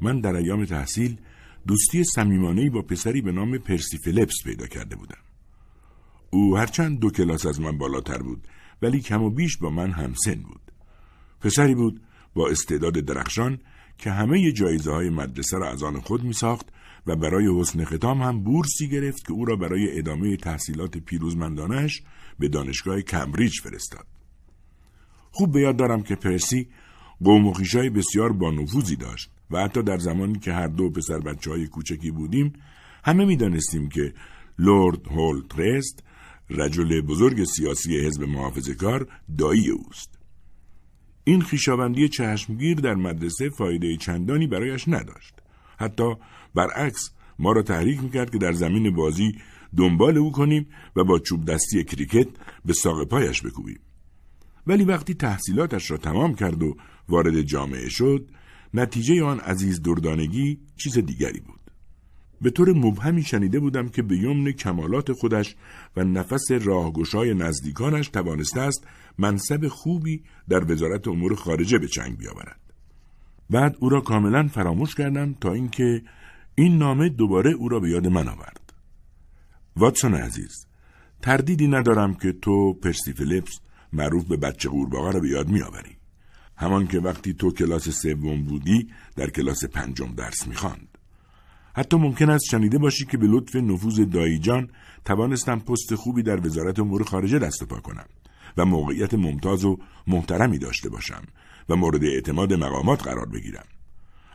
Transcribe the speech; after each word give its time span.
من 0.00 0.20
در 0.20 0.36
ایام 0.36 0.64
تحصیل 0.64 1.16
دوستی 1.66 2.04
صمیمانه 2.04 2.70
با 2.70 2.82
پسری 2.82 3.20
به 3.20 3.32
نام 3.32 3.58
پرسی 3.58 3.98
فلپس 3.98 4.34
پیدا 4.44 4.66
کرده 4.66 4.96
بودم. 4.96 5.18
او 6.30 6.56
هرچند 6.56 6.98
دو 6.98 7.10
کلاس 7.10 7.46
از 7.46 7.60
من 7.60 7.78
بالاتر 7.78 8.18
بود 8.18 8.48
ولی 8.82 9.00
کم 9.00 9.22
و 9.22 9.30
بیش 9.30 9.56
با 9.56 9.70
من 9.70 9.90
همسن 9.90 10.34
بود. 10.34 10.72
پسری 11.40 11.74
بود 11.74 12.00
با 12.34 12.48
استعداد 12.48 12.92
درخشان 12.92 13.58
که 13.98 14.10
همه 14.10 14.52
جایزه 14.52 14.92
های 14.92 15.10
مدرسه 15.10 15.58
را 15.58 15.70
از 15.70 15.82
آن 15.82 16.00
خود 16.00 16.24
می 16.24 16.32
ساخت 16.32 16.66
و 17.06 17.16
برای 17.16 17.60
حسن 17.60 17.84
ختام 17.84 18.22
هم 18.22 18.42
بورسی 18.42 18.88
گرفت 18.88 19.26
که 19.26 19.32
او 19.32 19.44
را 19.44 19.56
برای 19.56 19.98
ادامه 19.98 20.36
تحصیلات 20.36 20.98
پیروزمندانش 20.98 22.02
به 22.38 22.48
دانشگاه 22.48 23.00
کمبریج 23.00 23.60
فرستاد. 23.62 24.06
خوب 25.30 25.52
به 25.52 25.60
یاد 25.60 25.76
دارم 25.76 26.02
که 26.02 26.14
پرسی 26.14 26.68
قوم 27.24 27.46
و 27.46 27.52
بسیار 27.94 28.32
با 28.32 28.50
نفوذی 28.50 28.96
داشت 28.96 29.30
و 29.50 29.58
حتی 29.58 29.82
در 29.82 29.98
زمانی 29.98 30.38
که 30.38 30.52
هر 30.52 30.66
دو 30.66 30.90
پسر 30.90 31.18
بچه 31.18 31.50
های 31.50 31.66
کوچکی 31.66 32.10
بودیم 32.10 32.52
همه 33.04 33.24
می 33.24 33.36
دانستیم 33.36 33.88
که 33.88 34.14
لورد 34.58 35.06
هول 35.06 35.42
ترست 35.50 36.02
رجل 36.50 37.00
بزرگ 37.00 37.44
سیاسی 37.44 38.06
حزب 38.06 38.22
محافظه 38.22 38.74
کار 38.74 39.08
دایی 39.38 39.70
اوست. 39.70 40.18
این 41.24 41.42
خیشاوندی 41.42 42.08
چشمگیر 42.08 42.80
در 42.80 42.94
مدرسه 42.94 43.50
فایده 43.50 43.96
چندانی 43.96 44.46
برایش 44.46 44.88
نداشت. 44.88 45.34
حتی 45.78 46.14
برعکس 46.54 47.10
ما 47.38 47.52
را 47.52 47.62
تحریک 47.62 48.02
می‌کرد 48.02 48.30
که 48.30 48.38
در 48.38 48.52
زمین 48.52 48.94
بازی 48.94 49.32
دنبال 49.76 50.18
او 50.18 50.32
کنیم 50.32 50.66
و 50.96 51.04
با 51.04 51.18
چوب 51.18 51.44
دستی 51.44 51.84
کریکت 51.84 52.28
به 52.64 52.72
ساق 52.72 53.04
پایش 53.04 53.42
بکوبیم. 53.42 53.80
ولی 54.66 54.84
وقتی 54.84 55.14
تحصیلاتش 55.14 55.90
را 55.90 55.96
تمام 55.96 56.34
کرد 56.34 56.62
و 56.62 56.76
وارد 57.08 57.42
جامعه 57.42 57.88
شد 57.88 58.30
نتیجه 58.76 59.24
آن 59.24 59.40
عزیز 59.40 59.82
دردانگی 59.82 60.58
چیز 60.76 60.98
دیگری 60.98 61.40
بود. 61.40 61.60
به 62.40 62.50
طور 62.50 62.72
مبهمی 62.72 63.22
شنیده 63.22 63.60
بودم 63.60 63.88
که 63.88 64.02
به 64.02 64.16
یمن 64.16 64.52
کمالات 64.52 65.12
خودش 65.12 65.56
و 65.96 66.04
نفس 66.04 66.50
راهگشای 66.50 67.34
نزدیکانش 67.34 68.08
توانسته 68.08 68.60
است 68.60 68.86
منصب 69.18 69.68
خوبی 69.68 70.22
در 70.48 70.72
وزارت 70.72 71.08
امور 71.08 71.34
خارجه 71.34 71.78
به 71.78 71.88
چنگ 71.88 72.18
بیاورد. 72.18 72.60
بعد 73.50 73.76
او 73.80 73.88
را 73.88 74.00
کاملا 74.00 74.48
فراموش 74.48 74.94
کردم 74.94 75.34
تا 75.40 75.52
اینکه 75.52 76.02
این 76.54 76.78
نامه 76.78 77.08
دوباره 77.08 77.50
او 77.50 77.68
را 77.68 77.80
به 77.80 77.90
یاد 77.90 78.06
من 78.06 78.28
آورد. 78.28 78.72
واتسون 79.76 80.14
عزیز، 80.14 80.66
تردیدی 81.22 81.68
ندارم 81.68 82.14
که 82.14 82.32
تو 82.32 82.74
پرسی 82.74 83.12
فلیپس 83.12 83.60
معروف 83.92 84.24
به 84.24 84.36
بچه 84.36 84.68
قورباغه 84.68 85.12
را 85.12 85.20
به 85.20 85.28
یاد 85.28 85.48
میآوری. 85.48 85.95
همان 86.56 86.86
که 86.86 86.98
وقتی 87.00 87.34
تو 87.34 87.50
کلاس 87.50 87.88
سوم 87.88 88.42
بودی 88.42 88.88
در 89.16 89.30
کلاس 89.30 89.64
پنجم 89.64 90.14
درس 90.14 90.46
می‌خواند. 90.46 90.88
حتی 91.74 91.96
ممکن 91.96 92.30
است 92.30 92.44
شنیده 92.44 92.78
باشی 92.78 93.04
که 93.04 93.16
به 93.16 93.26
لطف 93.26 93.56
نفوذ 93.56 94.00
دایجان 94.00 94.68
توانستم 95.04 95.58
پست 95.58 95.94
خوبی 95.94 96.22
در 96.22 96.46
وزارت 96.46 96.78
امور 96.78 97.04
خارجه 97.04 97.38
دست 97.38 97.64
پا 97.64 97.80
کنم 97.80 98.06
و 98.56 98.64
موقعیت 98.64 99.14
ممتاز 99.14 99.64
و 99.64 99.78
محترمی 100.06 100.58
داشته 100.58 100.88
باشم 100.88 101.22
و 101.68 101.76
مورد 101.76 102.04
اعتماد 102.04 102.52
مقامات 102.52 103.02
قرار 103.02 103.26
بگیرم. 103.26 103.64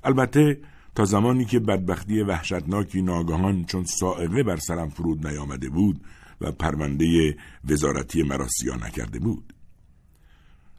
البته 0.03 0.59
تا 0.95 1.05
زمانی 1.05 1.45
که 1.45 1.59
بدبختی 1.59 2.21
وحشتناکی 2.21 3.01
ناگهان 3.01 3.65
چون 3.65 3.83
سائقه 3.83 4.43
بر 4.43 4.57
سرم 4.57 4.89
فرود 4.89 5.27
نیامده 5.27 5.69
بود 5.69 6.01
و 6.41 6.51
پرونده 6.51 7.37
وزارتی 7.69 8.23
مرا 8.23 8.47
نکرده 8.85 9.19
بود. 9.19 9.53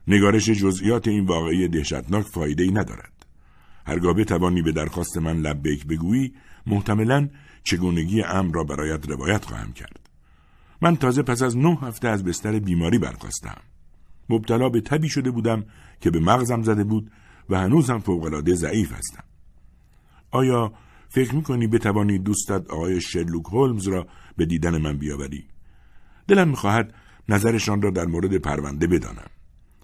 نگارش 0.07 0.49
جزئیات 0.49 1.07
این 1.07 1.25
واقعی 1.25 1.67
دهشتناک 1.67 2.25
فایده 2.25 2.63
ای 2.63 2.71
ندارد. 2.71 3.25
هرگاه 3.85 4.13
بتوانی 4.13 4.61
به 4.61 4.71
درخواست 4.71 5.17
من 5.17 5.37
لبیک 5.37 5.87
بگویی 5.87 6.33
محتملا 6.67 7.29
چگونگی 7.63 8.23
امر 8.23 8.55
را 8.55 8.63
برایت 8.63 9.09
روایت 9.09 9.45
خواهم 9.45 9.73
کرد. 9.73 10.09
من 10.81 10.95
تازه 10.95 11.21
پس 11.21 11.41
از 11.41 11.57
نه 11.57 11.77
هفته 11.81 12.07
از 12.07 12.23
بستر 12.23 12.59
بیماری 12.59 12.97
برخواستم. 12.97 13.57
مبتلا 14.29 14.69
به 14.69 14.81
تبی 14.81 15.09
شده 15.09 15.31
بودم 15.31 15.65
که 16.01 16.11
به 16.11 16.19
مغزم 16.19 16.61
زده 16.61 16.83
بود 16.83 17.11
و 17.49 17.59
هنوزم 17.59 17.99
فوقالعاده 17.99 18.55
ضعیف 18.55 18.93
هستم. 18.93 19.23
آیا 20.31 20.73
فکر 21.09 21.35
می‌کنی 21.35 21.67
بتوانی 21.67 22.19
دوستت 22.19 22.69
آقای 22.69 23.01
شرلوک 23.01 23.45
هولمز 23.45 23.87
را 23.87 24.07
به 24.37 24.45
دیدن 24.45 24.77
من 24.77 24.97
بیاوری؟ 24.97 25.45
دلم 26.27 26.49
می‌خواهد 26.49 26.93
نظرشان 27.29 27.81
را 27.81 27.89
در 27.89 28.05
مورد 28.05 28.37
پرونده 28.37 28.87
بدانم. 28.87 29.29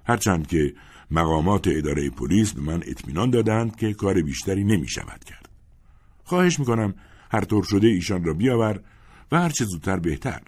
هرچند 0.09 0.47
که 0.47 0.73
مقامات 1.11 1.67
اداره 1.67 2.09
پلیس 2.09 2.53
به 2.53 2.61
من 2.61 2.83
اطمینان 2.85 3.29
دادند 3.29 3.75
که 3.75 3.93
کار 3.93 4.21
بیشتری 4.21 4.63
نمی 4.63 4.87
شود 4.87 5.23
کرد. 5.23 5.49
خواهش 6.23 6.59
می‌کنم 6.59 6.93
هر 7.31 7.41
طور 7.41 7.63
شده 7.63 7.87
ایشان 7.87 8.23
را 8.23 8.33
بیاور 8.33 8.79
و 9.31 9.39
هر 9.39 9.49
چه 9.49 9.65
زودتر 9.65 9.99
بهتر. 9.99 10.41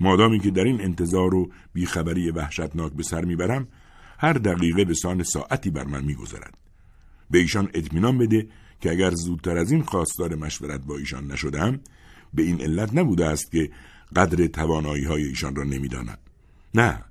مادامی 0.00 0.40
که 0.40 0.50
در 0.50 0.64
این 0.64 0.80
انتظار 0.80 1.34
و 1.34 1.50
بیخبری 1.72 2.30
وحشتناک 2.30 2.92
به 2.92 3.02
سر 3.02 3.24
می‌برم 3.24 3.68
هر 4.18 4.32
دقیقه 4.32 4.84
به 4.84 4.94
سان 4.94 5.22
ساعتی 5.22 5.70
بر 5.70 5.84
من 5.84 6.04
میگذرد. 6.04 6.54
به 7.30 7.38
ایشان 7.38 7.70
اطمینان 7.74 8.18
بده 8.18 8.46
که 8.80 8.90
اگر 8.90 9.10
زودتر 9.10 9.56
از 9.56 9.70
این 9.72 9.82
خواستار 9.82 10.34
مشورت 10.34 10.80
با 10.80 10.96
ایشان 10.96 11.26
نشدم 11.32 11.80
به 12.34 12.42
این 12.42 12.60
علت 12.60 12.94
نبوده 12.94 13.26
است 13.26 13.52
که 13.52 13.70
قدر 14.16 14.46
توانایی 14.46 15.04
های 15.04 15.24
ایشان 15.24 15.56
را 15.56 15.64
نمی‌داند. 15.64 16.18
نه 16.74 17.04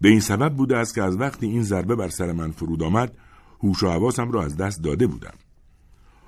به 0.00 0.08
این 0.08 0.20
سبب 0.20 0.54
بوده 0.54 0.76
است 0.76 0.94
که 0.94 1.02
از 1.02 1.16
وقتی 1.16 1.46
این 1.46 1.62
ضربه 1.62 1.96
بر 1.96 2.08
سر 2.08 2.32
من 2.32 2.50
فرود 2.50 2.82
آمد 2.82 3.16
هوش 3.60 3.82
و 3.82 3.90
حواسم 3.90 4.30
را 4.30 4.44
از 4.44 4.56
دست 4.56 4.82
داده 4.82 5.06
بودم. 5.06 5.34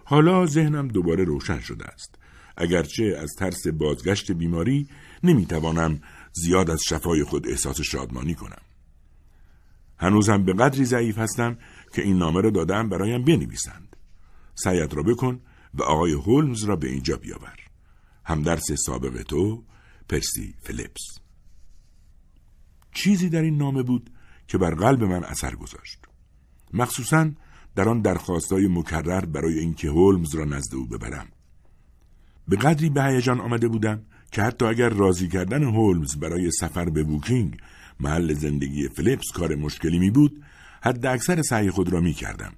حالا 0.05 0.47
ذهنم 0.47 0.89
دوباره 0.89 1.25
روشن 1.25 1.61
شده 1.61 1.85
است. 1.85 2.19
اگرچه 2.57 3.19
از 3.23 3.35
ترس 3.39 3.67
بازگشت 3.67 4.33
بیماری 4.33 4.89
نمی‌توانم 5.23 6.01
زیاد 6.33 6.71
از 6.71 6.83
شفای 6.89 7.25
خود 7.25 7.49
احساس 7.49 7.81
شادمانی 7.81 8.35
کنم. 8.35 8.63
هنوزم 9.99 10.45
به 10.45 10.53
قدری 10.53 10.85
ضعیف 10.85 11.19
هستم 11.19 11.59
که 11.95 12.03
این 12.03 12.19
نامه 12.19 12.41
را 12.41 12.51
دادم 12.51 12.89
برایم 12.89 13.25
بنویسند. 13.25 13.97
سعیت 14.55 14.95
را 14.95 15.03
بکن 15.03 15.41
و 15.75 15.83
آقای 15.83 16.13
هولمز 16.13 16.65
را 16.65 16.77
به 16.77 16.89
اینجا 16.89 17.17
بیاور. 17.17 17.57
همدرس 18.25 18.73
سابق 18.73 19.23
تو 19.23 19.65
پرسی 20.09 20.55
فلیپس 20.61 21.19
چیزی 22.93 23.29
در 23.29 23.43
این 23.43 23.57
نامه 23.57 23.83
بود 23.83 24.11
که 24.49 24.59
بر 24.59 24.75
قلب 24.75 25.05
من 25.05 25.25
اثر 25.25 25.55
گذاشت. 25.55 25.99
مخصوصا 26.73 27.31
در 27.77 27.89
آن 27.89 28.01
درخواستای 28.01 28.69
مکرر 28.69 29.25
برای 29.25 29.59
اینکه 29.59 29.89
هولمز 29.89 30.35
را 30.35 30.45
نزد 30.45 30.75
او 30.75 30.87
ببرم. 30.87 31.27
به 32.49 32.57
قدری 32.57 32.91
به 32.91 33.05
هیجان 33.05 33.41
آمده 33.41 33.69
بودم 33.69 34.03
که 34.33 34.43
حتی 34.43 34.65
اگر 34.65 34.89
راضی 34.89 35.29
کردن 35.29 35.63
هولمز 35.63 36.17
برای 36.17 36.51
سفر 36.51 36.91
به 36.91 37.03
بوکینگ 37.03 37.59
محل 38.01 38.35
زندگی 38.35 38.89
فلیپس 38.89 39.33
کار 39.35 39.55
مشکلی 39.55 39.99
می 39.99 40.11
بود 40.11 40.43
حد 40.83 41.07
اکثر 41.07 41.43
سعی 41.43 41.71
خود 41.71 41.93
را 41.93 42.01
می 42.01 42.13
کردم 42.13 42.53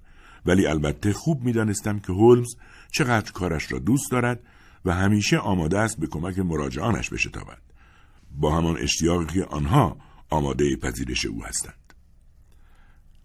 ولی 0.47 0.67
البته 0.67 1.13
خوب 1.13 1.45
می 1.45 1.53
دانستم 1.53 1.99
که 1.99 2.13
هولمز 2.13 2.55
چقدر 2.91 3.33
کارش 3.33 3.73
را 3.73 3.79
دوست 3.79 4.11
دارد 4.11 4.41
و 4.85 4.95
همیشه 4.95 5.39
آماده 5.39 5.79
است 5.79 6.01
به 6.01 6.07
کمک 6.07 6.39
مراجعانش 6.39 7.11
بشتابد 7.11 7.59
با 8.31 8.57
همان 8.57 8.77
اشتیاقی 8.79 9.27
که 9.27 9.45
آنها 9.45 9.97
آماده 10.31 10.77
پذیرش 10.77 11.27
او 11.27 11.45
هستند. 11.45 11.95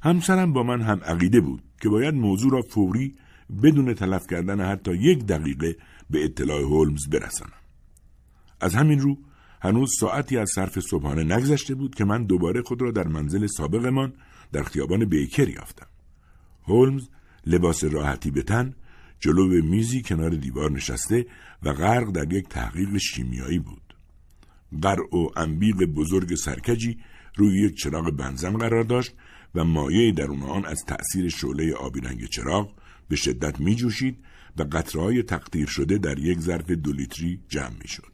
همسرم 0.01 0.53
با 0.53 0.63
من 0.63 0.81
هم 0.81 0.99
عقیده 0.99 1.41
بود 1.41 1.63
که 1.81 1.89
باید 1.89 2.15
موضوع 2.15 2.51
را 2.51 2.61
فوری 2.61 3.15
بدون 3.63 3.93
تلف 3.93 4.27
کردن 4.27 4.61
حتی 4.61 4.95
یک 4.95 5.25
دقیقه 5.25 5.75
به 6.09 6.25
اطلاع 6.25 6.61
هولمز 6.61 7.09
برسانم. 7.09 7.53
از 8.61 8.75
همین 8.75 8.99
رو 8.99 9.17
هنوز 9.61 9.91
ساعتی 9.99 10.37
از 10.37 10.49
صرف 10.55 10.79
صبحانه 10.79 11.23
نگذشته 11.23 11.75
بود 11.75 11.95
که 11.95 12.05
من 12.05 12.23
دوباره 12.23 12.61
خود 12.61 12.81
را 12.81 12.91
در 12.91 13.07
منزل 13.07 13.47
سابقمان 13.47 14.13
در 14.51 14.63
خیابان 14.63 15.05
بیکر 15.05 15.49
یافتم. 15.49 15.87
هولمز 16.63 17.09
لباس 17.45 17.83
راحتی 17.83 18.31
به 18.31 18.41
تن 18.41 18.73
جلو 19.19 19.47
میزی 19.63 20.01
کنار 20.01 20.29
دیوار 20.29 20.71
نشسته 20.71 21.25
و 21.63 21.73
غرق 21.73 22.11
در 22.11 22.33
یک 22.33 22.47
تحقیق 22.47 22.97
شیمیایی 22.97 23.59
بود. 23.59 23.84
قرع 24.81 25.15
و 25.15 25.29
انبیق 25.35 25.85
بزرگ 25.85 26.35
سرکجی 26.35 26.97
روی 27.35 27.61
یک 27.61 27.77
چراغ 27.77 28.11
بنزم 28.11 28.57
قرار 28.57 28.83
داشت 28.83 29.13
و 29.55 29.63
مایه 29.63 30.11
درون 30.11 30.43
آن 30.43 30.65
از 30.65 30.85
تأثیر 30.87 31.29
شعله 31.29 31.73
آبی 31.73 32.01
رنگ 32.01 32.25
چراغ 32.25 32.71
به 33.09 33.15
شدت 33.15 33.59
می 33.59 33.75
جوشید 33.75 34.17
و 34.57 34.63
قطرهای 34.63 35.23
تقدیر 35.23 35.67
شده 35.67 35.97
در 35.97 36.19
یک 36.19 36.39
ظرف 36.39 36.71
دو 36.71 36.91
لیتری 36.91 37.39
جمع 37.49 37.75
می 37.81 37.87
شد. 37.87 38.11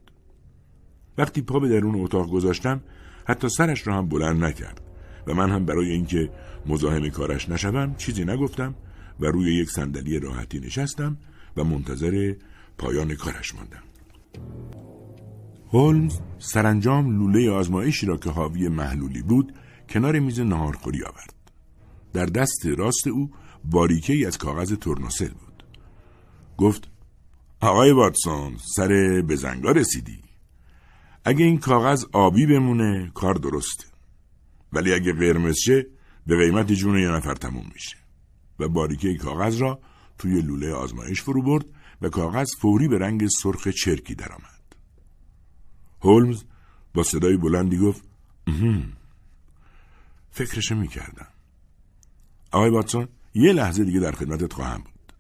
وقتی 1.18 1.42
پا 1.42 1.60
به 1.60 1.70
درون 1.70 1.96
اتاق 1.96 2.30
گذاشتم 2.30 2.82
حتی 3.26 3.50
سرش 3.50 3.88
را 3.88 3.98
هم 3.98 4.10
بلند 4.10 4.44
نکرد 4.44 4.82
و 5.28 5.34
من 5.34 5.50
هم 5.50 5.66
برای 5.66 5.90
اینکه 5.90 6.30
مزاحم 6.66 7.10
کارش 7.10 7.50
نشوم 7.50 7.96
چیزی 7.96 8.26
نگفتم 8.26 8.76
و 9.20 9.26
روی 9.26 9.56
یک 9.56 9.70
صندلی 9.70 10.20
راحتی 10.20 10.60
نشستم 10.60 11.18
و 11.58 11.64
منتظر 11.64 12.36
پایان 12.78 13.16
کارش 13.16 13.56
ماندم. 13.56 13.84
هولمز 15.74 16.20
سرانجام 16.40 17.20
لوله 17.20 17.52
آزمایشی 17.52 18.06
را 18.06 18.18
که 18.18 18.30
حاوی 18.30 18.68
محلولی 18.68 19.22
بود 19.22 19.54
کنار 19.90 20.20
میز 20.20 20.40
نهارخوری 20.40 21.04
آورد. 21.04 21.34
در 22.14 22.26
دست 22.26 22.66
راست 22.66 23.08
او 23.08 23.32
باریکه 23.66 24.14
ای 24.14 24.26
از 24.26 24.38
کاغذ 24.38 24.74
تورنوسل 24.74 25.30
بود. 25.30 25.64
گفت 26.58 26.88
آقای 27.62 27.92
واتسون 27.92 28.58
سر 28.76 29.22
بزنگا 29.30 29.72
رسیدی 29.72 30.20
اگه 31.26 31.46
این 31.46 31.58
کاغذ 31.58 32.06
آبی 32.12 32.46
بمونه 32.46 33.12
کار 33.14 33.34
درسته 33.34 33.86
ولی 34.74 34.94
اگه 34.94 35.14
قرمز 35.14 35.56
شه 35.58 35.88
به 36.28 36.38
قیمت 36.38 36.72
جون 36.72 36.98
یه 36.98 37.10
نفر 37.10 37.36
تموم 37.36 37.66
میشه 37.74 37.98
و 38.60 38.68
باریکه 38.68 39.16
کاغذ 39.16 39.62
را 39.62 39.80
توی 40.18 40.42
لوله 40.42 40.74
آزمایش 40.74 41.22
فرو 41.22 41.42
برد 41.42 41.66
و 42.02 42.10
کاغذ 42.10 42.48
فوری 42.60 42.88
به 42.88 42.98
رنگ 42.98 43.28
سرخ 43.28 43.68
چرکی 43.68 44.16
درآمد. 44.16 44.61
هولمز 46.02 46.44
با 46.94 47.04
صدای 47.04 47.38
بلندی 47.38 47.78
گفت 47.78 48.04
فکرشو 50.32 50.76
می‌کردم. 50.76 51.28
آقای 52.52 52.70
واتسون 52.70 53.08
یه 53.34 53.54
لحظه 53.54 53.84
دیگه 53.84 54.00
در 54.00 54.12
خدمتت 54.12 54.54
خواهم 54.54 54.78
بود. 54.78 55.14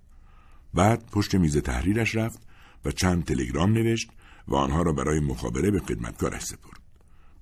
بعد 0.73 1.09
پشت 1.11 1.35
میز 1.35 1.57
تحریرش 1.57 2.15
رفت 2.15 2.39
و 2.85 2.91
چند 2.91 3.25
تلگرام 3.25 3.73
نوشت 3.73 4.09
و 4.47 4.55
آنها 4.55 4.81
را 4.81 4.93
برای 4.93 5.19
مخابره 5.19 5.71
به 5.71 5.79
خدمتکارش 5.79 6.43
سپرد. 6.43 6.81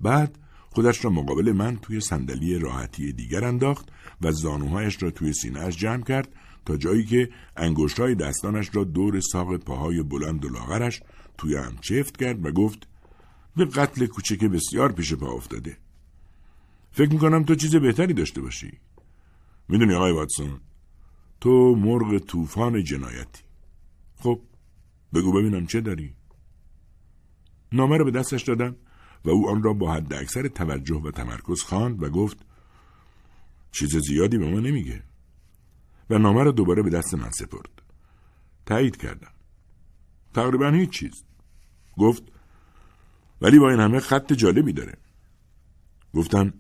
بعد 0.02 0.38
خودش 0.70 1.06
را 1.06 1.12
مقابل 1.12 1.52
من 1.52 1.78
توی 1.78 2.00
صندلی 2.00 2.60
راحتی 2.60 3.14
دیگر 3.14 3.46
انداخت 3.46 3.90
و 4.22 4.32
زانوهایش 4.32 5.04
را 5.04 5.12
توی 5.12 5.34
سینهاش 5.34 5.78
جمع 5.78 6.04
کرد 6.04 6.30
تا 6.66 6.78
جایی 6.78 7.06
که 7.06 7.30
انگشتهای 7.58 8.16
دستانش 8.16 8.70
را 8.74 8.84
دور 8.84 9.20
ساق 9.20 9.58
پاهای 9.58 10.04
بلند 10.04 10.46
و 10.46 10.50
لاغرش 10.50 11.02
توی 11.38 11.56
هم 11.56 11.78
چفت 11.82 12.18
کرد 12.18 12.46
و 12.46 12.52
گفت 12.52 12.88
به 13.56 13.66
قتل 13.66 14.06
کوچک 14.06 14.44
بسیار 14.44 14.92
پیش 14.92 15.14
پا 15.14 15.32
افتاده. 15.32 15.78
فکر 16.92 17.14
می‌کنم 17.14 17.44
تو 17.44 17.56
چیز 17.56 17.76
بهتری 17.76 18.14
داشته 18.14 18.42
باشی. 18.42 18.80
می‌دونی 19.70 19.94
آقای 19.94 20.12
واتسون 20.12 20.60
تو 21.42 21.76
مرغ 21.76 22.18
طوفان 22.18 22.84
جنایتی. 22.84 23.44
خب 24.16 24.42
بگو 25.14 25.32
ببینم 25.32 25.66
چه 25.66 25.82
داری؟ 25.82 26.16
نامه 27.72 27.98
رو 27.98 28.06
به 28.06 28.12
دستش 28.12 28.44
دادم 28.44 28.76
و 29.26 29.30
او 29.30 29.50
آن 29.50 29.64
را 29.64 29.74
با 29.74 29.94
حد 29.94 30.14
اکثر 30.14 30.48
توجه 30.48 30.96
و 30.96 31.12
تمرکز 31.12 31.62
خواند 31.62 32.04
و 32.04 32.10
گفت 32.10 32.46
چیز 33.72 33.98
زیادی 33.98 34.38
به 34.38 34.52
ما 34.52 34.60
نمیگه 34.60 35.04
و 36.10 36.18
نامه 36.18 36.44
را 36.44 36.52
دوباره 36.52 36.84
به 36.84 36.90
دست 36.90 37.14
من 37.14 37.30
سپرد 37.32 37.82
تایید 38.66 38.98
کردم 38.98 39.32
تقریبا 40.34 40.70
هیچ 40.70 40.90
چیز 40.90 41.24
گفت 41.98 42.24
ولی 43.42 43.60
با 43.60 43.70
این 43.70 43.80
همه 43.80 44.00
خط 44.00 44.34
جالبی 44.34 44.74
داره. 44.74 44.98
گفتم 46.14 46.54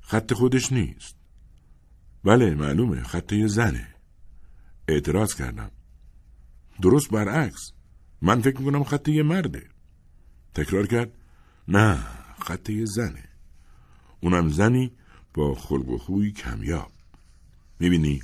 خط 0.00 0.32
خودش 0.32 0.72
نیست. 0.72 1.16
بله 2.24 2.54
معلومه 2.54 3.02
خط 3.02 3.32
یه 3.32 3.46
زنه. 3.46 3.94
اعتراض 4.88 5.34
کردم. 5.34 5.70
درست 6.82 7.10
برعکس. 7.10 7.72
من 8.22 8.40
فکر 8.40 8.58
می‌کنم 8.58 8.84
خط 8.84 9.08
یه 9.08 9.22
مرده. 9.22 9.68
تکرار 10.54 10.86
کرد 10.86 11.12
نه 11.68 11.98
خط 12.40 12.70
یه 12.70 12.84
زنه. 12.84 13.24
اونم 14.20 14.48
زنی 14.48 14.92
با 15.34 15.54
خلق 15.54 15.88
و 15.88 15.98
خوی 15.98 16.32
کمیاب. 16.32 16.92
می‌بینی؟ 17.80 18.20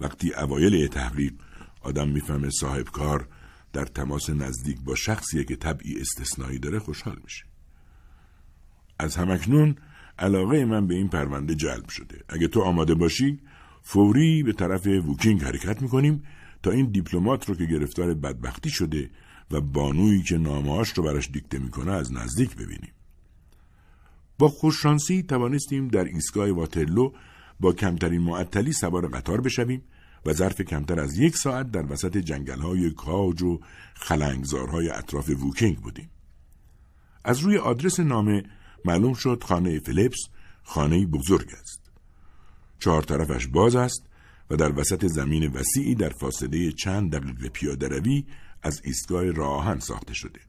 وقتی 0.00 0.34
اوایل 0.34 0.86
تحقیق 0.86 1.32
آدم 1.80 2.08
می‌فهمه 2.08 2.50
صاحب 2.50 2.84
کار 2.84 3.28
در 3.72 3.84
تماس 3.84 4.30
نزدیک 4.30 4.80
با 4.80 4.94
شخصیه 4.94 5.44
که 5.44 5.56
طبعی 5.56 6.00
استثنایی 6.00 6.58
داره 6.58 6.78
خوشحال 6.78 7.20
میشه 7.24 7.44
از 8.98 9.16
همکنون 9.16 9.76
علاقه 10.18 10.64
من 10.64 10.86
به 10.86 10.94
این 10.94 11.08
پرونده 11.08 11.54
جلب 11.54 11.88
شده 11.88 12.24
اگه 12.28 12.48
تو 12.48 12.60
آماده 12.60 12.94
باشی 12.94 13.40
فوری 13.82 14.42
به 14.42 14.52
طرف 14.52 14.86
ووکینگ 14.86 15.42
حرکت 15.42 15.82
می‌کنیم 15.82 16.22
تا 16.62 16.70
این 16.70 16.86
دیپلمات 16.86 17.48
رو 17.48 17.54
که 17.54 17.64
گرفتار 17.64 18.14
بدبختی 18.14 18.70
شده 18.70 19.10
و 19.50 19.60
بانویی 19.60 20.22
که 20.22 20.38
نامهاش 20.38 20.88
رو 20.88 21.02
براش 21.02 21.30
دیکته 21.30 21.58
می‌کنه 21.58 21.92
از 21.92 22.12
نزدیک 22.12 22.56
ببینیم. 22.56 22.92
با 24.38 24.48
خوششانسی 24.48 25.22
توانستیم 25.22 25.88
در 25.88 26.04
ایستگاه 26.04 26.50
واترلو 26.50 27.12
با 27.60 27.72
کمترین 27.72 28.22
معطلی 28.22 28.72
سوار 28.72 29.08
قطار 29.08 29.40
بشویم 29.40 29.82
و 30.26 30.32
ظرف 30.32 30.60
کمتر 30.60 31.00
از 31.00 31.18
یک 31.18 31.36
ساعت 31.36 31.70
در 31.70 31.92
وسط 31.92 32.16
جنگل 32.16 32.60
های 32.60 32.90
کاج 32.90 33.42
و 33.42 33.60
خلنگزارهای 33.94 34.90
اطراف 34.90 35.28
ووکینگ 35.28 35.78
بودیم. 35.78 36.10
از 37.24 37.40
روی 37.40 37.58
آدرس 37.58 38.00
نامه 38.00 38.42
معلوم 38.84 39.14
شد 39.14 39.44
خانه 39.44 39.80
فلیپس 39.80 40.18
خانه 40.62 41.06
بزرگ 41.06 41.48
است. 41.60 41.90
چهار 42.78 43.02
طرفش 43.02 43.46
باز 43.46 43.76
است 43.76 44.06
و 44.50 44.56
در 44.56 44.78
وسط 44.78 45.06
زمین 45.06 45.52
وسیعی 45.52 45.94
در 45.94 46.10
فاصله 46.10 46.72
چند 46.72 47.16
دقیقه 47.16 47.48
پیاده 47.48 47.88
روی 47.88 48.24
از 48.62 48.80
ایستگاه 48.84 49.30
راهن 49.30 49.78
ساخته 49.78 50.14
شده. 50.14 50.40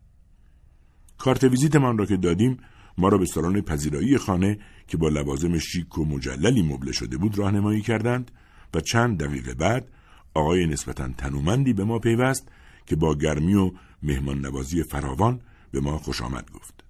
کارت 1.18 1.44
ویزیتمان 1.44 1.98
را 1.98 2.06
که 2.06 2.18
دادیم 2.18 2.58
ما 2.98 3.10
را 3.10 3.18
به 3.18 3.26
سالن 3.26 3.62
پذیرایی 3.62 4.18
خانه 4.18 4.60
که 4.88 4.98
با 4.98 5.10
لوازم 5.10 5.58
شیک 5.58 5.98
و 5.98 6.06
مجللی 6.06 6.62
مبله 6.62 6.92
شده 6.92 7.18
بود 7.18 7.38
راهنمایی 7.38 7.82
کردند 7.82 8.32
و 8.74 8.80
چند 8.80 9.24
دقیقه 9.24 9.54
بعد 9.54 9.90
آقای 10.34 10.68
نسبتا 10.68 11.10
تنومندی 11.18 11.74
به 11.74 11.84
ما 11.84 12.00
پیوست 12.00 12.48
که 12.86 12.96
با 12.96 13.16
گرمی 13.16 13.54
و 13.54 13.72
مهمان 14.04 14.40
نوازی 14.40 14.84
فراوان 14.84 15.42
به 15.72 15.80
ما 15.80 15.98
خوش 15.98 16.22
آمد 16.22 16.52
گفت. 16.52 16.84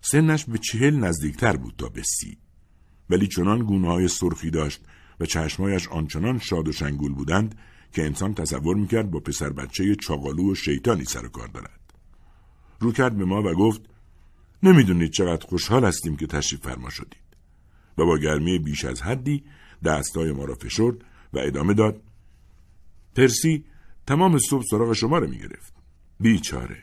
سنش 0.00 0.44
به 0.44 0.58
چهل 0.58 0.96
نزدیکتر 0.96 1.56
بود 1.56 1.74
تا 1.78 1.88
به 1.88 2.02
سی. 2.02 2.38
ولی 3.10 3.26
چنان 3.26 3.58
گونه 3.58 3.88
های 3.88 4.08
سرخی 4.08 4.50
داشت 4.50 4.80
و 5.20 5.26
چشمایش 5.26 5.88
آنچنان 5.88 6.38
شاد 6.38 6.68
و 6.68 6.72
شنگول 6.72 7.12
بودند 7.12 7.58
که 7.92 8.04
انسان 8.04 8.34
تصور 8.34 8.76
می‌کرد 8.76 9.10
با 9.10 9.20
پسر 9.20 9.50
بچه 9.50 9.94
چاقالو 9.94 10.52
و 10.52 10.54
شیطانی 10.54 11.04
سر 11.04 11.26
و 11.26 11.28
کار 11.28 11.48
دارد. 11.48 11.80
رو 12.80 12.92
کرد 12.92 13.16
به 13.16 13.24
ما 13.24 13.42
و 13.42 13.54
گفت 13.54 13.80
نمی‌دونید 14.62 15.10
چقدر 15.10 15.46
خوشحال 15.46 15.84
هستیم 15.84 16.16
که 16.16 16.26
تشریف 16.26 16.60
فرما 16.60 16.90
شدید. 16.90 17.26
و 17.98 18.04
با 18.04 18.18
گرمی 18.18 18.58
بیش 18.58 18.84
از 18.84 19.02
حدی 19.02 19.44
دستای 19.86 20.32
ما 20.32 20.44
را 20.44 20.54
فشرد 20.54 20.96
و 21.32 21.38
ادامه 21.38 21.74
داد 21.74 22.02
پرسی 23.14 23.64
تمام 24.06 24.38
صبح 24.38 24.64
سراغ 24.70 24.92
شما 24.92 25.18
را 25.18 25.26
می‌گرفت. 25.26 25.72
بیچاره. 26.20 26.78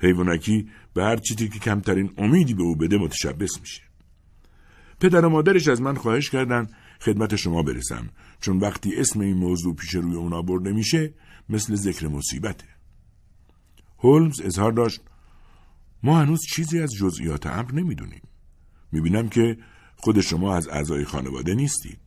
حیوانکی 0.00 0.70
به 0.94 1.04
هر 1.04 1.16
چیزی 1.16 1.48
که 1.48 1.58
کمترین 1.58 2.10
امیدی 2.18 2.54
به 2.54 2.62
او 2.62 2.76
بده 2.76 2.98
متشبس 2.98 3.60
میشه. 3.60 3.82
پدر 5.00 5.24
و 5.24 5.28
مادرش 5.28 5.68
از 5.68 5.82
من 5.82 5.94
خواهش 5.94 6.30
کردند 6.30 6.70
خدمت 7.00 7.36
شما 7.36 7.62
برسم 7.62 8.08
چون 8.40 8.58
وقتی 8.58 8.96
اسم 8.96 9.20
این 9.20 9.36
موضوع 9.36 9.74
پیش 9.74 9.94
روی 9.94 10.16
اونا 10.16 10.42
برده 10.42 10.72
میشه 10.72 11.14
مثل 11.48 11.74
ذکر 11.74 12.06
مصیبته 12.06 12.66
هولمز 13.98 14.40
اظهار 14.40 14.72
داشت 14.72 15.00
ما 16.02 16.20
هنوز 16.20 16.40
چیزی 16.54 16.80
از 16.80 16.90
جزئیات 16.94 17.46
امر 17.46 17.72
نمی‌دونیم 17.72 18.22
می‌بینم 18.92 19.28
که 19.28 19.58
خود 19.96 20.20
شما 20.20 20.56
از 20.56 20.68
اعضای 20.68 21.04
خانواده 21.04 21.54
نیستید 21.54 22.03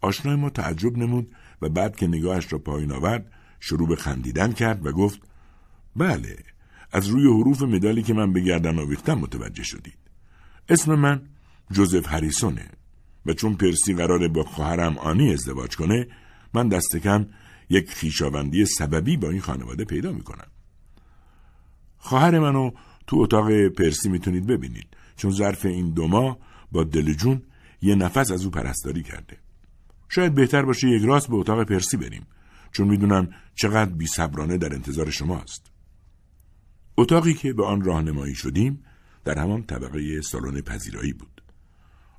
آشنای 0.00 0.36
ما 0.36 0.50
تعجب 0.50 0.98
نمود 0.98 1.34
و 1.62 1.68
بعد 1.68 1.96
که 1.96 2.06
نگاهش 2.06 2.52
را 2.52 2.58
پایین 2.58 2.92
آورد 2.92 3.32
شروع 3.60 3.88
به 3.88 3.96
خندیدن 3.96 4.52
کرد 4.52 4.86
و 4.86 4.92
گفت 4.92 5.20
بله 5.96 6.36
از 6.92 7.06
روی 7.06 7.24
حروف 7.24 7.62
مدالی 7.62 8.02
که 8.02 8.14
من 8.14 8.32
به 8.32 8.40
گردن 8.40 8.78
آویختم 8.78 9.14
متوجه 9.14 9.62
شدید. 9.62 9.98
اسم 10.68 10.94
من 10.94 11.22
جوزف 11.70 12.08
هریسونه 12.08 12.70
و 13.26 13.32
چون 13.32 13.54
پرسی 13.54 13.94
قراره 13.94 14.28
با 14.28 14.44
خواهرم 14.44 14.98
آنی 14.98 15.32
ازدواج 15.32 15.76
کنه 15.76 16.06
من 16.54 16.68
دست 16.68 16.96
کم 16.96 17.26
یک 17.70 17.90
خیشاوندی 17.90 18.66
سببی 18.66 19.16
با 19.16 19.30
این 19.30 19.40
خانواده 19.40 19.84
پیدا 19.84 20.12
می‌کنم. 20.12 20.46
خواهر 21.98 22.38
منو 22.38 22.70
تو 23.06 23.16
اتاق 23.16 23.68
پرسی 23.68 24.08
می‌تونید 24.08 24.46
ببینید 24.46 24.86
چون 25.16 25.30
ظرف 25.30 25.66
این 25.66 25.90
دو 25.90 26.06
ماه 26.06 26.38
با 26.72 26.84
دل 26.84 27.12
جون 27.12 27.42
یه 27.82 27.94
نفس 27.94 28.30
از 28.30 28.44
او 28.44 28.50
پرستاری 28.50 29.02
کرده. 29.02 29.36
شاید 30.10 30.34
بهتر 30.34 30.62
باشه 30.62 30.88
یک 30.88 31.02
راست 31.04 31.28
به 31.28 31.36
اتاق 31.36 31.64
پرسی 31.64 31.96
بریم 31.96 32.26
چون 32.72 32.88
می‌دونم 32.88 33.28
چقدر 33.54 33.90
بی 33.90 34.06
صبرانه 34.06 34.58
در 34.58 34.74
انتظار 34.74 35.10
شماست 35.10 35.70
اتاقی 36.96 37.34
که 37.34 37.52
به 37.52 37.64
آن 37.64 37.80
راهنمایی 37.80 38.34
شدیم 38.34 38.84
در 39.24 39.38
همان 39.38 39.62
طبقه 39.62 40.20
سالن 40.20 40.60
پذیرایی 40.60 41.12
بود 41.12 41.42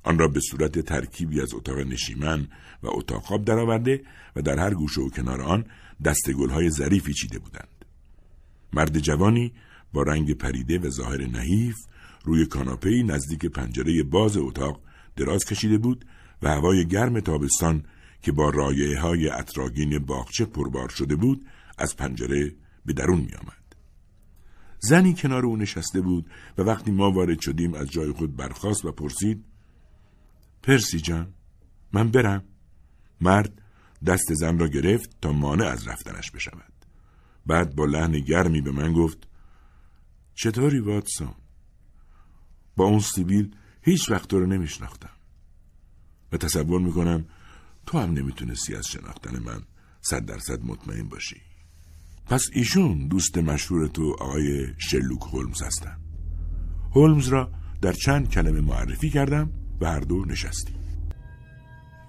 آن 0.02 0.18
را 0.18 0.28
به 0.28 0.40
صورت 0.40 0.78
ترکیبی 0.78 1.40
از 1.40 1.54
اتاق 1.54 1.78
نشیمن 1.78 2.48
و 2.82 2.88
اتاق 2.90 3.22
خواب 3.22 3.44
درآورده 3.44 4.04
و 4.36 4.42
در 4.42 4.58
هر 4.58 4.74
گوشه 4.74 5.00
و 5.00 5.08
کنار 5.08 5.42
آن 5.42 5.64
های 6.50 6.70
ظریفی 6.70 7.14
چیده 7.14 7.38
بودند. 7.38 7.84
مرد 8.72 8.98
جوانی 8.98 9.52
با 9.92 10.02
رنگ 10.02 10.32
پریده 10.32 10.78
و 10.78 10.90
ظاهر 10.90 11.26
نحیف 11.26 11.76
روی 12.24 12.46
کاناپه‌ای 12.46 13.02
نزدیک 13.02 13.46
پنجره 13.46 14.02
باز 14.02 14.36
اتاق 14.36 14.80
دراز 15.16 15.44
کشیده 15.44 15.78
بود 15.78 16.04
و 16.42 16.48
هوای 16.48 16.86
گرم 16.86 17.20
تابستان 17.20 17.84
که 18.22 18.32
با 18.32 18.50
رایه 18.50 19.00
های 19.00 19.28
اطراگین 19.28 19.98
باغچه 19.98 20.44
پربار 20.44 20.88
شده 20.88 21.16
بود 21.16 21.46
از 21.78 21.96
پنجره 21.96 22.54
به 22.84 22.92
درون 22.92 23.20
می 23.20 23.34
آمد. 23.34 23.62
زنی 24.78 25.14
کنار 25.14 25.46
او 25.46 25.56
نشسته 25.56 26.00
بود 26.00 26.30
و 26.58 26.62
وقتی 26.62 26.90
ما 26.90 27.10
وارد 27.10 27.40
شدیم 27.40 27.74
از 27.74 27.90
جای 27.90 28.12
خود 28.12 28.36
برخاست 28.36 28.84
و 28.84 28.92
پرسید 28.92 29.44
پرسی 30.62 31.00
جان 31.00 31.34
من 31.92 32.10
برم. 32.10 32.44
مرد 33.20 33.62
دست 34.06 34.34
زن 34.34 34.58
را 34.58 34.68
گرفت 34.68 35.10
تا 35.20 35.32
مانع 35.32 35.64
از 35.66 35.88
رفتنش 35.88 36.30
بشود. 36.30 36.72
بعد 37.46 37.74
با 37.74 37.84
لحن 37.84 38.20
گرمی 38.20 38.60
به 38.60 38.70
من 38.70 38.92
گفت 38.92 39.28
چطوری 40.34 40.78
واتسون؟ 40.78 41.34
با 42.76 42.84
اون 42.84 43.00
سیبیل 43.00 43.56
هیچ 43.82 44.10
وقت 44.10 44.28
تو 44.28 44.40
رو 44.40 44.46
نمیشناختم. 44.46 45.10
و 46.32 46.36
تصور 46.36 46.80
می‌کنم 46.80 47.24
تو 47.86 47.98
هم 47.98 48.12
نمی‌تونستی 48.12 48.74
از 48.74 48.86
شناختن 48.86 49.38
من 49.38 49.62
صد 50.00 50.24
درصد 50.24 50.64
مطمئن 50.64 51.08
باشی. 51.08 51.40
پس 52.26 52.42
ایشون 52.52 53.08
دوست 53.08 53.38
مشهور 53.38 53.86
تو 53.86 54.16
آقای 54.20 54.66
شرلوک 54.78 55.22
هولمز 55.22 55.62
هستن. 55.62 55.96
هولمز 56.94 57.28
را 57.28 57.52
در 57.82 57.92
چند 57.92 58.30
کلمه 58.30 58.60
معرفی 58.60 59.10
کردم 59.10 59.50
و 59.80 59.86
هر 59.86 60.00
دو 60.00 60.24
نشستیم. 60.24 60.78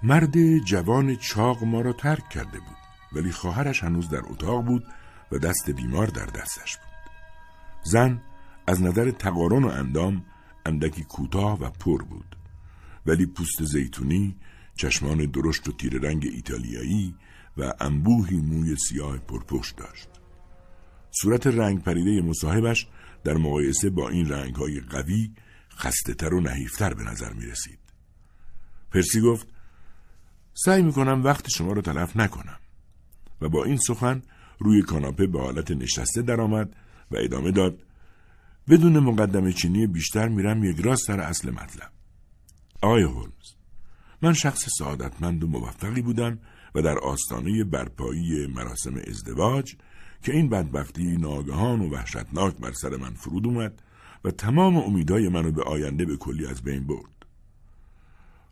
مرد 0.02 0.58
جوان 0.58 1.16
چاق 1.16 1.64
ما 1.64 1.80
را 1.80 1.92
ترک 1.92 2.28
کرده 2.28 2.58
بود 2.58 2.76
ولی 3.12 3.32
خواهرش 3.32 3.84
هنوز 3.84 4.08
در 4.08 4.22
اتاق 4.24 4.64
بود 4.64 4.84
و 5.32 5.38
دست 5.38 5.70
بیمار 5.70 6.06
در 6.06 6.26
دستش 6.26 6.76
بود. 6.76 7.12
زن 7.84 8.22
از 8.66 8.82
نظر 8.82 9.10
تقارن 9.10 9.64
و 9.64 9.68
اندام 9.68 10.24
اندکی 10.66 11.04
کوتاه 11.04 11.60
و 11.60 11.70
پر 11.70 12.02
بود. 12.02 12.33
ولی 13.06 13.26
پوست 13.26 13.64
زیتونی 13.64 14.36
چشمان 14.76 15.26
درشت 15.26 15.68
و 15.68 15.72
تیر 15.72 15.98
رنگ 15.98 16.30
ایتالیایی 16.32 17.14
و 17.56 17.72
انبوهی 17.80 18.36
موی 18.36 18.76
سیاه 18.76 19.18
پرپشت 19.18 19.76
داشت. 19.76 20.08
صورت 21.10 21.46
رنگ 21.46 21.82
پریده 21.82 22.22
مصاحبش 22.22 22.88
در 23.24 23.34
مقایسه 23.34 23.90
با 23.90 24.08
این 24.08 24.28
رنگ 24.28 24.54
های 24.54 24.80
قوی 24.80 25.30
خسته 25.76 26.14
تر 26.14 26.34
و 26.34 26.40
نحیفتر 26.40 26.94
به 26.94 27.02
نظر 27.02 27.32
می 27.32 27.46
رسید. 27.46 27.78
پرسی 28.90 29.20
گفت 29.20 29.48
سعی 30.54 30.82
می 30.82 30.92
کنم 30.92 31.24
وقت 31.24 31.48
شما 31.48 31.72
را 31.72 31.82
تلف 31.82 32.16
نکنم. 32.16 32.58
و 33.40 33.48
با 33.48 33.64
این 33.64 33.76
سخن 33.76 34.22
روی 34.58 34.82
کاناپه 34.82 35.26
به 35.26 35.40
حالت 35.40 35.70
نشسته 35.70 36.22
درآمد 36.22 36.76
و 37.10 37.16
ادامه 37.16 37.50
داد 37.50 37.78
بدون 38.68 38.98
مقدمه 38.98 39.52
چینی 39.52 39.86
بیشتر 39.86 40.28
میرم 40.28 40.64
یک 40.64 40.80
راست 40.80 41.06
سر 41.06 41.20
اصل 41.20 41.50
مطلب. 41.50 41.93
آقای 42.84 43.02
هولمز 43.02 43.54
من 44.22 44.32
شخص 44.32 44.68
سعادتمند 44.78 45.44
و 45.44 45.46
موفقی 45.46 46.02
بودم 46.02 46.38
و 46.74 46.82
در 46.82 46.98
آستانه 46.98 47.64
برپایی 47.64 48.46
مراسم 48.46 48.94
ازدواج 49.08 49.74
که 50.22 50.32
این 50.32 50.48
بدبختی 50.48 51.16
ناگهان 51.16 51.80
و 51.80 51.90
وحشتناک 51.90 52.56
بر 52.56 52.72
سر 52.72 52.96
من 52.96 53.14
فرود 53.14 53.46
اومد 53.46 53.82
و 54.24 54.30
تمام 54.30 54.76
امیدهای 54.76 55.28
منو 55.28 55.52
به 55.52 55.62
آینده 55.62 56.04
به 56.04 56.16
کلی 56.16 56.46
از 56.46 56.62
بین 56.62 56.86
برد. 56.86 57.26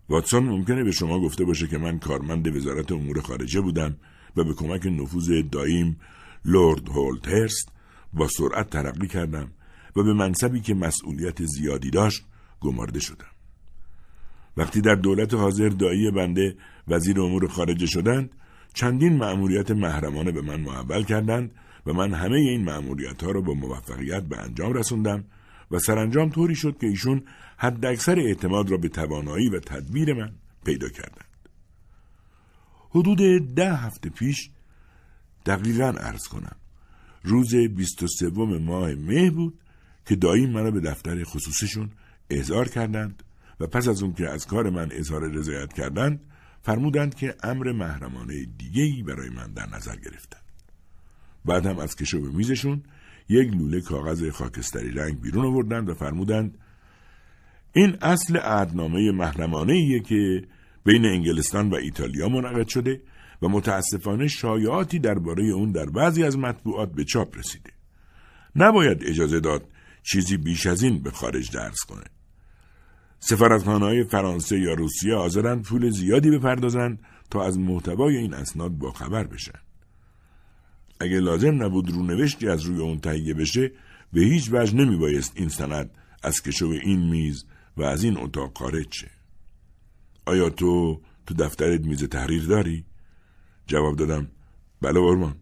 واتسون 0.08 0.44
ممکنه 0.44 0.84
به 0.84 0.92
شما 0.92 1.20
گفته 1.20 1.44
باشه 1.44 1.66
که 1.66 1.78
من 1.78 1.98
کارمند 1.98 2.56
وزارت 2.56 2.92
امور 2.92 3.20
خارجه 3.20 3.60
بودم 3.60 3.96
و 4.36 4.44
به 4.44 4.54
کمک 4.54 4.86
نفوذ 4.86 5.42
دایم 5.52 6.00
لورد 6.44 6.88
هولترست 6.88 7.68
با 8.12 8.28
سرعت 8.28 8.70
ترقی 8.70 9.06
کردم 9.06 9.50
و 9.96 10.02
به 10.02 10.12
منصبی 10.12 10.60
که 10.60 10.74
مسئولیت 10.74 11.44
زیادی 11.44 11.90
داشت 11.90 12.24
گمارده 12.60 13.00
شدم. 13.00 13.26
وقتی 14.56 14.80
در 14.80 14.94
دولت 14.94 15.35
حاضر 15.35 15.68
دایی 15.68 16.11
بنده 16.11 16.56
وزیر 16.88 17.21
امور 17.21 17.49
خارجه 17.49 17.87
شدند 17.87 18.30
چندین 18.75 19.16
مأموریت 19.16 19.71
محرمانه 19.71 20.32
به 20.32 20.42
من 20.42 20.61
محول 20.61 21.02
کردند 21.02 21.50
و 21.87 21.92
من 21.92 22.14
همه 22.14 22.37
این 22.37 22.64
مأموریت 22.64 23.23
ها 23.23 23.30
را 23.30 23.40
با 23.40 23.54
موفقیت 23.54 24.23
به 24.23 24.38
انجام 24.38 24.73
رسوندم 24.73 25.25
و 25.71 25.78
سرانجام 25.78 26.30
طوری 26.30 26.54
شد 26.54 26.78
که 26.78 26.87
ایشون 26.87 27.23
حد 27.56 27.87
اکثر 27.87 28.18
اعتماد 28.18 28.71
را 28.71 28.76
به 28.76 28.88
توانایی 28.88 29.49
و 29.49 29.61
تدبیر 29.61 30.14
من 30.14 30.32
پیدا 30.64 30.88
کردند. 30.88 31.32
حدود 32.90 33.54
ده 33.54 33.76
هفته 33.76 34.11
پیش 34.11 34.50
دقیقا 35.47 35.88
عرض 35.88 36.28
کنم 36.28 36.56
روز 37.23 37.54
بیست 37.54 38.02
و 38.02 38.06
سوم 38.06 38.59
ماه 38.59 38.94
مه 38.94 39.30
بود 39.30 39.59
که 40.06 40.16
دایی 40.16 40.47
منو 40.47 40.71
به 40.71 40.80
دفتر 40.80 41.25
خصوصیشون 41.25 41.90
احضار 42.30 42.68
کردند 42.68 43.23
و 43.61 43.66
پس 43.66 43.88
از 43.88 44.02
اون 44.02 44.12
که 44.12 44.28
از 44.28 44.47
کار 44.47 44.71
من 44.71 44.88
اظهار 44.92 45.28
رضایت 45.28 45.73
کردند 45.73 46.21
فرمودند 46.62 47.14
که 47.14 47.35
امر 47.42 47.73
محرمانه 47.73 48.44
دیگهی 48.59 49.02
برای 49.02 49.28
من 49.28 49.52
در 49.52 49.68
نظر 49.76 49.97
گرفتند. 49.97 50.42
بعد 51.44 51.66
هم 51.66 51.78
از 51.78 51.97
کشو 51.97 52.21
به 52.21 52.28
میزشون 52.28 52.82
یک 53.28 53.49
لوله 53.54 53.80
کاغذ 53.80 54.30
خاکستری 54.30 54.90
رنگ 54.90 55.21
بیرون 55.21 55.44
آوردند 55.44 55.88
و 55.88 55.94
فرمودند 55.94 56.59
این 57.73 57.97
اصل 58.00 58.37
عهدنامه 58.37 59.11
محرمانه 59.11 59.73
ایه 59.73 60.00
که 60.00 60.42
بین 60.85 61.04
انگلستان 61.04 61.71
و 61.71 61.75
ایتالیا 61.75 62.28
منعقد 62.28 62.68
شده 62.68 63.00
و 63.42 63.49
متاسفانه 63.49 64.28
شایعاتی 64.28 64.99
درباره 64.99 65.44
اون 65.44 65.73
در 65.73 65.87
بعضی 65.87 66.25
از 66.25 66.38
مطبوعات 66.38 66.92
به 66.92 67.04
چاپ 67.04 67.38
رسیده. 67.38 67.71
نباید 68.56 69.04
اجازه 69.04 69.40
داد 69.40 69.68
چیزی 70.02 70.37
بیش 70.37 70.66
از 70.66 70.82
این 70.82 71.02
به 71.02 71.11
خارج 71.11 71.50
درس 71.50 71.80
کنه. 71.88 72.04
سفارتخانه 73.24 73.84
های 73.84 74.04
فرانسه 74.04 74.60
یا 74.60 74.74
روسیه 74.74 75.14
حاضرند 75.14 75.62
پول 75.62 75.90
زیادی 75.90 76.30
بپردازند 76.30 76.98
تا 77.30 77.44
از 77.44 77.58
محتوای 77.58 78.16
این 78.16 78.34
اسناد 78.34 78.70
با 78.70 78.92
خبر 78.92 79.24
بشن. 79.24 79.58
اگه 81.00 81.20
لازم 81.20 81.62
نبود 81.62 81.90
رونوشتی 81.90 82.48
از 82.48 82.62
روی 82.62 82.80
اون 82.80 83.00
تهیه 83.00 83.34
بشه 83.34 83.72
به 84.12 84.20
هیچ 84.20 84.48
وجه 84.52 84.76
نمی 84.76 84.96
بایست 84.96 85.32
این 85.34 85.48
سند 85.48 85.90
از 86.22 86.42
کشو 86.42 86.66
این 86.66 87.10
میز 87.10 87.44
و 87.76 87.82
از 87.82 88.04
این 88.04 88.18
اتاق 88.18 88.58
خارج 88.58 88.92
شه. 88.94 89.10
آیا 90.26 90.50
تو 90.50 91.00
تو 91.26 91.34
دفترت 91.34 91.80
میز 91.80 92.04
تحریر 92.04 92.44
داری؟ 92.44 92.84
جواب 93.66 93.96
دادم 93.96 94.28
بله 94.80 95.00
آرمان. 95.00 95.36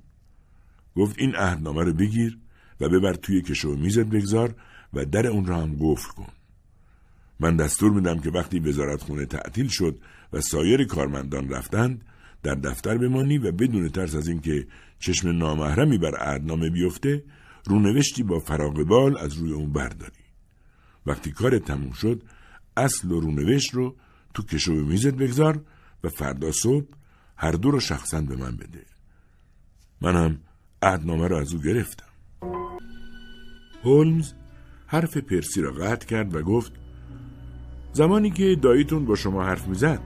گفت 0.97 1.19
این 1.19 1.35
عهدنامه 1.35 1.85
رو 1.85 1.93
بگیر 1.93 2.39
و 2.81 2.89
ببر 2.89 3.15
توی 3.15 3.43
کشو 3.43 3.77
میزت 3.77 4.07
بگذار 4.07 4.55
و 4.93 5.05
در 5.05 5.27
اون 5.27 5.47
را 5.47 5.57
هم 5.61 5.77
قفل 5.81 6.09
کن. 6.09 6.33
من 7.41 7.57
دستور 7.57 7.91
میدم 7.93 8.19
که 8.19 8.31
وقتی 8.31 8.61
وزارت 8.61 9.03
خونه 9.03 9.27
تعطیل 9.27 9.69
شد 9.69 9.99
و 10.33 10.41
سایر 10.41 10.85
کارمندان 10.85 11.49
رفتند 11.49 12.05
در 12.43 12.55
دفتر 12.55 12.99
بمانی 12.99 13.39
و 13.39 13.53
بدون 13.53 13.89
ترس 13.89 14.15
از 14.15 14.29
اینکه 14.29 14.67
چشم 14.99 15.29
نامحرمی 15.29 15.99
بر 15.99 16.17
عهدنامه 16.17 16.71
بیفته 16.71 17.25
رونوشتی 17.67 18.23
با 18.23 18.39
فراغ 18.39 18.83
بال 18.83 19.19
از 19.19 19.33
روی 19.35 19.53
اون 19.53 19.73
برداری. 19.73 20.13
وقتی 21.07 21.33
کار 21.33 21.59
تموم 21.59 21.93
شد 21.93 22.23
اصل 22.77 23.11
و 23.11 23.21
رونوشت 23.21 23.75
رو 23.75 23.97
تو 24.35 24.43
کشو 24.43 24.73
میزت 24.73 25.15
بگذار 25.15 25.65
و 26.05 26.09
فردا 26.09 26.53
صبح 26.53 26.87
هر 27.37 27.53
دو 27.53 27.71
رو 27.71 27.81
شخصا 27.81 28.21
به 28.21 28.37
من 28.37 28.57
بده. 28.57 28.87
من 30.01 30.17
هم 30.17 30.39
عهدنامه 30.83 31.29
رو 31.29 31.37
از 31.37 31.55
او 31.55 31.61
گرفتم. 31.61 32.05
هولمز 33.85 34.33
حرف 34.87 35.17
پرسی 35.17 35.61
را 35.61 35.73
قطع 35.73 36.07
کرد 36.07 36.35
و 36.35 36.43
گفت 36.43 36.73
زمانی 37.93 38.31
که 38.31 38.57
داییتون 38.63 39.05
با 39.05 39.15
شما 39.15 39.45
حرف 39.45 39.69
می‌زد 39.69 40.01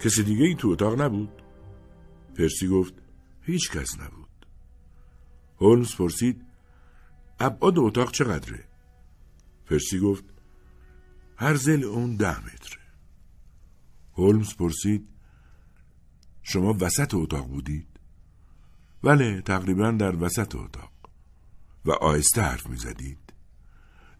کسی 0.00 0.22
دیگه 0.22 0.44
ای 0.44 0.54
تو 0.54 0.68
اتاق 0.68 1.00
نبود. 1.00 1.42
پرسی 2.34 2.68
گفت 2.68 2.94
هیچ 3.42 3.70
کس 3.70 4.00
نبود. 4.00 4.46
هولمز 5.60 5.96
پرسید 5.96 6.44
ابعاد 7.40 7.78
اتاق 7.78 8.12
چقدره؟ 8.12 8.64
پرسی 9.66 9.98
گفت 9.98 10.24
هر 11.36 11.54
زل 11.54 11.84
اون 11.84 12.16
ده 12.16 12.40
متره. 12.40 12.80
هولمز 14.12 14.56
پرسید 14.56 15.08
شما 16.42 16.76
وسط 16.80 17.14
اتاق 17.14 17.46
بودید؟ 17.48 17.86
بله 19.02 19.40
تقریبا 19.40 19.90
در 19.90 20.16
وسط 20.16 20.54
اتاق. 20.54 20.92
و 21.84 21.90
آهسته 21.90 22.42
حرف 22.42 22.66
می‌زدید. 22.66 23.18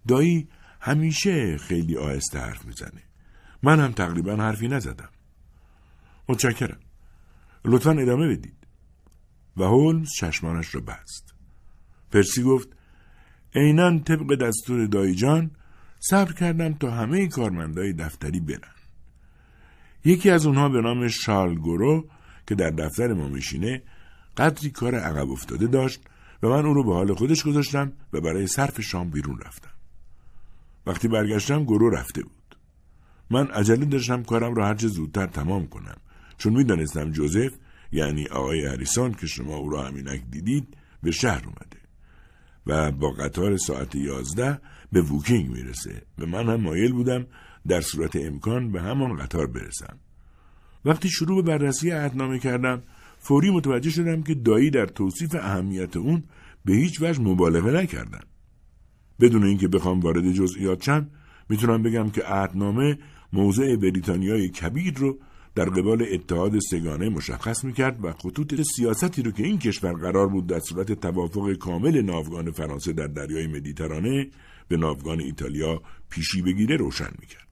دایی 0.08 0.48
همیشه 0.80 1.58
خیلی 1.58 1.96
آهسته 1.96 2.38
حرف 2.38 2.64
می‌زنه. 2.64 3.02
من 3.62 3.80
هم 3.80 3.92
تقریبا 3.92 4.36
حرفی 4.36 4.68
نزدم. 4.68 5.08
متشکرم. 6.28 6.80
لطفا 7.64 7.90
ادامه 7.90 8.28
بدید. 8.28 8.56
و 9.56 9.62
هولمز 9.64 10.08
چشمانش 10.18 10.74
را 10.74 10.80
بست. 10.80 11.34
پرسی 12.12 12.42
گفت 12.42 12.68
عینا 13.54 13.98
طبق 13.98 14.34
دستور 14.34 14.86
دایی 14.86 15.14
جان 15.14 15.50
صبر 16.00 16.32
کردم 16.32 16.74
تا 16.74 16.90
همه 16.90 17.28
کارمندای 17.28 17.92
دفتری 17.92 18.40
برن. 18.40 18.74
یکی 20.04 20.30
از 20.30 20.46
اونها 20.46 20.68
به 20.68 20.80
نام 20.80 21.08
شارل 21.08 21.54
گورو 21.54 22.08
که 22.46 22.54
در 22.54 22.70
دفتر 22.70 23.12
ما 23.12 23.28
میشینه 23.28 23.82
قدری 24.36 24.70
کار 24.70 24.94
عقب 24.94 25.30
افتاده 25.30 25.66
داشت 25.66 26.00
و 26.42 26.48
من 26.48 26.66
او 26.66 26.74
رو 26.74 26.84
به 26.84 26.94
حال 26.94 27.14
خودش 27.14 27.44
گذاشتم 27.44 27.92
و 28.12 28.20
برای 28.20 28.46
صرف 28.46 28.80
شام 28.80 29.10
بیرون 29.10 29.38
رفتم. 29.38 29.70
وقتی 30.86 31.08
برگشتم 31.08 31.64
گرو 31.64 31.90
رفته 31.90 32.22
بود. 32.22 32.56
من 33.30 33.46
عجله 33.46 33.84
داشتم 33.84 34.22
کارم 34.22 34.54
را 34.54 34.66
هرچه 34.66 34.88
زودتر 34.88 35.26
تمام 35.26 35.66
کنم. 35.66 35.96
چون 36.38 36.52
می‌دانستم 36.52 37.10
جوزف 37.10 37.52
یعنی 37.92 38.26
آقای 38.26 38.66
هریسون 38.66 39.12
که 39.12 39.26
شما 39.26 39.56
او 39.56 39.70
را 39.70 39.82
همینک 39.82 40.22
دیدید 40.30 40.76
به 41.02 41.10
شهر 41.10 41.44
اومده 41.44 41.80
و 42.66 42.92
با 42.92 43.10
قطار 43.10 43.56
ساعت 43.56 43.94
یازده 43.94 44.60
به 44.92 45.02
ووکینگ 45.02 45.50
می‌رسه. 45.50 46.02
و 46.18 46.26
من 46.26 46.48
هم 46.48 46.60
مایل 46.60 46.92
بودم 46.92 47.26
در 47.68 47.80
صورت 47.80 48.16
امکان 48.16 48.72
به 48.72 48.82
همان 48.82 49.16
قطار 49.16 49.46
برسم. 49.46 49.98
وقتی 50.84 51.08
شروع 51.08 51.42
به 51.42 51.58
بررسی 51.58 51.90
عهدنامه 51.90 52.38
کردم 52.38 52.82
فوری 53.18 53.50
متوجه 53.50 53.90
شدم 53.90 54.22
که 54.22 54.34
دایی 54.34 54.70
در 54.70 54.86
توصیف 54.86 55.34
اهمیت 55.34 55.96
اون 55.96 56.24
به 56.64 56.72
هیچ 56.72 57.02
وجه 57.02 57.20
مبالغه 57.20 57.70
نکردن. 57.70 58.20
بدون 59.20 59.44
اینکه 59.44 59.68
بخوام 59.68 60.00
وارد 60.00 60.32
جزئیات 60.32 60.82
شم 60.82 61.10
می‌تونم 61.48 61.82
بگم 61.82 62.10
که 62.10 62.22
عهدنامه 62.22 62.98
موضع 63.32 63.76
بریتانیای 63.76 64.48
کبیر 64.48 64.94
رو 64.94 65.18
در 65.54 65.64
قبال 65.64 66.06
اتحاد 66.10 66.58
سگانه 66.58 67.08
مشخص 67.08 67.64
می‌کرد 67.64 68.04
و 68.04 68.12
خطوط 68.12 68.60
سیاستی 68.76 69.22
رو 69.22 69.30
که 69.30 69.42
این 69.42 69.58
کشور 69.58 69.92
قرار 69.92 70.28
بود 70.28 70.46
در 70.46 70.60
صورت 70.60 70.92
توافق 70.92 71.52
کامل 71.52 72.02
ناوگان 72.02 72.50
فرانسه 72.50 72.92
در 72.92 73.06
دریای 73.06 73.46
مدیترانه 73.46 74.28
به 74.68 74.76
ناوگان 74.76 75.20
ایتالیا 75.20 75.82
پیشی 76.10 76.42
بگیره 76.42 76.76
روشن 76.76 77.10
می‌کرد. 77.20 77.48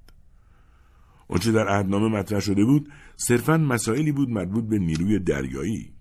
آنچه 1.29 1.53
در 1.53 1.69
عهدنامه 1.69 2.09
مطرح 2.09 2.41
شده 2.41 2.65
بود 2.65 2.89
صرفا 3.17 3.57
مسائلی 3.57 4.13
بود 4.13 4.31
مربوط 4.31 4.65
به 4.65 4.79
نیروی 4.79 5.19
دریایی 5.19 5.93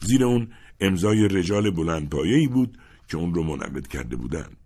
زیر 0.00 0.24
اون 0.24 0.48
امضای 0.80 1.28
رجال 1.28 1.70
بلندپایه‌ای 1.70 2.46
بود 2.46 2.78
که 3.08 3.16
اون 3.16 3.34
رو 3.34 3.42
منعقد 3.42 3.86
کرده 3.86 4.16
بودند 4.16 4.57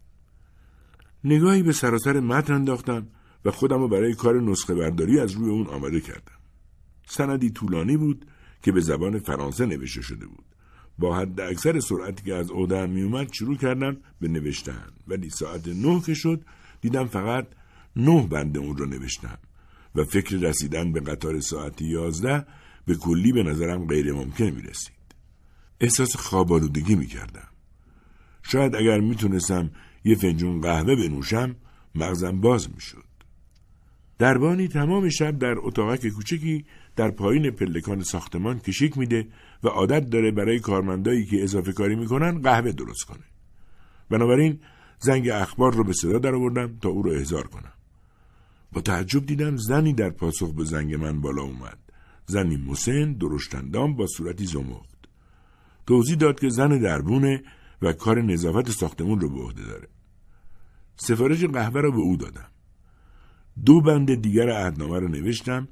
نگاهی 1.24 1.62
به 1.62 1.72
سراسر 1.72 2.20
متن 2.20 2.52
انداختم 2.52 3.06
و 3.44 3.50
خودم 3.50 3.78
رو 3.78 3.88
برای 3.88 4.14
کار 4.14 4.40
نسخه 4.40 4.74
برداری 4.74 5.20
از 5.20 5.32
روی 5.32 5.50
اون 5.50 5.66
آماده 5.66 6.00
کردم 6.00 6.38
سندی 7.06 7.50
طولانی 7.50 7.96
بود 7.96 8.26
که 8.62 8.72
به 8.72 8.80
زبان 8.80 9.18
فرانسه 9.18 9.66
نوشته 9.66 10.02
شده 10.02 10.26
بود 10.26 10.44
با 10.98 11.16
حد 11.16 11.40
اکثر 11.40 11.80
سرعتی 11.80 12.24
که 12.24 12.34
از 12.34 12.50
عهدهام 12.50 12.90
میومد 12.90 13.32
شروع 13.32 13.56
کردم 13.56 13.96
به 14.20 14.28
نوشتن 14.28 14.88
ولی 15.08 15.30
ساعت 15.30 15.68
نه 15.68 16.00
که 16.00 16.14
شد 16.14 16.44
دیدم 16.80 17.06
فقط 17.06 17.46
نه 17.96 18.26
بند 18.26 18.58
اون 18.58 18.76
رو 18.76 18.86
نوشتم 18.86 19.38
و 19.94 20.04
فکر 20.04 20.36
رسیدن 20.36 20.92
به 20.92 21.00
قطار 21.00 21.40
ساعت 21.40 21.82
یازده 21.82 22.46
به 22.86 22.94
کلی 22.94 23.32
به 23.32 23.42
نظرم 23.42 23.86
غیر 23.86 24.12
ممکن 24.12 24.44
می 24.44 24.62
رسید. 24.62 24.94
احساس 25.80 26.16
خوابالودگی 26.16 26.94
می 26.94 27.06
کردم. 27.06 27.48
شاید 28.42 28.74
اگر 28.74 29.00
می‌تونستم 29.00 29.70
یه 30.04 30.14
فنجون 30.14 30.60
قهوه 30.60 30.96
بنوشم 30.96 31.56
مغزم 31.94 32.40
باز 32.40 32.70
می 32.74 32.80
شد. 32.80 33.04
دربانی 34.18 34.68
تمام 34.68 35.08
شب 35.08 35.38
در 35.38 35.54
اتاقک 35.58 36.08
کوچکی 36.08 36.64
در 36.96 37.10
پایین 37.10 37.50
پلکان 37.50 38.02
ساختمان 38.02 38.58
کشیک 38.58 38.98
میده 38.98 39.28
و 39.62 39.68
عادت 39.68 40.10
داره 40.10 40.30
برای 40.30 40.58
کارمندایی 40.58 41.26
که 41.26 41.42
اضافه 41.42 41.72
کاری 41.72 41.96
می‌کنن 41.96 42.42
قهوه 42.42 42.72
درست 42.72 43.04
کنه. 43.04 43.24
بنابراین 44.10 44.60
زنگ 44.98 45.28
اخبار 45.28 45.74
رو 45.74 45.84
به 45.84 45.92
صدا 45.92 46.18
در 46.18 46.34
آوردم 46.34 46.78
تا 46.82 46.88
او 46.88 47.02
رو 47.02 47.10
احضار 47.10 47.46
کنم. 47.46 47.72
با 48.72 48.80
تعجب 48.80 49.26
دیدم 49.26 49.56
زنی 49.56 49.92
در 49.92 50.10
پاسخ 50.10 50.54
به 50.54 50.64
زنگ 50.64 50.94
من 50.94 51.20
بالا 51.20 51.42
اومد. 51.42 51.78
زنی 52.26 52.56
مسن 52.56 53.12
درشتندام 53.12 53.96
با 53.96 54.06
صورتی 54.06 54.46
زمخت. 54.46 54.98
توضیح 55.86 56.16
داد 56.16 56.40
که 56.40 56.48
زن 56.48 56.78
دربونه 56.78 57.42
و 57.82 57.92
کار 57.92 58.22
نظافت 58.22 58.70
ساختمون 58.70 59.20
رو 59.20 59.28
به 59.28 59.40
عهده 59.40 59.62
داره. 59.62 59.88
سفارش 60.96 61.44
قهوه 61.44 61.80
را 61.80 61.90
به 61.90 61.98
او 61.98 62.16
دادم. 62.16 62.50
دو 63.64 63.80
بند 63.80 64.14
دیگر 64.14 64.50
عهدنامه 64.50 64.98
رو 64.98 65.08
نوشتم 65.08 65.68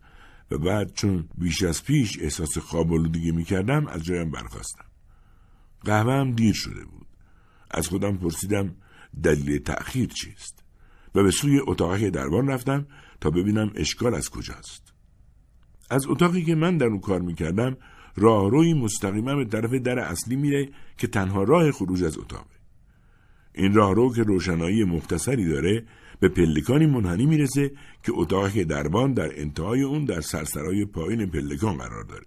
و 0.51 0.59
بعد 0.59 0.93
چون 0.93 1.29
بیش 1.39 1.63
از 1.63 1.85
پیش 1.85 2.19
احساس 2.21 2.59
خواب 2.59 2.93
آلودگی 2.93 3.33
می 3.33 3.45
کردم 3.45 3.87
از 3.87 4.05
جایم 4.05 4.31
برخواستم. 4.31 4.85
قهوه 5.85 6.13
هم 6.13 6.33
دیر 6.33 6.55
شده 6.55 6.85
بود. 6.85 7.07
از 7.71 7.89
خودم 7.89 8.17
پرسیدم 8.17 8.75
دلیل 9.23 9.59
تأخیر 9.59 10.09
چیست 10.09 10.65
و 11.15 11.23
به 11.23 11.31
سوی 11.31 11.61
اتاقی 11.67 12.11
دربان 12.11 12.49
رفتم 12.49 12.87
تا 13.21 13.31
ببینم 13.31 13.73
اشکال 13.75 14.15
از 14.15 14.31
کجاست. 14.31 14.93
از 15.91 16.07
اتاقی 16.07 16.45
که 16.45 16.55
من 16.55 16.77
در 16.77 16.87
اون 16.87 17.01
کار 17.01 17.21
می‌کردم 17.21 17.77
راهروی 18.17 18.75
مستقیما 18.75 19.37
به 19.37 19.45
طرف 19.45 19.73
در 19.73 19.99
اصلی 19.99 20.37
میره 20.37 20.69
که 20.99 21.07
تنها 21.07 21.43
راه 21.43 21.73
خروج 21.73 22.05
از 22.05 22.19
اتاقه. 22.19 22.61
این 23.55 23.75
راهرو 23.75 24.15
که 24.15 24.23
روشنایی 24.23 24.85
مختصری 24.85 25.45
داره 25.45 25.85
به 26.21 26.29
پلکانی 26.29 26.87
منحنی 26.87 27.27
می‌رسه 27.27 27.71
که 28.03 28.13
اتاق 28.15 28.63
دربان 28.63 29.13
در 29.13 29.41
انتهای 29.41 29.83
اون 29.83 30.05
در 30.05 30.21
سرسرای 30.21 30.85
پایین 30.85 31.27
پلکان 31.27 31.77
قرار 31.77 32.05
داره. 32.05 32.27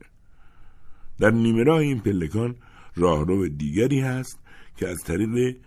در 1.19 1.31
نیمه 1.31 1.63
راه 1.63 1.79
این 1.79 1.99
پلکان 1.99 2.55
راهرو 2.95 3.47
دیگری 3.47 3.99
هست 3.99 4.39
که 4.77 4.87
از 4.87 4.97
طریق 4.97 5.57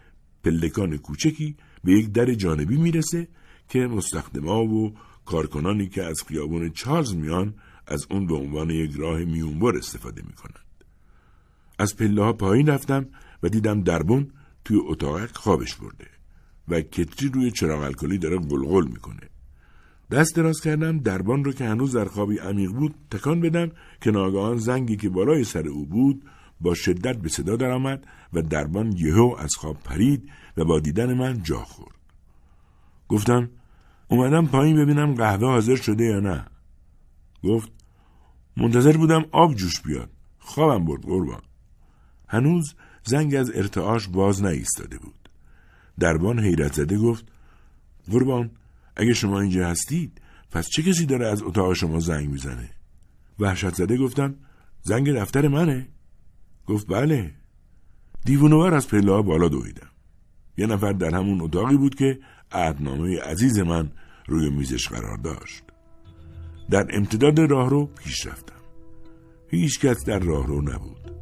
پلکان 0.44 0.96
کوچکی 0.96 1.57
به 1.85 1.92
یک 1.92 2.12
در 2.12 2.35
جانبی 2.35 2.76
می‌رسه 2.76 3.29
که 3.68 3.79
مستخدما 3.79 4.64
و 4.64 4.94
کارکنانی 5.24 5.88
که 5.88 6.02
از 6.02 6.22
خیابون 6.29 6.70
چارلز 6.70 7.14
میان 7.14 7.55
از 7.87 8.07
اون 8.11 8.27
به 8.27 8.35
عنوان 8.35 8.70
یک 8.70 8.94
راه 8.96 9.18
میونبر 9.18 9.77
استفاده 9.77 10.22
می‌کنند. 10.27 10.85
از 11.79 11.96
پله 11.96 12.22
ها 12.22 12.33
پایین 12.33 12.66
رفتم 12.66 13.07
و 13.42 13.49
دیدم 13.49 13.83
دربون 13.83 14.31
توی 14.64 14.81
اتاق 14.87 15.37
خوابش 15.37 15.75
برده 15.75 16.07
و 16.68 16.81
کتری 16.81 17.29
روی 17.29 17.51
چراغ 17.51 17.83
الکلی 17.83 18.18
داره 18.18 18.38
قلقل 18.38 18.87
می‌کنه. 18.87 19.20
دست 20.11 20.37
دراز 20.37 20.61
کردم 20.61 20.99
دربان 20.99 21.44
رو 21.44 21.53
که 21.53 21.64
هنوز 21.64 21.96
در 21.96 22.05
خوابی 22.05 22.38
عمیق 22.38 22.70
بود 22.70 22.94
تکان 23.11 23.40
بدم 23.40 23.70
که 24.01 24.11
ناگهان 24.11 24.57
زنگی 24.57 24.96
که 24.96 25.09
بالای 25.09 25.44
سر 25.44 25.68
او 25.68 25.87
بود 25.87 26.25
با 26.61 26.75
شدت 26.75 27.16
به 27.16 27.29
صدا 27.29 27.57
درآمد 27.57 28.07
و 28.33 28.42
دربان 28.42 28.92
یهو 28.96 29.35
از 29.38 29.55
خواب 29.55 29.83
پرید 29.85 30.31
و 30.57 30.64
با 30.64 30.81
دیدن 30.81 31.14
من 31.14 31.42
جا 31.42 31.59
خورد. 31.59 31.96
گفتم 33.09 33.51
اومدم 34.09 34.46
پایین 34.46 34.77
ببینم 34.77 35.14
قهوه 35.14 35.46
حاضر 35.46 35.77
شده 35.77 36.05
یا 36.05 36.20
نه. 36.20 36.46
گفت 37.44 37.72
منتظر 38.56 38.96
بودم 38.96 39.24
آب 39.32 39.54
جوش 39.54 39.80
بیاد. 39.80 40.10
خوابم 40.38 40.84
برد 40.84 41.02
قربان. 41.02 41.42
هنوز 42.28 42.74
زنگ 43.04 43.34
از 43.34 43.50
ارتعاش 43.54 44.08
باز 44.08 44.42
نایستاده 44.42 44.98
بود. 44.98 45.28
دربان 45.98 46.40
حیرت 46.40 46.72
زده 46.72 46.98
گفت 46.98 47.24
قربان 48.10 48.50
اگه 48.96 49.14
شما 49.14 49.40
اینجا 49.40 49.68
هستید 49.68 50.20
پس 50.50 50.68
چه 50.68 50.82
کسی 50.82 51.06
داره 51.06 51.26
از 51.26 51.42
اتاق 51.42 51.72
شما 51.72 52.00
زنگ 52.00 52.30
می‌زنه؟ 52.30 52.70
وحشت 53.38 53.74
زده 53.74 53.96
گفتم 53.96 54.34
زنگ 54.82 55.12
دفتر 55.12 55.48
منه؟ 55.48 55.88
گفت 56.66 56.86
بله 56.86 57.34
دیوونوار 58.24 58.74
از 58.74 58.88
پله 58.88 59.22
بالا 59.22 59.48
دویدم 59.48 59.90
یه 60.56 60.66
نفر 60.66 60.92
در 60.92 61.14
همون 61.14 61.40
اتاقی 61.40 61.76
بود 61.76 61.94
که 61.94 62.18
عهدنامه 62.52 63.20
عزیز 63.20 63.58
من 63.58 63.90
روی 64.26 64.50
میزش 64.50 64.88
قرار 64.88 65.16
داشت 65.16 65.62
در 66.70 66.87
امتداد 66.90 67.38
راهرو 67.38 67.87
پیش 67.87 68.26
رفتم. 68.26 68.57
هیچ 69.48 69.81
کس 69.81 70.05
در 70.05 70.18
راهرو 70.18 70.62
نبود. 70.62 71.12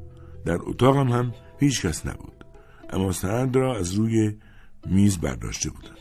در 0.45 0.59
اتاقم 0.61 1.09
هم 1.09 1.33
هیچ 1.59 1.87
کس 1.87 2.07
نبود. 2.07 2.45
اما 2.91 3.13
سند 3.13 3.57
را 3.57 3.77
از 3.77 3.95
روی 3.95 4.37
میز 4.87 5.19
برداشته 5.19 5.71
بودند. 5.71 5.99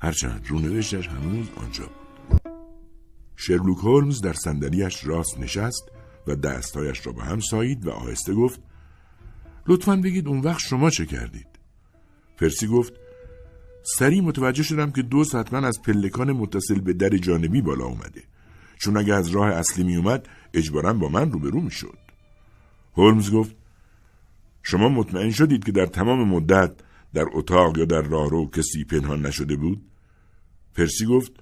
هرچند 0.00 0.46
رونوشتش 0.48 1.08
هنوز 1.08 1.46
آنجا 1.56 1.84
بود. 1.84 2.52
شرلوک 3.36 3.78
هولمز 3.78 4.20
در 4.20 4.32
صندلیاش 4.32 5.06
راست 5.06 5.38
نشست 5.40 5.82
و 6.26 6.36
دستهایش 6.36 7.06
را 7.06 7.12
به 7.12 7.22
هم 7.22 7.40
سایید 7.40 7.86
و 7.86 7.90
آهسته 7.90 8.34
گفت 8.34 8.60
لطفا 9.66 9.96
بگید 9.96 10.28
اون 10.28 10.40
وقت 10.40 10.60
شما 10.60 10.90
چه 10.90 11.06
کردید؟ 11.06 11.46
پرسی 12.36 12.66
گفت 12.66 12.92
سریع 13.82 14.22
متوجه 14.22 14.62
شدم 14.62 14.90
که 14.90 15.02
دوست 15.02 15.34
حتما 15.34 15.66
از 15.66 15.82
پلکان 15.82 16.32
متصل 16.32 16.80
به 16.80 16.92
در 16.92 17.08
جانبی 17.08 17.62
بالا 17.62 17.84
اومده. 17.84 18.22
چون 18.82 18.96
اگه 18.96 19.14
از 19.14 19.28
راه 19.28 19.48
اصلی 19.48 19.84
می 19.84 19.96
اومد 19.96 20.28
اجبارا 20.54 20.92
با 20.92 21.08
من 21.08 21.32
روبرو 21.32 21.60
می 21.60 21.70
شد 21.70 21.98
هولمز 22.94 23.30
گفت 23.30 23.56
شما 24.62 24.88
مطمئن 24.88 25.30
شدید 25.30 25.64
که 25.64 25.72
در 25.72 25.86
تمام 25.86 26.28
مدت 26.28 26.72
در 27.14 27.24
اتاق 27.32 27.78
یا 27.78 27.84
در 27.84 28.02
راهرو 28.02 28.50
کسی 28.50 28.84
پنهان 28.84 29.26
نشده 29.26 29.56
بود؟ 29.56 29.82
پرسی 30.74 31.06
گفت 31.06 31.32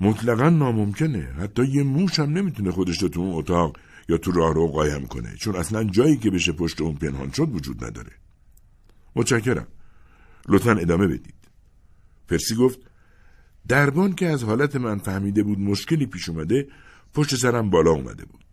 مطلقا 0.00 0.50
ناممکنه. 0.50 1.18
حتی 1.18 1.64
یه 1.64 1.82
موش 1.82 2.18
هم 2.18 2.30
نمی‌تونه 2.32 2.70
خودش 2.70 3.02
رو 3.02 3.08
تو 3.08 3.20
اون 3.20 3.38
اتاق 3.38 3.76
یا 4.08 4.18
تو 4.18 4.32
راهرو 4.32 4.66
قایم 4.66 5.06
کنه 5.06 5.36
چون 5.36 5.56
اصلا 5.56 5.84
جایی 5.84 6.16
که 6.16 6.30
بشه 6.30 6.52
پشت 6.52 6.80
اون 6.80 6.94
پنهان 6.94 7.30
شد 7.30 7.54
وجود 7.54 7.84
نداره. 7.84 8.12
متشکرم. 9.16 9.66
لطفا 10.48 10.70
ادامه 10.72 11.06
بدید. 11.06 11.34
پرسی 12.28 12.54
گفت 12.54 12.91
دربان 13.68 14.12
که 14.12 14.26
از 14.26 14.44
حالت 14.44 14.76
من 14.76 14.98
فهمیده 14.98 15.42
بود 15.42 15.58
مشکلی 15.58 16.06
پیش 16.06 16.28
اومده 16.28 16.68
پشت 17.14 17.36
سرم 17.36 17.70
بالا 17.70 17.90
اومده 17.90 18.24
بود. 18.24 18.44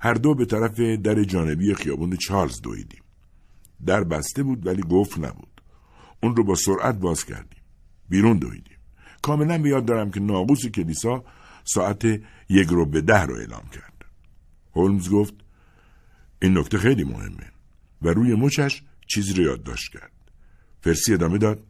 هر 0.00 0.14
دو 0.14 0.34
به 0.34 0.44
طرف 0.44 0.80
در 0.80 1.24
جانبی 1.24 1.74
خیابون 1.74 2.16
چارلز 2.16 2.60
دویدیم. 2.60 3.02
در 3.86 4.04
بسته 4.04 4.42
بود 4.42 4.66
ولی 4.66 4.82
گفت 4.82 5.18
نبود. 5.18 5.62
اون 6.22 6.36
رو 6.36 6.44
با 6.44 6.54
سرعت 6.54 6.94
باز 6.94 7.24
کردیم. 7.24 7.62
بیرون 8.08 8.38
دویدیم. 8.38 8.76
کاملا 9.22 9.58
به 9.58 9.80
دارم 9.80 10.10
که 10.10 10.20
ناقوس 10.20 10.66
کلیسا 10.66 11.24
ساعت 11.64 12.04
یک 12.48 12.68
رو 12.68 12.86
به 12.86 13.00
ده 13.00 13.22
رو 13.22 13.34
اعلام 13.34 13.68
کرد. 13.72 14.04
هولمز 14.76 15.10
گفت 15.10 15.34
این 16.42 16.58
نکته 16.58 16.78
خیلی 16.78 17.04
مهمه. 17.04 17.52
و 18.02 18.08
روی 18.08 18.34
مچش 18.34 18.82
چیزی 19.06 19.32
رو 19.32 19.42
یادداشت 19.42 19.92
کرد. 19.92 20.12
فرسی 20.80 21.14
ادامه 21.14 21.38
داد. 21.38 21.66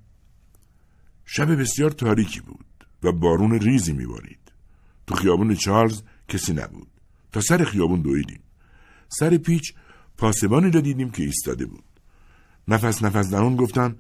شب 1.24 1.60
بسیار 1.60 1.90
تاریکی 1.90 2.40
بود 2.40 2.86
و 3.02 3.12
بارون 3.12 3.58
ریزی 3.58 3.92
میبارید. 3.92 4.52
تو 5.06 5.14
خیابون 5.14 5.54
چارلز 5.54 6.02
کسی 6.28 6.52
نبود. 6.52 6.88
تا 7.32 7.40
سر 7.40 7.64
خیابون 7.64 8.00
دویدیم. 8.00 8.40
سر 9.08 9.36
پیچ 9.36 9.74
پاسبانی 10.16 10.70
را 10.70 10.80
دیدیم 10.80 11.10
که 11.10 11.22
ایستاده 11.22 11.66
بود. 11.66 11.84
نفس 12.68 13.02
نفس 13.02 13.30
درون 13.30 13.56
گفتن 13.56 13.96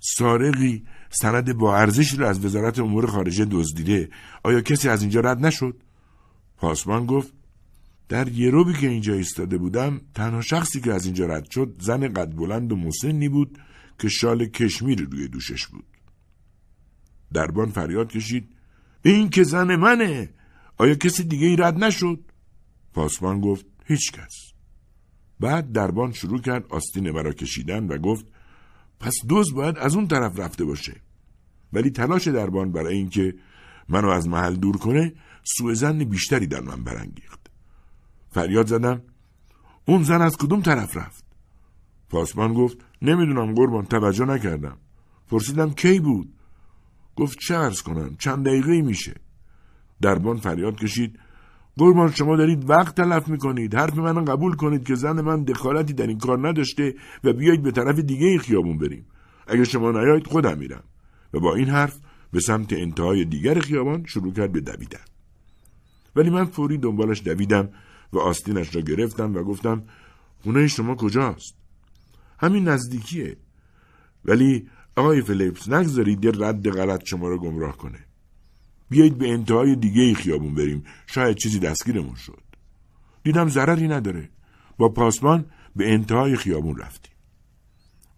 سارقی 0.00 0.84
سند 1.10 1.52
با 1.52 1.76
ارزشی 1.76 2.16
را 2.16 2.28
از 2.28 2.44
وزارت 2.44 2.78
امور 2.78 3.06
خارجه 3.06 3.44
دزدیده. 3.44 4.10
آیا 4.42 4.60
کسی 4.60 4.88
از 4.88 5.02
اینجا 5.02 5.20
رد 5.20 5.46
نشد؟ 5.46 5.82
پاسبان 6.56 7.06
گفت 7.06 7.32
در 8.08 8.28
یروبی 8.28 8.72
که 8.72 8.88
اینجا 8.88 9.14
ایستاده 9.14 9.58
بودم 9.58 10.00
تنها 10.14 10.40
شخصی 10.40 10.80
که 10.80 10.92
از 10.92 11.04
اینجا 11.04 11.26
رد 11.26 11.50
شد 11.50 11.76
زن 11.80 12.12
قد 12.12 12.36
بلند 12.36 12.72
و 12.72 12.76
مسنی 12.76 13.28
بود 13.28 13.58
که 13.98 14.08
شال 14.08 14.46
کشمیر 14.46 15.02
روی 15.02 15.28
دوشش 15.28 15.66
بود. 15.66 15.84
دربان 17.32 17.70
فریاد 17.70 18.08
کشید. 18.08 18.48
این 19.02 19.30
که 19.30 19.42
زن 19.42 19.76
منه 19.76 20.30
آیا 20.78 20.94
کسی 20.94 21.24
دیگه 21.24 21.46
ای 21.46 21.56
رد 21.56 21.84
نشد؟ 21.84 22.20
پاسبان 22.92 23.40
گفت 23.40 23.66
هیچ 23.84 24.12
کس. 24.12 24.52
بعد 25.40 25.72
دربان 25.72 26.12
شروع 26.12 26.40
کرد 26.40 26.66
آستین 26.68 27.10
مرا 27.10 27.32
کشیدن 27.32 27.86
و 27.86 27.98
گفت 27.98 28.26
پس 29.00 29.14
دوز 29.28 29.54
باید 29.54 29.78
از 29.78 29.96
اون 29.96 30.08
طرف 30.08 30.38
رفته 30.38 30.64
باشه. 30.64 31.00
ولی 31.72 31.90
تلاش 31.90 32.28
دربان 32.28 32.72
برای 32.72 32.96
اینکه 32.96 33.34
منو 33.88 34.08
از 34.08 34.28
محل 34.28 34.54
دور 34.54 34.76
کنه 34.76 35.12
سوء 35.44 35.74
زن 35.74 35.98
بیشتری 35.98 36.46
در 36.46 36.60
من 36.60 36.84
برانگیخت. 36.84 37.50
فریاد 38.30 38.66
زدم 38.66 39.02
اون 39.84 40.02
زن 40.02 40.22
از 40.22 40.36
کدوم 40.36 40.62
طرف 40.62 40.96
رفت؟ 40.96 41.24
پاسبان 42.08 42.54
گفت 42.54 42.76
نمی‌دونم 43.02 43.54
قربان 43.54 43.84
توجه 43.84 44.24
نکردم. 44.24 44.76
پرسیدم 45.28 45.70
کی 45.70 46.00
بود؟ 46.00 46.34
گفت 47.16 47.38
چه 47.38 47.54
ارز 47.54 47.82
کنم 47.82 48.16
چند 48.18 48.46
دقیقه 48.46 48.82
میشه. 48.82 49.14
دربان 50.00 50.36
فریاد 50.36 50.76
کشید 50.76 51.18
قربان 51.76 52.10
شما 52.10 52.36
دارید 52.36 52.70
وقت 52.70 52.94
تلف 52.94 53.28
می‌کنید 53.28 53.74
حرف 53.74 53.94
من 53.94 54.24
قبول 54.24 54.56
کنید 54.56 54.84
که 54.84 54.94
زن 54.94 55.20
من 55.20 55.44
دخالتی 55.44 55.92
در 55.92 56.06
این 56.06 56.18
کار 56.18 56.48
نداشته 56.48 56.94
و 57.24 57.32
بیایید 57.32 57.62
به 57.62 57.70
طرف 57.70 57.98
دیگه 57.98 58.26
ای 58.26 58.38
خیابون 58.38 58.78
بریم. 58.78 59.06
اگر 59.46 59.64
شما 59.64 59.90
نیایید 59.90 60.26
خودم 60.26 60.58
میرم. 60.58 60.84
و 61.32 61.40
با 61.40 61.54
این 61.54 61.68
حرف 61.68 61.98
به 62.32 62.40
سمت 62.40 62.72
انتهای 62.72 63.24
دیگر 63.24 63.60
خیابان 63.60 64.04
شروع 64.06 64.32
کرد 64.32 64.52
به 64.52 64.60
دویدن. 64.60 65.04
ولی 66.16 66.30
من 66.30 66.44
فوری 66.44 66.78
دنبالش 66.78 67.22
دویدم 67.22 67.68
و 68.12 68.18
آستینش 68.18 68.74
را 68.74 68.80
گرفتم 68.80 69.34
و 69.34 69.42
گفتم 69.42 69.82
خونه 70.42 70.68
شما 70.68 70.94
کجاست؟ 70.94 71.54
همین 72.38 72.68
نزدیکیه. 72.68 73.36
ولی 74.24 74.68
آقای 74.96 75.22
فلیپس 75.22 75.68
نگذارید 75.68 76.24
یه 76.24 76.30
رد 76.34 76.70
غلط 76.70 77.02
شما 77.04 77.28
را 77.28 77.38
گمراه 77.38 77.76
کنه. 77.76 77.98
بیایید 78.88 79.18
به 79.18 79.32
انتهای 79.32 79.76
دیگه 79.76 80.02
ای 80.02 80.14
خیابون 80.14 80.54
بریم. 80.54 80.84
شاید 81.06 81.36
چیزی 81.36 81.58
دستگیرمون 81.58 82.14
شد. 82.14 82.42
دیدم 83.22 83.48
ضرری 83.48 83.88
نداره. 83.88 84.30
با 84.78 84.88
پاسبان 84.88 85.46
به 85.76 85.92
انتهای 85.92 86.36
خیابون 86.36 86.76
رفتیم. 86.76 87.12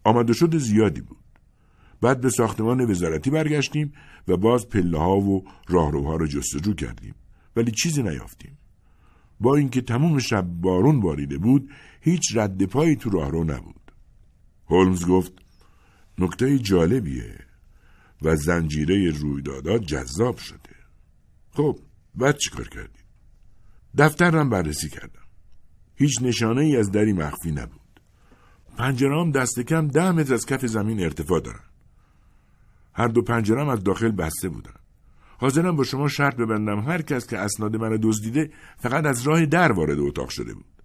آمد 0.04 0.30
و 0.30 0.32
شد 0.32 0.56
زیادی 0.56 1.00
بود. 1.00 1.18
بعد 2.00 2.20
به 2.20 2.30
ساختمان 2.30 2.90
وزارتی 2.90 3.30
برگشتیم 3.30 3.92
و 4.28 4.36
باز 4.36 4.68
پله 4.68 4.98
ها 4.98 5.16
و 5.16 5.44
راهروها 5.68 6.16
رو 6.16 6.26
جستجو 6.26 6.74
کردیم. 6.74 7.14
ولی 7.56 7.70
چیزی 7.70 8.02
نیافتیم. 8.02 8.58
با 9.40 9.56
اینکه 9.56 9.80
تموم 9.80 10.18
شب 10.18 10.42
بارون 10.42 11.00
باریده 11.00 11.38
بود 11.38 11.70
هیچ 12.00 12.36
رد 12.36 12.64
پایی 12.64 12.96
تو 12.96 13.10
راهرو 13.10 13.44
نبود. 13.44 13.92
هولمز 14.66 15.06
گفت 15.06 15.43
نکته 16.18 16.58
جالبیه 16.58 17.38
و 18.22 18.36
زنجیره 18.36 19.10
رویدادات 19.10 19.82
جذاب 19.82 20.36
شده. 20.36 20.74
خب 21.50 21.78
بعد 22.14 22.36
چیکار 22.36 22.68
کردید 22.68 23.04
دفترم 23.98 24.50
بررسی 24.50 24.88
کردم. 24.88 25.24
هیچ 25.94 26.22
نشانه 26.22 26.60
ای 26.60 26.76
از 26.76 26.90
دری 26.90 27.12
مخفی 27.12 27.52
نبود. 27.52 28.00
پنجرام 28.76 29.30
دست 29.30 29.60
کم 29.60 29.88
ده 29.88 30.12
متر 30.12 30.34
از 30.34 30.46
کف 30.46 30.66
زمین 30.66 31.00
ارتفاع 31.00 31.40
دارن. 31.40 31.64
هر 32.92 33.08
دو 33.08 33.22
پنجرم 33.22 33.68
از 33.68 33.84
داخل 33.84 34.10
بسته 34.10 34.48
بودن. 34.48 34.74
حاضرم 35.38 35.76
با 35.76 35.84
شما 35.84 36.08
شرط 36.08 36.36
ببندم. 36.36 36.80
هر 36.80 37.02
کس 37.02 37.26
که 37.26 37.38
اسناد 37.38 37.76
من 37.76 37.98
دزدیده 38.02 38.50
فقط 38.78 39.04
از 39.04 39.22
راه 39.22 39.46
در 39.46 39.72
وارد 39.72 39.98
اتاق 39.98 40.28
شده 40.28 40.54
بود. 40.54 40.82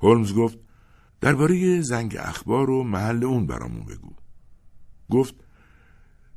هولمز 0.00 0.34
گفت 0.34 0.58
درباره 1.20 1.80
زنگ 1.80 2.16
اخبار 2.20 2.70
و 2.70 2.82
محل 2.82 3.24
اون 3.24 3.46
برامون 3.46 3.84
بگو. 3.84 4.12
گفت 5.10 5.34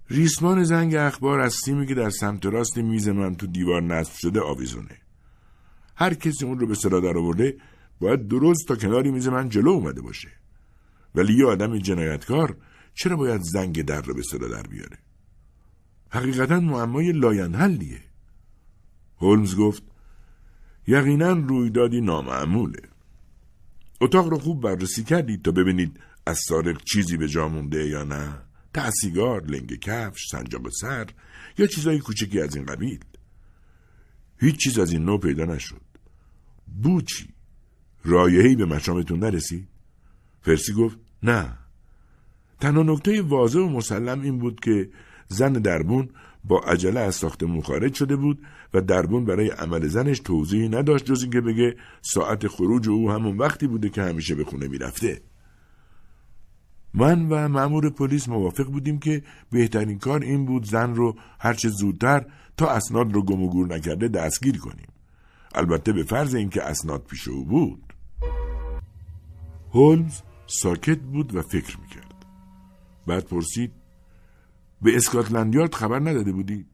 ریسمان 0.10 0.64
زنگ 0.64 0.96
اخبار 0.96 1.40
از 1.40 1.54
سیمی 1.66 1.88
که 1.88 1.96
در 1.96 2.10
سمت 2.10 2.46
راست 2.46 2.78
میز 2.78 3.08
من 3.08 3.36
تو 3.36 3.48
دیوار 3.48 3.82
نصب 3.82 4.14
شده 4.14 4.42
آویزونه. 4.42 4.98
هر 5.96 6.14
کسی 6.14 6.46
اون 6.46 6.60
رو 6.60 6.68
به 6.68 6.76
صدا 6.76 7.00
در 7.00 7.18
آورده 7.18 7.58
باید 8.00 8.28
درست 8.28 8.68
تا 8.68 8.76
کناری 8.76 9.12
میز 9.12 9.28
من 9.28 9.50
جلو 9.50 9.70
اومده 9.70 10.02
باشه. 10.02 10.30
ولی 11.16 11.34
یه 11.34 11.46
آدم 11.46 11.78
جنایتکار 11.78 12.58
چرا 12.94 13.16
باید 13.16 13.42
زنگ 13.42 13.86
در 13.86 14.02
رو 14.02 14.14
به 14.14 14.22
صدا 14.22 14.48
در 14.48 14.64
بیاره؟ 14.64 14.98
حقیقتا 16.10 16.60
معمای 16.60 17.12
لاینحلیه 17.12 18.02
هولمز 19.18 19.56
گفت 19.56 19.84
یقینا 20.88 21.32
رویدادی 21.32 22.02
نامعموله. 22.02 22.82
اتاق 24.02 24.28
رو 24.28 24.40
خوب 24.40 24.62
بررسی 24.62 25.04
کردید 25.04 25.46
تا 25.46 25.52
ببینید 25.52 26.00
از 26.26 26.40
سارق 26.48 26.84
چیزی 26.84 27.18
به 27.18 27.28
جا 27.28 27.48
مونده 27.48 27.88
یا 27.88 28.04
نه؟ 28.04 28.47
تحسیگار، 28.78 29.46
لنگ 29.46 29.80
کفش، 29.80 30.28
سنجاق 30.32 30.70
سر 30.70 31.08
یا 31.58 31.68
چیزای 31.68 32.00
کوچکی 32.00 32.42
از 32.42 32.56
این 32.56 32.66
قبیل. 32.66 33.00
هیچ 34.40 34.58
چیز 34.58 34.80
از 34.80 34.92
این 34.92 35.06
نوع 35.06 35.20
پیدا 35.20 35.46
نشد. 35.46 35.82
بوچی. 36.84 37.28
رایهی 38.04 38.56
به 38.56 38.66
مشامتون 38.66 39.20
نرسید. 39.20 39.68
فرسی 40.42 40.74
گفت 40.74 40.98
نه. 41.24 41.58
تنها 42.62 42.84
نکته 42.84 43.22
واضح 43.22 43.60
و 43.60 43.70
مسلم 43.70 44.22
این 44.22 44.40
بود 44.40 44.60
که 44.60 44.90
زن 45.28 45.54
دربون 45.54 46.10
با 46.44 46.60
عجله 46.60 47.00
از 47.00 47.16
ساختمون 47.16 47.62
خارج 47.62 47.94
شده 47.94 48.16
بود 48.16 48.40
و 48.74 48.82
دربون 48.82 49.26
برای 49.26 49.50
عمل 49.50 49.88
زنش 49.88 50.20
توضیحی 50.20 50.70
نداشت 50.70 51.06
جز 51.06 51.22
اینکه 51.22 51.42
بگه 51.42 51.76
ساعت 52.02 52.48
خروج 52.48 52.90
او 52.90 53.12
همون 53.12 53.38
وقتی 53.38 53.68
بوده 53.68 53.90
که 53.90 54.02
همیشه 54.02 54.36
به 54.36 54.44
خونه 54.44 54.68
می‌رفته. 54.68 55.22
من 56.94 57.30
و 57.30 57.48
مأمور 57.48 57.90
پلیس 57.90 58.30
موافق 58.30 58.66
بودیم 58.66 59.00
که 59.00 59.24
بهترین 59.52 60.00
کار 60.00 60.22
این 60.22 60.46
بود 60.46 60.66
زن 60.66 60.96
رو 60.96 61.16
هرچه 61.40 61.70
زودتر 61.70 62.26
تا 62.58 62.70
اسناد 62.70 63.14
رو 63.14 63.24
گم 63.24 63.44
و 63.44 63.50
گور 63.50 63.76
نکرده 63.76 64.08
دستگیر 64.08 64.58
کنیم. 64.58 64.88
البته 65.56 65.94
به 65.94 66.04
فرض 66.04 66.36
اینکه 66.36 66.64
اسناد 66.64 67.04
پیش 67.04 67.28
او 67.28 67.46
بود. 67.46 67.94
هولمز 69.74 70.22
ساکت 70.48 71.00
بود 71.00 71.36
و 71.36 71.42
فکر 71.42 71.80
می‌کرد. 71.80 72.26
بعد 73.08 73.26
پرسید 73.26 73.72
به 74.82 74.96
اسکاتلند 74.96 75.56
یارد 75.56 75.76
خبر 75.76 76.00
نداده 76.00 76.32
بودید؟ 76.32 76.68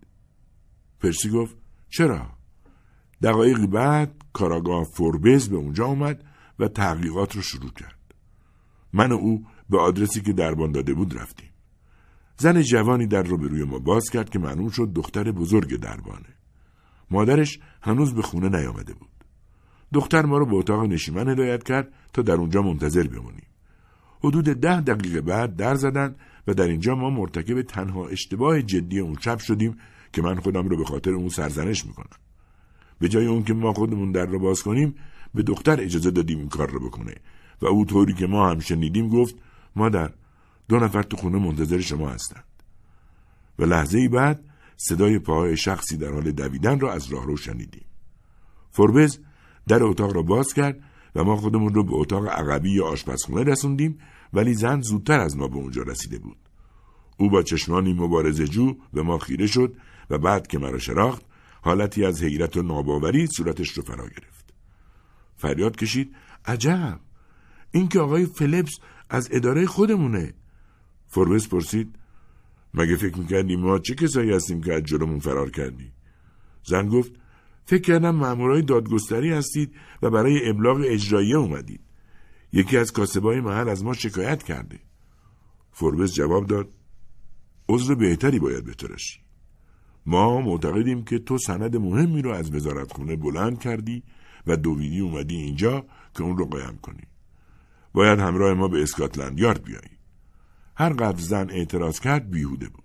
پرسی 0.99 1.30
گفت 1.30 1.56
چرا؟ 1.89 2.28
دقایقی 3.23 3.67
بعد 3.67 4.15
کاراگاه 4.34 4.84
فوربز 4.84 5.49
به 5.49 5.56
اونجا 5.56 5.86
اومد 5.86 6.23
و 6.60 6.67
تحقیقات 6.67 7.36
رو 7.36 7.41
شروع 7.41 7.71
کرد. 7.71 7.99
من 8.93 9.12
و 9.12 9.15
او 9.15 9.45
به 9.74 9.80
آدرسی 9.80 10.22
که 10.22 10.34
دربان 10.34 10.72
داده 10.72 10.94
بود 10.94 11.18
رفتیم. 11.18 11.50
زن 12.38 12.62
جوانی 12.62 13.08
در 13.08 13.24
رو 13.24 13.38
به 13.38 13.48
روی 13.48 13.64
ما 13.64 13.80
باز 13.80 14.10
کرد 14.10 14.30
که 14.30 14.40
معلوم 14.40 14.70
شد 14.70 14.94
دختر 14.94 15.32
بزرگ 15.32 15.76
دربانه. 15.76 16.34
مادرش 17.12 17.60
هنوز 17.82 18.14
به 18.14 18.22
خونه 18.22 18.50
نیامده 18.50 18.94
بود. 18.94 19.10
دختر 19.94 20.26
ما 20.26 20.38
رو 20.38 20.46
به 20.46 20.56
اتاق 20.56 20.84
نشیمن 20.84 21.30
هدایت 21.30 21.64
کرد 21.64 21.94
تا 22.14 22.22
در 22.22 22.34
اونجا 22.34 22.62
منتظر 22.62 23.08
بمونیم. 23.08 23.48
حدود 24.24 24.46
ده 24.46 24.82
دقیقه 24.82 25.22
بعد 25.22 25.56
در 25.56 25.76
زدن 25.76 26.16
و 26.48 26.54
در 26.54 26.68
اینجا 26.68 26.96
ما 26.96 27.10
مرتکب 27.10 27.62
تنها 27.62 28.08
اشتباه 28.08 28.62
جدی 28.62 29.00
اون 29.00 29.18
شب 29.22 29.38
شدیم 29.38 29.78
که 30.14 30.22
من 30.22 30.36
خودم 30.36 30.70
رو 30.70 30.78
به 30.78 30.86
خاطر 30.86 31.12
اون 31.12 31.30
سرزنش 31.30 31.86
می‌کنم. 31.86 32.18
به 33.00 33.10
جای 33.10 33.26
اون 33.26 33.44
که 33.44 33.54
ما 33.54 33.74
خودمون 33.74 34.12
در 34.12 34.26
رو 34.26 34.40
باز 34.40 34.64
کنیم 34.64 34.96
به 35.34 35.44
دختر 35.44 35.82
اجازه 35.82 36.12
دادیم 36.12 36.40
این 36.40 36.50
کار 36.50 36.70
رو 36.70 36.80
بکنه 36.80 37.16
و 37.62 37.66
او 37.66 37.86
طوری 37.86 38.14
که 38.14 38.28
ما 38.28 38.50
هم 38.50 38.60
شنیدیم 38.60 39.10
گفت 39.10 39.36
مادر 39.76 40.14
دو 40.70 40.80
نفر 40.80 41.04
تو 41.04 41.18
خونه 41.18 41.40
منتظر 41.40 41.80
شما 41.80 42.10
هستند. 42.10 42.44
و 43.60 43.64
لحظه 43.64 43.98
ای 43.98 44.08
بعد 44.08 44.44
صدای 44.78 45.20
پاهای 45.20 45.58
شخصی 45.58 45.98
در 45.98 46.12
حال 46.12 46.32
دویدن 46.32 46.80
را 46.80 46.94
از 46.94 47.08
راه 47.08 47.26
رو 47.26 47.38
شنیدیم. 47.38 47.86
فوربز 48.72 49.20
در 49.68 49.84
اتاق 49.84 50.16
را 50.16 50.22
باز 50.22 50.54
کرد 50.54 50.84
و 51.16 51.24
ما 51.24 51.36
خودمون 51.36 51.74
رو 51.74 51.84
به 51.84 51.94
اتاق 51.94 52.28
عقبی 52.28 52.72
یا 52.72 52.86
آشپزخونه 52.86 53.44
رسوندیم 53.44 54.00
ولی 54.34 54.54
زن 54.54 54.82
زودتر 54.82 55.20
از 55.20 55.38
ما 55.38 55.48
به 55.48 55.56
اونجا 55.56 55.82
رسیده 55.82 56.20
بود. 56.20 56.38
او 57.18 57.30
با 57.30 57.44
چشمانی 57.44 57.94
مبارزه 57.94 58.48
جو 58.48 58.74
به 58.94 59.02
ما 59.02 59.18
خیره 59.18 59.48
شد 59.48 59.76
و 60.10 60.18
بعد 60.18 60.48
که 60.48 60.60
مرا 60.60 60.80
شراخت 60.80 61.22
حالتی 61.62 62.06
از 62.06 62.24
حیرت 62.24 62.58
و 62.58 62.62
ناباوری 62.62 63.28
صورتش 63.28 63.70
رو 63.70 63.84
فرا 63.84 64.08
گرفت. 64.08 64.54
فریاد 65.38 65.76
کشید 65.76 66.16
عجب! 66.46 67.00
این 67.72 67.88
که 67.88 68.00
آقای 68.00 68.26
فلیپس 68.26 68.72
از 69.10 69.30
اداره 69.32 69.66
خودمونه 69.66 70.34
فوربس 71.08 71.48
پرسید 71.48 71.96
مگه 72.74 72.96
فکر 72.96 73.18
می‌کردی 73.18 73.56
ما 73.56 73.80
چه 73.80 73.96
کسایی 73.96 74.32
هستیم 74.32 74.62
که 74.62 74.74
از 74.74 74.84
جلومون 74.84 75.20
فرار 75.20 75.50
کردی 75.50 75.92
زن 76.63 76.89
گفت 76.89 77.12
فکر 77.66 77.82
کردم 77.82 78.16
مامورای 78.16 78.62
دادگستری 78.62 79.34
هستید 79.34 79.76
و 80.02 80.10
برای 80.10 80.50
ابلاغ 80.50 80.82
اجراییه 80.86 81.38
اومدید. 81.38 81.82
یکی 82.54 82.78
از 82.78 82.92
کاسبای 82.92 83.42
محل 83.42 83.70
از 83.70 83.84
ما 83.84 83.94
شکایت 83.94 84.44
کرده. 84.44 84.80
فوربس 85.72 86.13
جواب 86.13 86.48
داد 86.48 86.74
عذر 87.70 87.96
بهتری 87.96 88.39
باید 88.39 88.66
بترشی. 88.66 89.20
ما 90.06 90.42
معتقدیم 90.42 91.04
که 91.04 91.20
تو 91.20 91.38
سند 91.38 91.78
مهمی 91.78 92.22
رو 92.22 92.32
از 92.32 92.56
وزارتخونه 92.56 93.16
بلند 93.16 93.60
کردی 93.60 94.04
و 94.48 94.58
دویدی 94.58 95.00
اومدی 95.00 95.36
اینجا 95.36 95.86
که 96.16 96.24
اون 96.24 96.38
رو 96.38 96.46
قایم 96.46 96.78
کنی. 96.82 97.04
باید 97.94 98.20
همراه 98.20 98.54
ما 98.54 98.68
به 98.68 98.84
اسکاتلند 98.84 99.40
یارد 99.40 99.64
بیایی. 99.64 99.98
هر 100.76 100.94
قبل 100.94 101.20
زن 101.20 101.50
اعتراض 101.50 102.00
کرد 102.00 102.32
بیهوده 102.32 102.70
بود. 102.70 102.84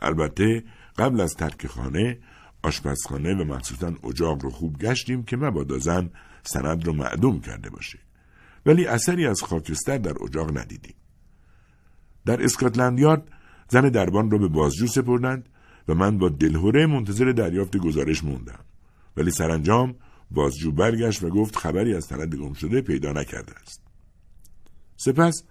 البته 0.00 0.64
قبل 0.98 1.20
از 1.20 1.34
ترک 1.34 1.66
خانه 1.66 2.18
آشپزخانه 2.62 3.34
و 3.34 3.44
مخصوصا 3.44 3.94
اجاق 4.04 4.42
رو 4.42 4.50
خوب 4.50 4.78
گشتیم 4.78 5.22
که 5.22 5.36
مبادا 5.36 5.78
زن 5.78 6.10
سند 6.42 6.86
رو 6.86 6.92
معدوم 6.92 7.40
کرده 7.40 7.70
باشه. 7.70 7.98
ولی 8.66 8.86
اثری 8.86 9.26
از 9.26 9.42
خاکستر 9.42 9.98
در 9.98 10.22
اجاق 10.24 10.58
ندیدیم. 10.58 10.94
در 12.26 12.44
اسکاتلند 12.44 13.00
یارد 13.00 13.28
زن 13.68 13.88
دربان 13.88 14.30
رو 14.30 14.38
به 14.38 14.48
بازجو 14.48 14.86
سپردند 14.86 15.48
و 15.88 15.94
من 15.94 16.18
با 16.18 16.28
دلهوره 16.28 16.86
منتظر 16.86 17.32
دریافت 17.32 17.76
گزارش 17.76 18.24
موندم. 18.24 18.64
ولی 19.16 19.30
سرانجام 19.30 19.94
بازجو 20.30 20.72
برگشت 20.72 21.22
و 21.22 21.30
گفت 21.30 21.56
خبری 21.56 21.94
از 21.94 22.04
سند 22.04 22.34
گم 22.34 22.52
شده 22.52 22.80
پیدا 22.80 23.12
نکرده 23.12 23.52
است. 23.62 23.85
سپس 24.96 25.42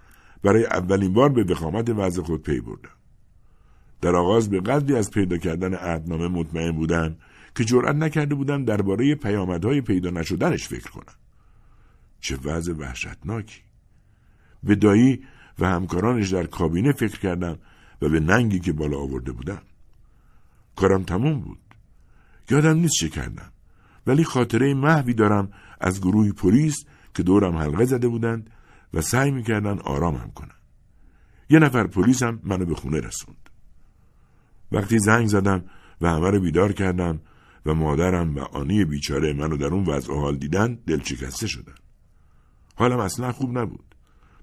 برای 0.43 0.65
اولین 0.65 1.13
بار 1.13 1.29
به 1.29 1.43
وخامت 1.43 1.89
وضع 1.89 2.21
خود 2.21 2.41
پی 2.41 2.59
بردم. 2.59 2.89
در 4.01 4.15
آغاز 4.15 4.49
به 4.49 4.59
قدری 4.59 4.95
از 4.95 5.11
پیدا 5.11 5.37
کردن 5.37 5.73
عهدنامه 5.73 6.27
مطمئن 6.27 6.71
بودم 6.71 7.15
که 7.55 7.63
جرأت 7.65 7.95
نکرده 7.95 8.35
بودم 8.35 8.65
درباره 8.65 9.15
پیامدهای 9.15 9.81
پیدا 9.81 10.09
نشدنش 10.09 10.67
فکر 10.67 10.91
کنم. 10.91 11.15
چه 12.19 12.37
وضع 12.43 12.73
وحشتناکی. 12.73 13.61
به 14.63 14.75
دایی 14.75 15.23
و 15.59 15.67
همکارانش 15.67 16.29
در 16.29 16.45
کابینه 16.45 16.91
فکر 16.91 17.19
کردم 17.19 17.57
و 18.01 18.09
به 18.09 18.19
ننگی 18.19 18.59
که 18.59 18.73
بالا 18.73 18.97
آورده 18.97 19.31
بودم. 19.31 19.61
کارم 20.75 21.03
تموم 21.03 21.39
بود. 21.39 21.59
یادم 22.49 22.77
نیست 22.77 22.93
چه 22.99 23.09
کردم. 23.09 23.51
ولی 24.07 24.23
خاطره 24.23 24.73
محوی 24.73 25.13
دارم 25.13 25.51
از 25.79 26.01
گروهی 26.01 26.31
پلیس 26.31 26.85
که 27.13 27.23
دورم 27.23 27.57
حلقه 27.57 27.85
زده 27.85 28.07
بودند 28.07 28.49
و 28.95 29.01
سعی 29.01 29.31
می‌کردن 29.31 29.79
آرامم 29.79 30.31
کنن. 30.35 30.55
یه 31.49 31.59
نفر 31.59 31.87
پلیس 31.87 32.23
هم 32.23 32.39
منو 32.43 32.65
به 32.65 32.75
خونه 32.75 32.99
رسوند. 32.99 33.49
وقتی 34.71 34.99
زنگ 34.99 35.27
زدم 35.27 35.63
و 36.01 36.09
همه 36.09 36.29
رو 36.29 36.39
بیدار 36.39 36.73
کردم 36.73 37.21
و 37.65 37.73
مادرم 37.73 38.35
و 38.35 38.39
آنی 38.39 38.85
بیچاره 38.85 39.33
منو 39.33 39.57
در 39.57 39.65
اون 39.65 39.85
وضع 39.85 40.13
حال 40.13 40.37
دیدن 40.37 40.79
دلچکسته 40.87 41.47
شدن. 41.47 41.75
حالم 42.75 42.99
اصلا 42.99 43.31
خوب 43.31 43.57
نبود. 43.57 43.95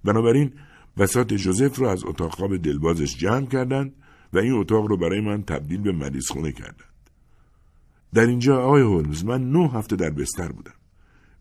بنابراین 0.04 0.52
بسات 0.96 1.34
جوزف 1.34 1.78
رو 1.78 1.86
از 1.88 2.04
اتاق 2.04 2.34
خواب 2.34 2.56
دلبازش 2.56 3.16
جمع 3.16 3.46
کردند 3.46 3.94
و 4.32 4.38
این 4.38 4.52
اتاق 4.52 4.86
رو 4.86 4.96
برای 4.96 5.20
من 5.20 5.42
تبدیل 5.42 5.80
به 5.80 5.92
مریض 5.92 6.28
خونه 6.28 6.52
کردند. 6.52 6.92
در 8.14 8.26
اینجا 8.26 8.62
آقای 8.62 8.82
هولمز 8.82 9.24
من 9.24 9.50
نه 9.50 9.70
هفته 9.70 9.96
در 9.96 10.10
بستر 10.10 10.52
بودم. 10.52 10.74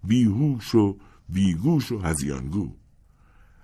بیهوش 0.04 0.76
و 0.76 0.98
بیگوش 1.30 1.92
و 1.92 2.00
هزیانگو. 2.00 2.81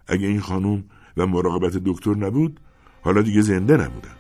اگه 0.07 0.27
این 0.27 0.39
خانم 0.39 0.83
و 1.17 1.27
مراقبت 1.27 1.77
دکتر 1.85 2.15
نبود 2.15 2.59
حالا 3.01 3.21
دیگه 3.21 3.41
زنده 3.41 3.77
نبودم. 3.77 4.17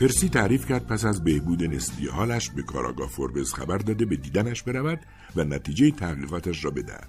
پرسی 0.00 0.28
تعریف 0.28 0.66
کرد 0.66 0.86
پس 0.86 1.04
از 1.04 1.24
بهبود 1.24 1.64
نسبی 1.64 2.08
حالش 2.08 2.50
به 2.50 2.62
کاراگاه 2.62 3.08
فوربز 3.08 3.52
خبر 3.52 3.78
داده 3.78 4.04
به 4.04 4.16
دیدنش 4.16 4.62
برود 4.62 5.00
و 5.36 5.44
نتیجه 5.44 5.90
تحقیقاتش 5.90 6.64
را 6.64 6.70
بدهد. 6.70 7.08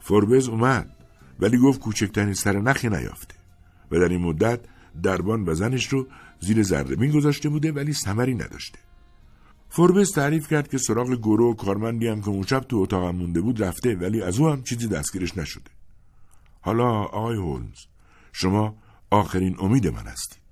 فوربز 0.00 0.48
اومد 0.48 0.90
ولی 1.40 1.58
گفت 1.58 1.80
کوچکترین 1.80 2.34
سر 2.34 2.58
نخی 2.60 2.88
نیافته 2.88 3.34
و 3.90 3.98
در 3.98 4.08
این 4.08 4.20
مدت 4.20 4.60
دربان 5.02 5.48
و 5.48 5.54
زنش 5.54 5.88
رو 5.88 6.06
زیر 6.40 6.62
ذره 6.62 7.10
گذاشته 7.10 7.48
بوده 7.48 7.72
ولی 7.72 7.92
ثمری 7.92 8.34
نداشته. 8.34 8.78
فوربس 9.68 10.10
تعریف 10.10 10.48
کرد 10.48 10.68
که 10.68 10.78
سراغ 10.78 11.14
گرو 11.22 11.50
و 11.50 11.54
کارمندی 11.54 12.08
هم 12.08 12.20
که 12.20 12.28
اون 12.28 12.42
شب 12.42 12.60
تو 12.60 12.76
اتاقم 12.76 13.16
مونده 13.16 13.40
بود 13.40 13.62
رفته 13.62 13.94
ولی 13.94 14.22
از 14.22 14.38
او 14.38 14.48
هم 14.48 14.62
چیزی 14.62 14.88
دستگیرش 14.88 15.38
نشده. 15.38 15.70
حالا 16.60 16.88
آقای 16.88 17.36
هولمز 17.36 17.86
شما 18.32 18.76
آخرین 19.10 19.56
امید 19.58 19.86
من 19.86 20.06
هستید 20.06 20.42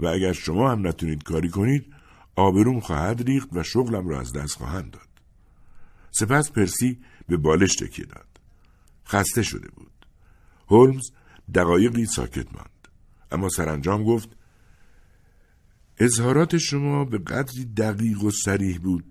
و 0.00 0.06
اگر 0.06 0.32
شما 0.32 0.70
هم 0.70 0.86
نتونید 0.86 1.22
کاری 1.22 1.48
کنید 1.48 1.94
آبروم 2.36 2.80
خواهد 2.80 3.22
ریخت 3.22 3.48
و 3.52 3.62
شغلم 3.62 4.08
را 4.08 4.20
از 4.20 4.32
دست 4.32 4.56
خواهند 4.56 4.90
داد. 4.90 5.08
سپس 6.10 6.52
پرسی 6.52 6.98
به 7.28 7.36
بالش 7.36 7.74
تکیه 7.74 8.04
داد. 8.04 8.26
خسته 9.06 9.42
شده 9.42 9.68
بود. 9.68 10.06
هولمز 10.68 11.10
دقایقی 11.54 12.06
ساکت 12.06 12.54
ماند. 12.54 12.88
اما 13.32 13.48
سرانجام 13.48 14.04
گفت 14.04 14.28
اظهارات 15.98 16.58
شما 16.58 17.04
به 17.04 17.18
قدری 17.18 17.64
دقیق 17.64 18.24
و 18.24 18.30
سریح 18.30 18.78
بود 18.78 19.04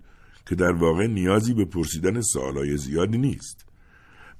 که 0.46 0.54
در 0.54 0.72
واقع 0.72 1.06
نیازی 1.06 1.54
به 1.54 1.64
پرسیدن 1.64 2.20
سوالای 2.20 2.76
زیادی 2.76 3.18
نیست. 3.18 3.64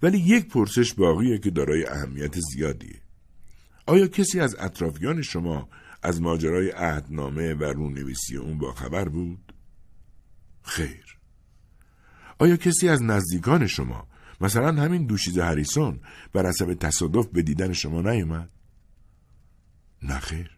ولی 0.02 0.18
یک 0.18 0.48
پرسش 0.48 0.94
باقیه 0.94 1.38
که 1.38 1.50
دارای 1.50 1.86
اهمیت 1.86 2.34
زیادیه. 2.40 3.00
آیا 3.86 4.06
کسی 4.06 4.40
از 4.40 4.56
اطرافیان 4.58 5.22
شما 5.22 5.68
از 6.02 6.20
ماجرای 6.20 6.70
عهدنامه 6.70 7.54
و 7.54 7.64
رونویسی 7.64 8.36
اون 8.36 8.58
با 8.58 8.72
خبر 8.72 9.08
بود؟ 9.08 9.52
خیر. 10.62 11.18
آیا 12.38 12.56
کسی 12.56 12.88
از 12.88 13.02
نزدیکان 13.02 13.66
شما 13.66 14.08
مثلا 14.40 14.82
همین 14.82 15.06
دوشیزه 15.06 15.44
هریسون 15.44 16.00
بر 16.32 16.48
حسب 16.48 16.74
تصادف 16.74 17.26
به 17.26 17.42
دیدن 17.42 17.72
شما 17.72 18.02
نیومد؟ 18.02 18.50
نخیر. 20.02 20.50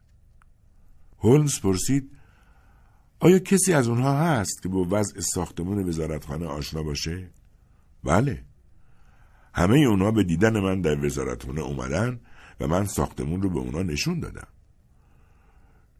هولمز 1.18 1.60
پرسید 1.60 2.10
آیا 3.20 3.38
کسی 3.38 3.72
از 3.72 3.88
اونها 3.88 4.18
هست 4.18 4.62
که 4.62 4.68
با 4.68 4.86
وضع 4.90 5.20
ساختمون 5.20 5.88
وزارتخانه 5.88 6.46
آشنا 6.46 6.82
باشه؟ 6.82 7.30
بله. 8.04 8.44
همه 9.58 9.78
اونها 9.78 10.10
به 10.10 10.24
دیدن 10.24 10.60
من 10.60 10.80
در 10.80 11.04
وزارتخانه 11.04 11.60
اومدن 11.60 12.20
و 12.60 12.66
من 12.66 12.86
ساختمون 12.86 13.42
رو 13.42 13.50
به 13.50 13.58
اونا 13.58 13.82
نشون 13.82 14.20
دادم. 14.20 14.46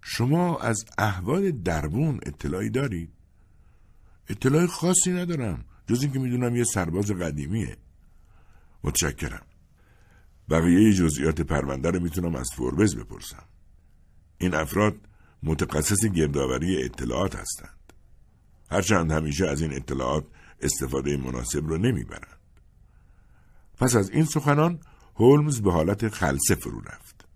شما 0.03 0.59
از 0.59 0.85
احوال 0.99 1.51
دربون 1.51 2.21
اطلاعی 2.23 2.71
دارید؟ 2.71 3.11
اطلاع 4.29 4.67
خاصی 4.67 5.13
ندارم 5.13 5.65
جز 5.87 6.03
اینکه 6.03 6.19
می‌دونم 6.19 6.57
یه 6.57 6.65
سرباز 6.65 7.11
قدیمیه. 7.11 7.77
متشکرم. 8.85 9.43
بقیه 10.51 10.93
جزئیات 10.93 11.41
پرونده 11.41 11.91
رو 11.91 12.01
می‌تونم 12.01 12.35
از 12.35 12.49
فوربز 12.57 12.97
بپرسم. 12.97 13.45
این 14.39 14.55
افراد 14.55 14.95
متخصص 15.43 16.05
گردآوری 16.05 16.85
اطلاعات 16.85 17.37
هستند. 17.37 17.93
هرچند 18.71 19.13
همیشه 19.13 19.47
از 19.47 19.63
این 19.63 19.73
اطلاعات 19.73 20.25
استفاده 20.61 21.17
مناسب 21.17 21.67
رو 21.67 21.79
نمی‌برند. 21.79 22.38
پس 23.79 23.97
از 23.97 24.11
این 24.11 24.25
سخنان 24.25 24.79
هولمز 25.17 25.61
به 25.61 25.73
حالت 25.73 26.09
خلصه 26.09 26.55
فرو 26.55 26.81
رفت. 26.81 27.29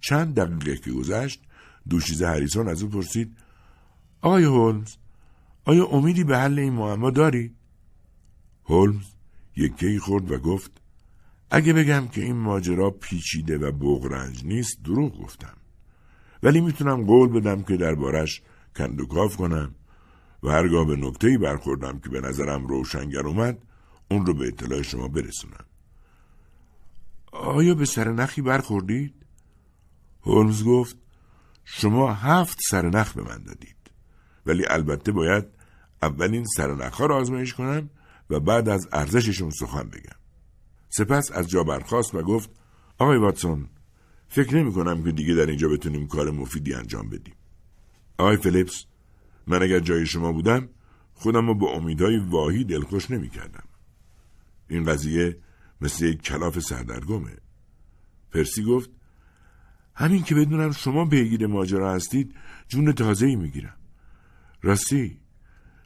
چند 0.00 0.34
دقیقه 0.34 0.76
که 0.76 0.90
گذشت 0.92 1.42
دوشیزه 1.88 2.26
هریسون 2.26 2.68
از 2.68 2.82
او 2.82 2.88
پرسید 2.88 3.36
آقای 4.20 4.44
هولمز 4.44 4.96
آیا 5.64 5.86
امیدی 5.86 6.24
به 6.24 6.38
حل 6.38 6.58
این 6.58 6.72
معما 6.72 7.10
داری؟ 7.10 7.54
هولمز 8.64 9.04
یکی 9.56 9.98
خورد 9.98 10.30
و 10.30 10.38
گفت 10.38 10.70
اگه 11.50 11.72
بگم 11.72 12.08
که 12.08 12.20
این 12.20 12.36
ماجرا 12.36 12.90
پیچیده 12.90 13.58
و 13.58 13.72
بغرنج 13.72 14.44
نیست 14.44 14.82
دروغ 14.84 15.22
گفتم. 15.22 15.56
ولی 16.42 16.60
می‌تونم 16.60 17.04
قول 17.04 17.28
بدم 17.28 17.62
که 17.62 17.76
دربارش 17.76 18.42
کندوکاف 18.76 19.36
کنم 19.36 19.74
و 20.42 20.48
هرگاه 20.48 20.86
به 20.86 20.96
نکتهی 20.96 21.38
برخوردم 21.38 21.98
که 21.98 22.08
به 22.08 22.20
نظرم 22.20 22.66
روشنگر 22.66 23.26
اومد 23.26 23.58
اون 24.14 24.26
رو 24.26 24.34
به 24.34 24.46
اطلاع 24.46 24.82
شما 24.82 25.08
برسونم. 25.08 25.64
آیا 27.32 27.74
به 27.74 27.84
سرنخی 27.84 28.42
برخوردید؟ 28.42 29.14
هولمز 30.22 30.64
گفت 30.64 30.96
شما 31.64 32.12
هفت 32.12 32.58
سرنخ 32.70 33.12
به 33.12 33.22
من 33.22 33.42
دادید 33.42 33.76
ولی 34.46 34.64
البته 34.66 35.12
باید 35.12 35.44
اولین 36.02 36.44
سرنخها 36.44 37.06
را 37.06 37.16
آزمایش 37.16 37.54
کنم 37.54 37.90
و 38.30 38.40
بعد 38.40 38.68
از 38.68 38.88
ارزششون 38.92 39.50
سخن 39.50 39.88
بگم. 39.88 40.18
سپس 40.88 41.32
از 41.32 41.48
جا 41.48 41.64
برخاست 41.64 42.14
و 42.14 42.22
گفت 42.22 42.50
آقای 42.98 43.18
واتسون 43.18 43.68
فکر 44.28 44.54
نمی 44.54 44.72
کنم 44.72 45.04
که 45.04 45.12
دیگه 45.12 45.34
در 45.34 45.46
اینجا 45.46 45.68
بتونیم 45.68 46.06
کار 46.06 46.30
مفیدی 46.30 46.74
انجام 46.74 47.08
بدیم. 47.08 47.34
آقای 48.18 48.36
فلیپس 48.36 48.84
من 49.46 49.62
اگر 49.62 49.80
جای 49.80 50.06
شما 50.06 50.32
بودم 50.32 50.68
خودم 51.14 51.46
رو 51.46 51.54
با 51.54 51.70
امیدهای 51.70 52.18
واهی 52.18 52.64
دلخوش 52.64 53.10
نمی 53.10 53.28
کردم. 53.28 53.64
این 54.68 54.84
قضیه 54.84 55.38
مثل 55.80 56.04
یک 56.04 56.22
کلاف 56.22 56.58
سردرگمه. 56.58 57.36
پرسی 58.32 58.64
گفت 58.64 58.90
همین 59.94 60.22
که 60.22 60.34
بدونم 60.34 60.72
شما 60.72 61.04
پیگیر 61.04 61.46
ماجرا 61.46 61.94
هستید 61.94 62.34
جون 62.68 62.92
تازه 62.92 63.26
ای 63.26 63.36
می‌گیرم. 63.36 63.76
راستی 64.62 65.20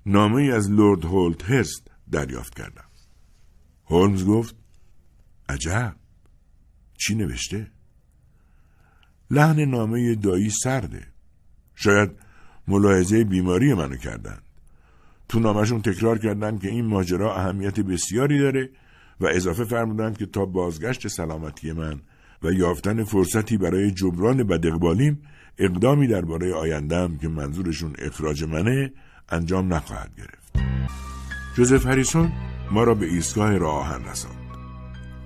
نامه 0.06 0.42
از 0.42 0.70
لورد 0.70 1.04
هولت 1.04 1.50
هرست 1.50 1.90
دریافت 2.10 2.54
کردم. 2.54 2.88
هولمز 3.86 4.24
گفت 4.24 4.56
عجب 5.48 5.96
چی 6.94 7.14
نوشته؟ 7.14 7.70
لحن 9.30 9.60
نامه 9.60 10.14
دایی 10.14 10.50
سرده. 10.50 11.06
شاید 11.74 12.10
ملاحظه 12.68 13.24
بیماری 13.24 13.74
منو 13.74 13.96
کردند. 13.96 14.42
تو 15.28 15.40
نامشون 15.40 15.82
تکرار 15.82 16.18
کردند 16.18 16.60
که 16.60 16.68
این 16.68 16.86
ماجرا 16.86 17.36
اهمیت 17.36 17.80
بسیاری 17.80 18.38
داره 18.38 18.70
و 19.20 19.26
اضافه 19.26 19.64
فرمودند 19.64 20.18
که 20.18 20.26
تا 20.26 20.46
بازگشت 20.46 21.08
سلامتی 21.08 21.72
من 21.72 22.00
و 22.42 22.52
یافتن 22.52 23.04
فرصتی 23.04 23.56
برای 23.56 23.90
جبران 23.90 24.42
بدقبالیم 24.42 25.22
اقدامی 25.58 26.06
درباره 26.06 26.54
آیندهم 26.54 27.18
که 27.18 27.28
منظورشون 27.28 27.92
اخراج 27.98 28.44
منه 28.44 28.92
انجام 29.28 29.74
نخواهد 29.74 30.10
گرفت. 30.16 30.52
جوزف 31.56 31.86
هریسون 31.86 32.32
ما 32.70 32.84
را 32.84 32.94
به 32.94 33.06
ایستگاه 33.06 33.56
راه 33.56 33.74
آهن 33.74 34.04
رساند. 34.04 34.36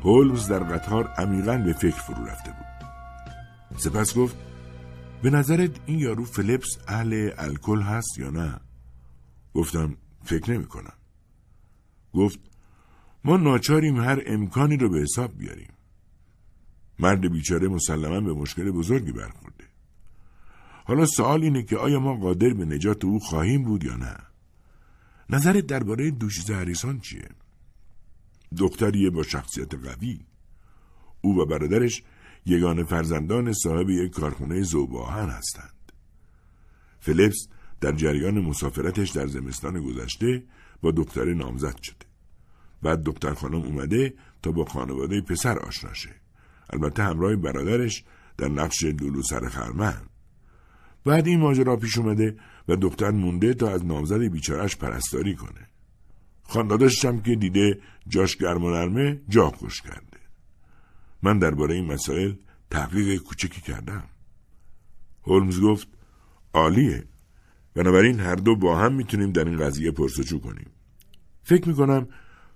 هولمز 0.02 0.48
در 0.48 0.58
قطار 0.58 1.06
عمیقا 1.06 1.58
به 1.58 1.72
فکر 1.72 2.00
فرو 2.00 2.24
رفته 2.24 2.50
بود. 2.50 3.78
سپس 3.78 4.16
گفت 4.16 4.36
به 5.22 5.30
نظرت 5.30 5.70
این 5.86 5.98
یارو 5.98 6.24
فلیپس 6.24 6.78
اهل 6.88 7.30
الکل 7.38 7.80
هست 7.80 8.18
یا 8.18 8.30
نه؟ 8.30 8.60
گفتم 9.54 9.96
فکر 10.24 10.50
نمی 10.50 10.66
کنم. 10.66 10.92
گفت 12.14 12.40
ما 13.24 13.36
ناچاریم 13.36 14.00
هر 14.00 14.22
امکانی 14.26 14.76
رو 14.76 14.88
به 14.88 14.98
حساب 14.98 15.38
بیاریم. 15.38 15.72
مرد 16.98 17.32
بیچاره 17.32 17.68
مسلما 17.68 18.20
به 18.20 18.32
مشکل 18.32 18.70
بزرگی 18.70 19.12
برخورده. 19.12 19.64
حالا 20.84 21.06
سوال 21.06 21.42
اینه 21.42 21.62
که 21.62 21.76
آیا 21.76 22.00
ما 22.00 22.16
قادر 22.16 22.54
به 22.54 22.64
نجات 22.64 23.04
او 23.04 23.18
خواهیم 23.18 23.62
بود 23.62 23.84
یا 23.84 23.96
نه؟ 23.96 24.16
نظرت 25.30 25.66
درباره 25.66 26.10
دوشیز 26.10 26.50
هریسان 26.50 27.00
چیه؟ 27.00 27.28
دختریه 28.58 29.10
با 29.10 29.22
شخصیت 29.22 29.74
قوی. 29.74 30.20
او 31.20 31.38
و 31.38 31.46
برادرش 31.46 32.02
یگان 32.46 32.84
فرزندان 32.84 33.52
صاحب 33.52 33.90
یک 33.90 34.10
کارخونه 34.10 34.62
زوباهن 34.62 35.28
هستند. 35.28 35.92
فلیپس 37.00 37.48
در 37.82 37.92
جریان 37.92 38.40
مسافرتش 38.40 39.10
در 39.10 39.26
زمستان 39.26 39.80
گذشته 39.80 40.42
با 40.82 40.90
دختر 40.90 41.34
نامزد 41.34 41.82
شده. 41.82 42.06
بعد 42.82 43.02
دختر 43.02 43.34
خانم 43.34 43.62
اومده 43.62 44.14
تا 44.42 44.52
با 44.52 44.64
خانواده 44.64 45.20
پسر 45.20 45.58
آشنا 45.58 45.92
شه. 45.92 46.10
البته 46.70 47.02
همراه 47.02 47.36
برادرش 47.36 48.04
در 48.36 48.48
نقش 48.48 48.84
لولو 48.84 49.22
سر 49.22 49.48
خرمن. 49.48 50.02
بعد 51.04 51.26
این 51.26 51.40
ماجرا 51.40 51.76
پیش 51.76 51.98
اومده 51.98 52.36
و 52.68 52.76
دختر 52.76 53.10
مونده 53.10 53.54
تا 53.54 53.70
از 53.70 53.84
نامزد 53.84 54.22
بیچارش 54.22 54.76
پرستاری 54.76 55.34
کنه. 55.34 55.68
خاندادش 56.42 57.04
هم 57.04 57.22
که 57.22 57.36
دیده 57.36 57.80
جاش 58.08 58.36
گرم 58.36 58.64
و 58.64 58.70
نرمه 58.70 59.20
جا 59.28 59.50
خوش 59.50 59.82
کرده. 59.82 60.18
من 61.22 61.38
درباره 61.38 61.74
این 61.74 61.92
مسائل 61.92 62.34
تحقیق 62.70 63.22
کوچکی 63.22 63.60
کردم. 63.60 64.04
هولمز 65.22 65.60
گفت 65.60 65.88
عالیه. 66.54 67.11
بنابراین 67.74 68.20
هر 68.20 68.34
دو 68.34 68.56
با 68.56 68.78
هم 68.78 68.94
می‌تونیم 68.94 69.32
در 69.32 69.44
این 69.44 69.58
قضیه 69.58 69.90
پرسجو 69.90 70.38
کنیم. 70.38 70.70
فکر 71.42 71.68
می‌کنم 71.68 72.08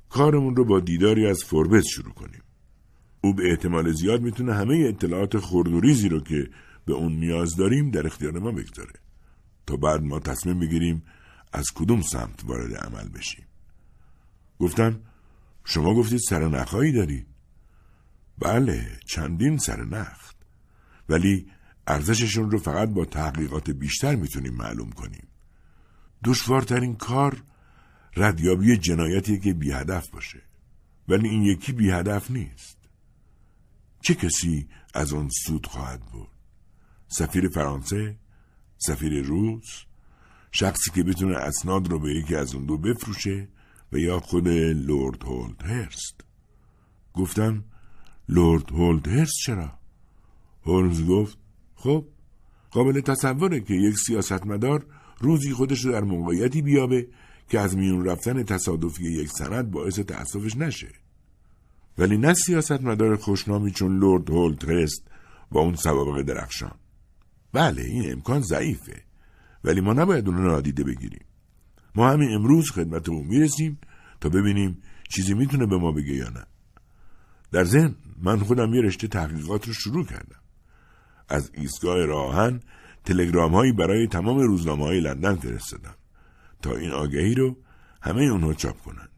کارمون 0.08 0.56
رو 0.56 0.64
با 0.64 0.80
دیداری 0.80 1.26
از 1.26 1.44
فوربس 1.44 1.84
شروع 1.86 2.14
کنیم. 2.14 2.42
او 3.20 3.34
به 3.34 3.50
احتمال 3.50 3.92
زیاد 3.92 4.22
می‌تونه 4.22 4.54
همه 4.54 4.84
اطلاعات 4.88 5.38
خردوریزی 5.38 6.08
رو 6.08 6.20
که 6.20 6.50
به 6.84 6.92
اون 6.92 7.12
نیاز 7.12 7.56
داریم 7.56 7.90
در 7.90 8.06
اختیار 8.06 8.38
ما 8.38 8.52
بگذاره. 8.52 8.92
تا 9.66 9.76
بعد 9.76 10.02
ما 10.02 10.20
تصمیم 10.20 10.58
بگیریم 10.58 11.02
از 11.52 11.66
کدوم 11.74 12.00
سمت 12.00 12.44
وارد 12.44 12.74
عمل 12.74 13.08
بشیم. 13.08 13.44
گفتم 14.58 15.00
شما 15.64 15.94
گفتید 15.94 16.18
سر 16.18 16.48
نخایی 16.48 16.92
دارید. 16.92 17.26
بله 18.38 18.86
چندین 19.06 19.58
سر 19.58 19.84
نخت. 19.84 20.36
ولی 21.08 21.46
ارزششون 21.86 22.50
رو 22.50 22.58
فقط 22.58 22.88
با 22.88 23.04
تحقیقات 23.04 23.70
بیشتر 23.70 24.14
می‌تونیم 24.14 24.54
معلوم 24.54 24.90
کنیم. 24.90 25.28
دشوارترین 26.24 26.96
کار 26.96 27.42
ردیابی 28.16 28.76
جنایتی 28.76 29.40
که 29.40 29.54
بی 29.54 29.72
هدف 29.72 30.10
باشه. 30.10 30.42
ولی 31.08 31.28
این 31.28 31.42
یکی 31.42 31.72
بی 31.72 31.90
هدف 31.90 32.30
نیست. 32.30 32.78
چه 34.00 34.14
کسی 34.14 34.68
از 34.94 35.12
آن 35.12 35.28
سود 35.28 35.66
خواهد 35.66 36.00
بود؟ 36.00 36.28
سفیر 37.08 37.48
فرانسه؟ 37.48 38.16
سفیر 38.78 39.22
روس؟ 39.22 39.82
شخصی 40.52 40.90
که 40.94 41.02
بتونه 41.02 41.36
اسناد 41.36 41.88
رو 41.88 41.98
به 41.98 42.14
یکی 42.14 42.34
از 42.34 42.54
اون 42.54 42.66
دو 42.66 42.78
بفروشه 42.78 43.48
و 43.92 43.98
یا 43.98 44.20
خود 44.20 44.48
لورد 44.48 45.22
هولد 45.22 45.62
هرست 45.62 46.20
گفتم 47.14 47.64
لورد 48.28 48.70
هولد 48.70 49.08
هرست 49.08 49.34
چرا؟ 49.46 49.78
هولمز 50.66 51.06
گفت 51.06 51.38
خب 51.76 52.04
قابل 52.70 53.00
تصوره 53.00 53.60
که 53.60 53.74
یک 53.74 53.98
سیاستمدار 54.06 54.86
روزی 55.20 55.52
خودش 55.52 55.84
رو 55.84 55.92
در 55.92 56.04
موقعیتی 56.04 56.62
بیابه 56.62 57.08
که 57.48 57.60
از 57.60 57.76
میون 57.76 58.04
رفتن 58.04 58.42
تصادفی 58.42 59.04
یک 59.04 59.28
سند 59.28 59.70
باعث 59.70 59.98
تأسفش 59.98 60.56
نشه. 60.56 60.92
ولی 61.98 62.18
نه 62.18 62.34
سیاستمدار 62.34 63.16
خوشنامی 63.16 63.70
چون 63.70 63.98
لورد 63.98 64.30
هولد 64.30 64.64
هرست 64.64 65.02
با 65.50 65.60
اون 65.60 65.74
سوابق 65.74 66.22
درخشان. 66.22 66.74
بله 67.52 67.82
این 67.82 68.12
امکان 68.12 68.40
ضعیفه. 68.40 69.02
ولی 69.64 69.80
ما 69.80 69.92
نباید 69.92 70.28
اون 70.28 70.36
رو 70.36 70.50
نادیده 70.50 70.84
بگیریم. 70.84 71.24
ما 71.94 72.10
همین 72.10 72.34
امروز 72.34 72.70
خدمت 72.70 73.08
او 73.08 73.22
می‌رسیم 73.22 73.78
تا 74.20 74.28
ببینیم 74.28 74.82
چیزی 75.08 75.34
می‌تونه 75.34 75.66
به 75.66 75.76
ما 75.76 75.92
بگه 75.92 76.12
یا 76.12 76.28
نه. 76.28 76.46
در 77.52 77.64
ذهن 77.64 77.94
من 78.22 78.38
خودم 78.38 78.74
یه 78.74 78.80
رشته 78.80 79.08
تحقیقات 79.08 79.66
رو 79.66 79.72
شروع 79.72 80.04
کردم. 80.04 80.40
از 81.28 81.50
ایستگاه 81.54 82.04
راهن 82.04 82.60
تلگرام 83.04 83.54
هایی 83.54 83.72
برای 83.72 84.06
تمام 84.06 84.38
روزنامه 84.38 84.84
های 84.84 85.00
لندن 85.00 85.34
فرستادم 85.34 85.94
تا 86.62 86.76
این 86.76 86.90
آگهی 86.90 87.34
رو 87.34 87.56
همه 88.02 88.22
اونها 88.22 88.54
چاپ 88.54 88.82
کنند 88.82 89.10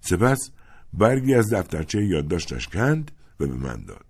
سپس 0.00 0.50
برگی 0.92 1.34
از 1.34 1.54
دفترچه 1.54 2.04
یادداشتش 2.04 2.68
کند 2.68 3.10
و 3.40 3.46
به 3.46 3.54
من 3.54 3.84
داد 3.84 4.04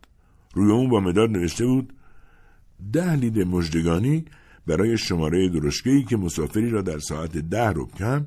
روی 0.54 0.72
اون 0.72 0.88
با 0.88 1.00
مداد 1.00 1.30
نوشته 1.30 1.66
بود 1.66 1.92
ده 2.92 3.16
لید 3.16 3.38
مجدگانی 3.38 4.24
برای 4.66 4.98
شماره 4.98 5.48
درشگهی 5.48 6.04
که 6.04 6.16
مسافری 6.16 6.70
را 6.70 6.82
در 6.82 6.98
ساعت 6.98 7.36
ده 7.36 7.68
رو 7.68 7.86
کم 7.86 8.26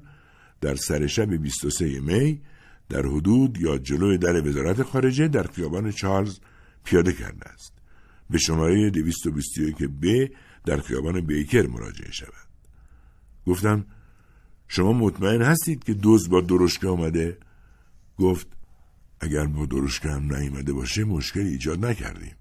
در 0.62 0.76
سر 0.76 1.08
شب 1.08 1.34
23 1.34 2.00
می 2.00 2.42
در 2.90 3.06
حدود 3.06 3.58
یا 3.58 3.78
جلوی 3.78 4.18
در 4.18 4.48
وزارت 4.48 4.84
خارجه 4.84 5.28
در 5.28 5.44
خیابان 5.44 5.92
چارلز 5.92 6.40
پیاده 6.84 7.14
کرده 7.14 7.50
است. 7.50 7.74
به 8.30 8.38
شماره 8.38 8.90
221 8.90 9.76
ب 9.84 10.32
در 10.66 10.78
خیابان 10.78 11.22
بیکر 11.22 11.68
مراجعه 11.68 12.12
شود. 12.12 12.48
گفتم 13.48 13.86
شما 14.68 14.94
مطمئن 14.94 15.42
هستید 15.42 15.84
که 15.84 15.94
دوز 15.94 16.30
با 16.30 16.42
درشکه 16.42 16.88
آمده؟ 16.88 17.38
گفت 18.18 18.48
اگر 19.20 19.46
با 19.46 19.66
درشکه 19.66 20.10
هم 20.10 20.36
نیامده 20.36 20.74
باشه 20.74 21.04
مشکل 21.04 21.40
ایجاد 21.42 21.86
نکردیم. 21.86 22.36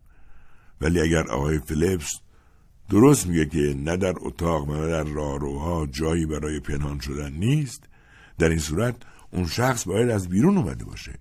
ولی 0.81 1.01
اگر 1.01 1.29
آقای 1.29 1.59
فلیپس 1.59 2.11
درست 2.91 3.27
میگه 3.27 3.47
که 3.47 3.75
نه 3.79 3.97
در 3.97 4.15
اتاق 4.21 4.69
و 4.69 4.75
نه 4.75 4.89
در 4.89 5.05
راهروها 5.05 5.87
جایی 5.87 6.27
برای 6.27 6.61
پنهان 6.61 7.01
شدن 7.01 7.33
نیست 7.33 7.89
در 8.39 8.49
این 8.49 8.59
صورت 8.59 8.97
اون 9.31 9.47
شخص 9.47 9.85
باید 9.87 10.11
از 10.11 10.29
بیرون 10.29 10.59
اومده 10.59 10.85
باشه 10.85 11.13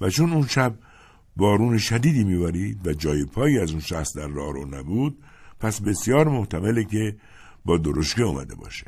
و 0.00 0.10
چون 0.10 0.32
اون 0.32 0.46
شب 0.46 0.78
بارون 1.36 1.78
شدیدی 1.78 2.24
میبارید 2.24 2.86
و 2.86 2.92
جای 2.92 3.24
پایی 3.24 3.58
از 3.58 3.70
اون 3.70 3.80
شخص 3.80 4.16
در 4.16 4.26
راهرو 4.26 4.66
نبود 4.66 5.18
پس 5.60 5.80
بسیار 5.80 6.28
محتمله 6.28 6.84
که 6.84 7.16
با 7.64 7.78
درشکه 7.78 8.22
اومده 8.22 8.54
باشه. 8.54 8.86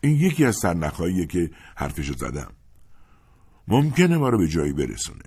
این 0.00 0.16
یکی 0.16 0.44
از 0.44 0.56
سرنخهاییه 0.56 1.26
که 1.26 1.50
حرفشو 1.76 2.12
زدم. 2.12 2.52
ممکنه 3.68 4.16
ما 4.16 4.28
رو 4.28 4.38
به 4.38 4.48
جایی 4.48 4.72
برسونه. 4.72 5.24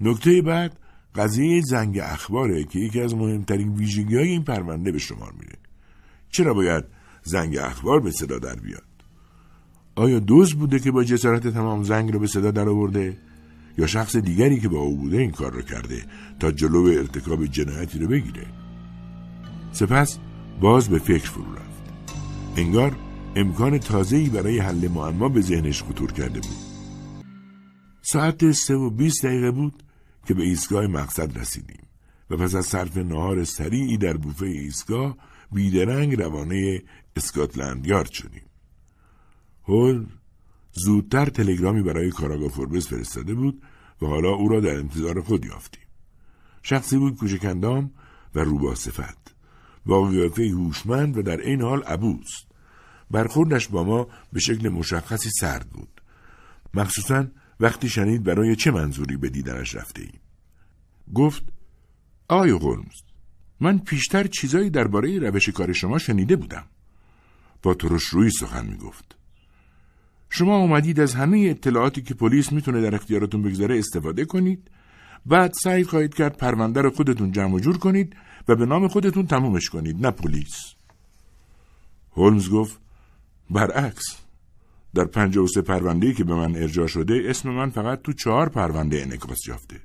نکته 0.00 0.42
بعد 0.42 0.78
قضیه 1.14 1.60
زنگ 1.60 1.98
اخباره 1.98 2.64
که 2.64 2.78
یکی 2.78 3.00
از 3.00 3.14
مهمترین 3.14 3.74
ویژگی 3.74 4.16
های 4.16 4.28
این 4.28 4.44
پرونده 4.44 4.92
به 4.92 4.98
شمار 4.98 5.32
میره. 5.32 5.58
چرا 6.30 6.54
باید 6.54 6.84
زنگ 7.22 7.56
اخبار 7.56 8.00
به 8.00 8.10
صدا 8.10 8.38
در 8.38 8.56
بیاد؟ 8.56 8.82
آیا 9.94 10.18
دوز 10.18 10.54
بوده 10.54 10.78
که 10.78 10.90
با 10.90 11.04
جسارت 11.04 11.48
تمام 11.48 11.82
زنگ 11.82 12.12
رو 12.12 12.18
به 12.18 12.26
صدا 12.26 12.50
در 12.50 12.68
آورده 12.68 13.16
یا 13.78 13.86
شخص 13.86 14.16
دیگری 14.16 14.60
که 14.60 14.68
با 14.68 14.78
او 14.78 14.96
بوده 14.96 15.18
این 15.18 15.30
کار 15.30 15.52
رو 15.52 15.62
کرده 15.62 16.06
تا 16.40 16.50
جلو 16.50 16.84
ارتکاب 16.84 17.46
جنایتی 17.46 17.98
رو 17.98 18.08
بگیره. 18.08 18.46
سپس 19.72 20.18
باز 20.60 20.88
به 20.88 20.98
فکر 20.98 21.30
فرو 21.30 21.54
رفت. 21.54 21.82
انگار 22.56 22.96
امکان 23.36 23.78
تازه‌ای 23.78 24.28
برای 24.28 24.58
حل 24.58 24.88
معما 24.88 25.28
به 25.28 25.40
ذهنش 25.40 25.82
خطور 25.82 26.12
کرده 26.12 26.40
بود. 26.40 26.56
ساعت 28.02 28.52
سه 28.52 28.74
و 28.74 28.90
بیست 28.90 29.24
دقیقه 29.24 29.50
بود 29.50 29.82
که 30.26 30.34
به 30.34 30.42
ایستگاه 30.42 30.86
مقصد 30.86 31.38
رسیدیم 31.38 31.86
و 32.30 32.36
پس 32.36 32.54
از 32.54 32.66
صرف 32.66 32.96
نهار 32.96 33.44
سریعی 33.44 33.96
در 33.96 34.16
بوفه 34.16 34.46
ایستگاه 34.46 35.16
بیدرنگ 35.52 36.20
روانه 36.20 36.82
اسکاتلند 37.16 37.86
یارد 37.86 38.10
شدیم. 38.10 38.42
هول 39.64 40.06
زودتر 40.78 41.26
تلگرامی 41.26 41.82
برای 41.82 42.10
کاراگا 42.10 42.48
فوربس 42.48 42.88
فرستاده 42.88 43.34
بود 43.34 43.62
و 44.02 44.06
حالا 44.06 44.28
او 44.28 44.48
را 44.48 44.60
در 44.60 44.76
انتظار 44.76 45.20
خود 45.20 45.44
یافتیم. 45.44 45.82
شخصی 46.62 46.98
بود 46.98 47.16
کوچکندام 47.16 47.90
و 48.34 48.40
روبا 48.40 48.74
صفت. 48.74 49.34
با 49.86 50.08
قیافه 50.08 50.42
هوشمند 50.42 51.18
و 51.18 51.22
در 51.22 51.40
این 51.40 51.62
حال 51.62 51.82
عبوس. 51.82 52.30
برخوردش 53.10 53.68
با 53.68 53.84
ما 53.84 54.08
به 54.32 54.40
شکل 54.40 54.68
مشخصی 54.68 55.30
سرد 55.30 55.70
بود. 55.70 56.00
مخصوصا 56.74 57.26
وقتی 57.60 57.88
شنید 57.88 58.22
برای 58.22 58.56
چه 58.56 58.70
منظوری 58.70 59.16
به 59.16 59.28
دیدنش 59.28 59.74
رفته 59.74 60.02
ایم. 60.02 60.20
گفت 61.14 61.42
آقای 62.28 62.50
هولمز 62.50 63.02
من 63.60 63.78
پیشتر 63.78 64.26
چیزایی 64.26 64.70
درباره 64.70 65.18
روش 65.18 65.48
کار 65.48 65.72
شما 65.72 65.98
شنیده 65.98 66.36
بودم. 66.36 66.66
با 67.62 67.74
ترش 67.74 68.02
روی 68.02 68.30
سخن 68.30 68.66
می 68.66 68.76
گفت. 68.76 69.16
شما 70.30 70.56
اومدید 70.56 71.00
از 71.00 71.14
همه 71.14 71.38
اطلاعاتی 71.38 72.02
که 72.02 72.14
پلیس 72.14 72.52
می‌تونه 72.52 72.80
در 72.80 72.94
اختیارتون 72.94 73.42
بگذاره 73.42 73.78
استفاده 73.78 74.24
کنید. 74.24 74.70
بعد 75.26 75.52
سعی 75.62 75.84
خواهید 75.84 76.14
کرد 76.14 76.36
پرونده 76.36 76.80
رو 76.80 76.90
خودتون 76.90 77.32
جمع 77.32 77.60
جور 77.60 77.78
کنید 77.78 78.16
و 78.48 78.56
به 78.56 78.66
نام 78.66 78.88
خودتون 78.88 79.26
تمومش 79.26 79.68
کنید 79.68 80.06
نه 80.06 80.10
پلیس. 80.10 80.74
هولمز 82.16 82.50
گفت 82.50 82.80
برعکس. 83.50 84.26
در 84.94 85.04
پنجاه 85.04 85.44
و 85.44 85.48
سه 85.48 85.62
پرونده 85.62 86.12
که 86.12 86.24
به 86.24 86.34
من 86.34 86.56
ارجاع 86.56 86.86
شده 86.86 87.22
اسم 87.26 87.50
من 87.50 87.70
فقط 87.70 88.02
تو 88.02 88.12
چهار 88.12 88.48
پرونده 88.48 89.02
انعکاس 89.02 89.48
یافته 89.48 89.76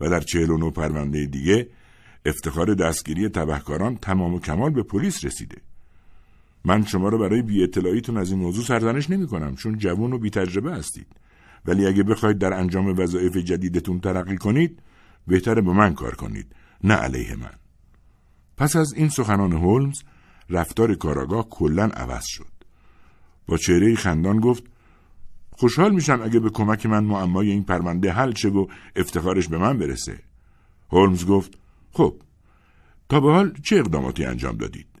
و 0.00 0.10
در 0.10 0.20
چهل 0.20 0.50
و 0.50 0.56
نو 0.56 0.70
پرونده 0.70 1.26
دیگه 1.26 1.68
افتخار 2.26 2.74
دستگیری 2.74 3.28
تبهکاران 3.28 3.96
تمام 3.96 4.34
و 4.34 4.40
کمال 4.40 4.70
به 4.70 4.82
پلیس 4.82 5.24
رسیده. 5.24 5.56
من 6.64 6.84
شما 6.84 7.08
رو 7.08 7.18
برای 7.18 7.42
بی 7.42 7.62
اطلاعیتون 7.62 8.16
از 8.16 8.30
این 8.30 8.40
موضوع 8.40 8.64
سرزنش 8.64 9.10
نمی 9.10 9.26
کنم 9.26 9.54
چون 9.54 9.78
جوان 9.78 10.12
و 10.12 10.18
بی 10.18 10.30
تجربه 10.30 10.72
هستید. 10.72 11.06
ولی 11.66 11.86
اگه 11.86 12.02
بخواید 12.02 12.38
در 12.38 12.52
انجام 12.52 12.98
وظایف 12.98 13.36
جدیدتون 13.36 14.00
ترقی 14.00 14.36
کنید 14.36 14.82
بهتره 15.26 15.62
به 15.62 15.72
من 15.72 15.94
کار 15.94 16.14
کنید 16.14 16.46
نه 16.84 16.94
علیه 16.94 17.36
من. 17.36 17.54
پس 18.56 18.76
از 18.76 18.92
این 18.92 19.08
سخنان 19.08 19.52
هولمز 19.52 20.02
رفتار 20.50 20.94
کاراگاه 20.94 21.48
کلا 21.48 21.84
عوض 21.84 22.24
شد. 22.26 22.54
با 23.46 23.56
چهره 23.56 23.94
خندان 23.94 24.40
گفت 24.40 24.64
خوشحال 25.50 25.94
میشم 25.94 26.20
اگه 26.22 26.40
به 26.40 26.50
کمک 26.50 26.86
من 26.86 27.04
معمای 27.04 27.50
این 27.50 27.64
پرونده 27.64 28.12
حل 28.12 28.34
شه 28.34 28.48
و 28.48 28.66
افتخارش 28.96 29.48
به 29.48 29.58
من 29.58 29.78
برسه. 29.78 30.18
هولمز 30.90 31.26
گفت 31.26 31.58
خب 31.92 32.16
تا 33.08 33.20
به 33.20 33.32
حال 33.32 33.52
چه 33.62 33.76
اقداماتی 33.76 34.24
انجام 34.24 34.56
دادید؟ 34.56 34.93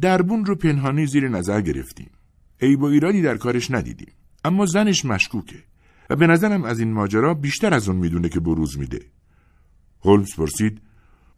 دربون 0.00 0.44
رو 0.44 0.54
پنهانی 0.54 1.06
زیر 1.06 1.28
نظر 1.28 1.60
گرفتیم. 1.60 2.10
عیب 2.60 2.82
و 2.82 2.84
ایرادی 2.84 3.22
در 3.22 3.36
کارش 3.36 3.70
ندیدیم. 3.70 4.12
اما 4.44 4.66
زنش 4.66 5.04
مشکوکه 5.04 5.64
و 6.10 6.16
به 6.16 6.26
نظرم 6.26 6.64
از 6.64 6.78
این 6.78 6.92
ماجرا 6.92 7.34
بیشتر 7.34 7.74
از 7.74 7.88
اون 7.88 7.98
می‌دونه 7.98 8.28
که 8.28 8.40
بروز 8.40 8.78
میده. 8.78 9.00
هولمز 10.04 10.34
پرسید 10.36 10.80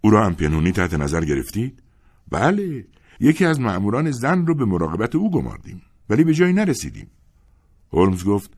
او 0.00 0.10
را 0.10 0.26
هم 0.26 0.34
پنهانی 0.34 0.72
تحت 0.72 0.94
نظر 0.94 1.24
گرفتید؟ 1.24 1.82
بله 2.30 2.86
یکی 3.20 3.44
از 3.44 3.60
مأموران 3.60 4.10
زن 4.10 4.46
رو 4.46 4.54
به 4.54 4.64
مراقبت 4.64 5.14
او 5.14 5.30
گماردیم 5.30 5.82
ولی 6.10 6.24
به 6.24 6.34
جایی 6.34 6.52
نرسیدیم. 6.52 7.10
هولمز 7.92 8.24
گفت 8.24 8.50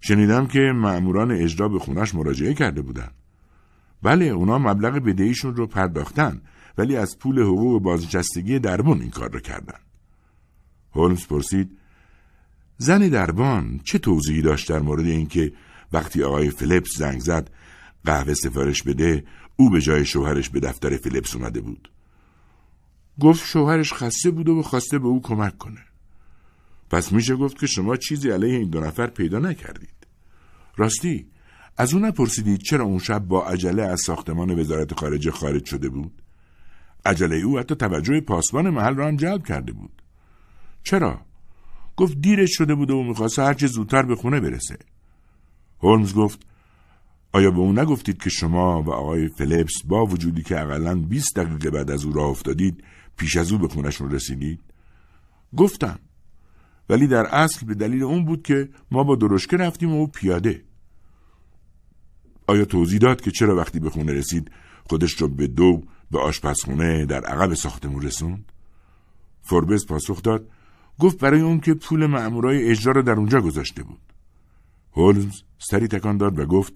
شنیدم 0.00 0.46
که 0.46 0.58
مأموران 0.58 1.30
اجرا 1.30 1.68
به 1.68 1.78
خونش 1.78 2.14
مراجعه 2.14 2.54
کرده 2.54 2.82
بودن 2.82 3.10
بله 4.02 4.24
اونا 4.24 4.58
مبلغ 4.58 4.92
بدهیشون 4.92 5.56
رو 5.56 5.66
پرداختن 5.66 6.40
ولی 6.78 6.96
از 6.96 7.18
پول 7.18 7.42
حقوق 7.42 7.82
بازنشستگی 7.82 8.58
دربون 8.58 9.00
این 9.00 9.10
کار 9.10 9.30
را 9.30 9.40
کردن. 9.40 9.78
هولمز 10.94 11.26
پرسید 11.26 11.78
زن 12.78 13.08
دربان 13.08 13.80
چه 13.84 13.98
توضیحی 13.98 14.42
داشت 14.42 14.68
در 14.68 14.78
مورد 14.78 15.06
اینکه 15.06 15.52
وقتی 15.92 16.22
آقای 16.22 16.50
فلیپس 16.50 16.90
زنگ 16.98 17.20
زد 17.20 17.50
قهوه 18.04 18.34
سفارش 18.34 18.82
بده 18.82 19.24
او 19.56 19.70
به 19.70 19.80
جای 19.80 20.06
شوهرش 20.06 20.48
به 20.48 20.60
دفتر 20.60 20.96
فلیپس 20.96 21.36
اومده 21.36 21.60
بود. 21.60 21.90
گفت 23.20 23.46
شوهرش 23.46 23.92
خسته 23.92 24.30
بود 24.30 24.48
و 24.48 24.62
خواسته 24.62 24.98
به 24.98 25.06
او 25.06 25.22
کمک 25.22 25.58
کنه. 25.58 25.80
پس 26.90 27.12
میشه 27.12 27.36
گفت 27.36 27.58
که 27.58 27.66
شما 27.66 27.96
چیزی 27.96 28.30
علیه 28.30 28.58
این 28.58 28.70
دو 28.70 28.80
نفر 28.80 29.06
پیدا 29.06 29.38
نکردید. 29.38 30.06
راستی 30.76 31.26
از 31.76 31.94
اون 31.94 32.04
نپرسیدید 32.04 32.60
چرا 32.60 32.84
اون 32.84 32.98
شب 32.98 33.18
با 33.18 33.46
عجله 33.46 33.82
از 33.82 34.00
ساختمان 34.00 34.60
وزارت 34.60 35.00
خارجه 35.00 35.30
خارج 35.30 35.64
شده 35.64 35.88
بود؟ 35.88 36.22
عجله 37.06 37.36
او 37.36 37.58
حتی 37.58 37.74
توجه 37.74 38.20
پاسبان 38.20 38.70
محل 38.70 38.94
را 38.94 39.08
هم 39.08 39.16
جلب 39.16 39.46
کرده 39.46 39.72
بود. 39.72 40.02
چرا؟ 40.82 41.20
گفت 41.96 42.20
دیرش 42.20 42.50
شده 42.56 42.74
بود 42.74 42.90
و 42.90 43.02
می‌خواست 43.02 43.38
هرچه 43.38 43.66
زودتر 43.66 44.02
به 44.02 44.16
خونه 44.16 44.40
برسه. 44.40 44.78
هولمز 45.80 46.14
گفت 46.14 46.46
آیا 47.32 47.50
به 47.50 47.58
او 47.58 47.72
نگفتید 47.72 48.22
که 48.22 48.30
شما 48.30 48.82
و 48.82 48.90
آقای 48.90 49.28
فلیپس 49.28 49.72
با 49.84 50.06
وجودی 50.06 50.42
که 50.42 50.60
اقلا 50.60 50.94
20 50.94 51.36
دقیقه 51.36 51.70
بعد 51.70 51.90
از 51.90 52.04
او 52.04 52.12
راه 52.12 52.28
افتادید 52.28 52.84
پیش 53.16 53.36
از 53.36 53.52
او 53.52 53.58
به 53.58 53.68
خونشون 53.68 54.10
رسیدید؟ 54.10 54.60
گفتم 55.56 55.98
ولی 56.88 57.06
در 57.06 57.26
اصل 57.26 57.66
به 57.66 57.74
دلیل 57.74 58.02
اون 58.02 58.24
بود 58.24 58.42
که 58.42 58.68
ما 58.90 59.04
با 59.04 59.16
درشکه 59.16 59.56
رفتیم 59.56 59.92
و 59.92 59.94
او 59.94 60.06
پیاده. 60.06 60.64
آیا 62.46 62.64
توضیح 62.64 62.98
داد 62.98 63.20
که 63.20 63.30
چرا 63.30 63.56
وقتی 63.56 63.80
به 63.80 63.90
خونه 63.90 64.12
رسید 64.12 64.50
خودش 64.84 65.12
رو 65.12 65.28
به 65.28 65.46
دو 65.46 65.82
به 66.14 66.20
آشپزخونه 66.20 67.06
در 67.06 67.24
عقب 67.24 67.54
ساختمون 67.54 68.02
رسوند؟ 68.02 68.52
فوربس 69.42 69.86
پاسخ 69.86 70.22
داد 70.22 70.48
گفت 70.98 71.18
برای 71.18 71.40
اون 71.40 71.60
که 71.60 71.74
پول 71.74 72.06
مأمورای 72.06 72.70
اجرا 72.70 72.92
رو 72.92 73.02
در 73.02 73.12
اونجا 73.12 73.40
گذاشته 73.40 73.82
بود. 73.82 74.00
هولمز 74.92 75.42
سری 75.58 75.88
تکان 75.88 76.16
داد 76.16 76.38
و 76.38 76.46
گفت 76.46 76.72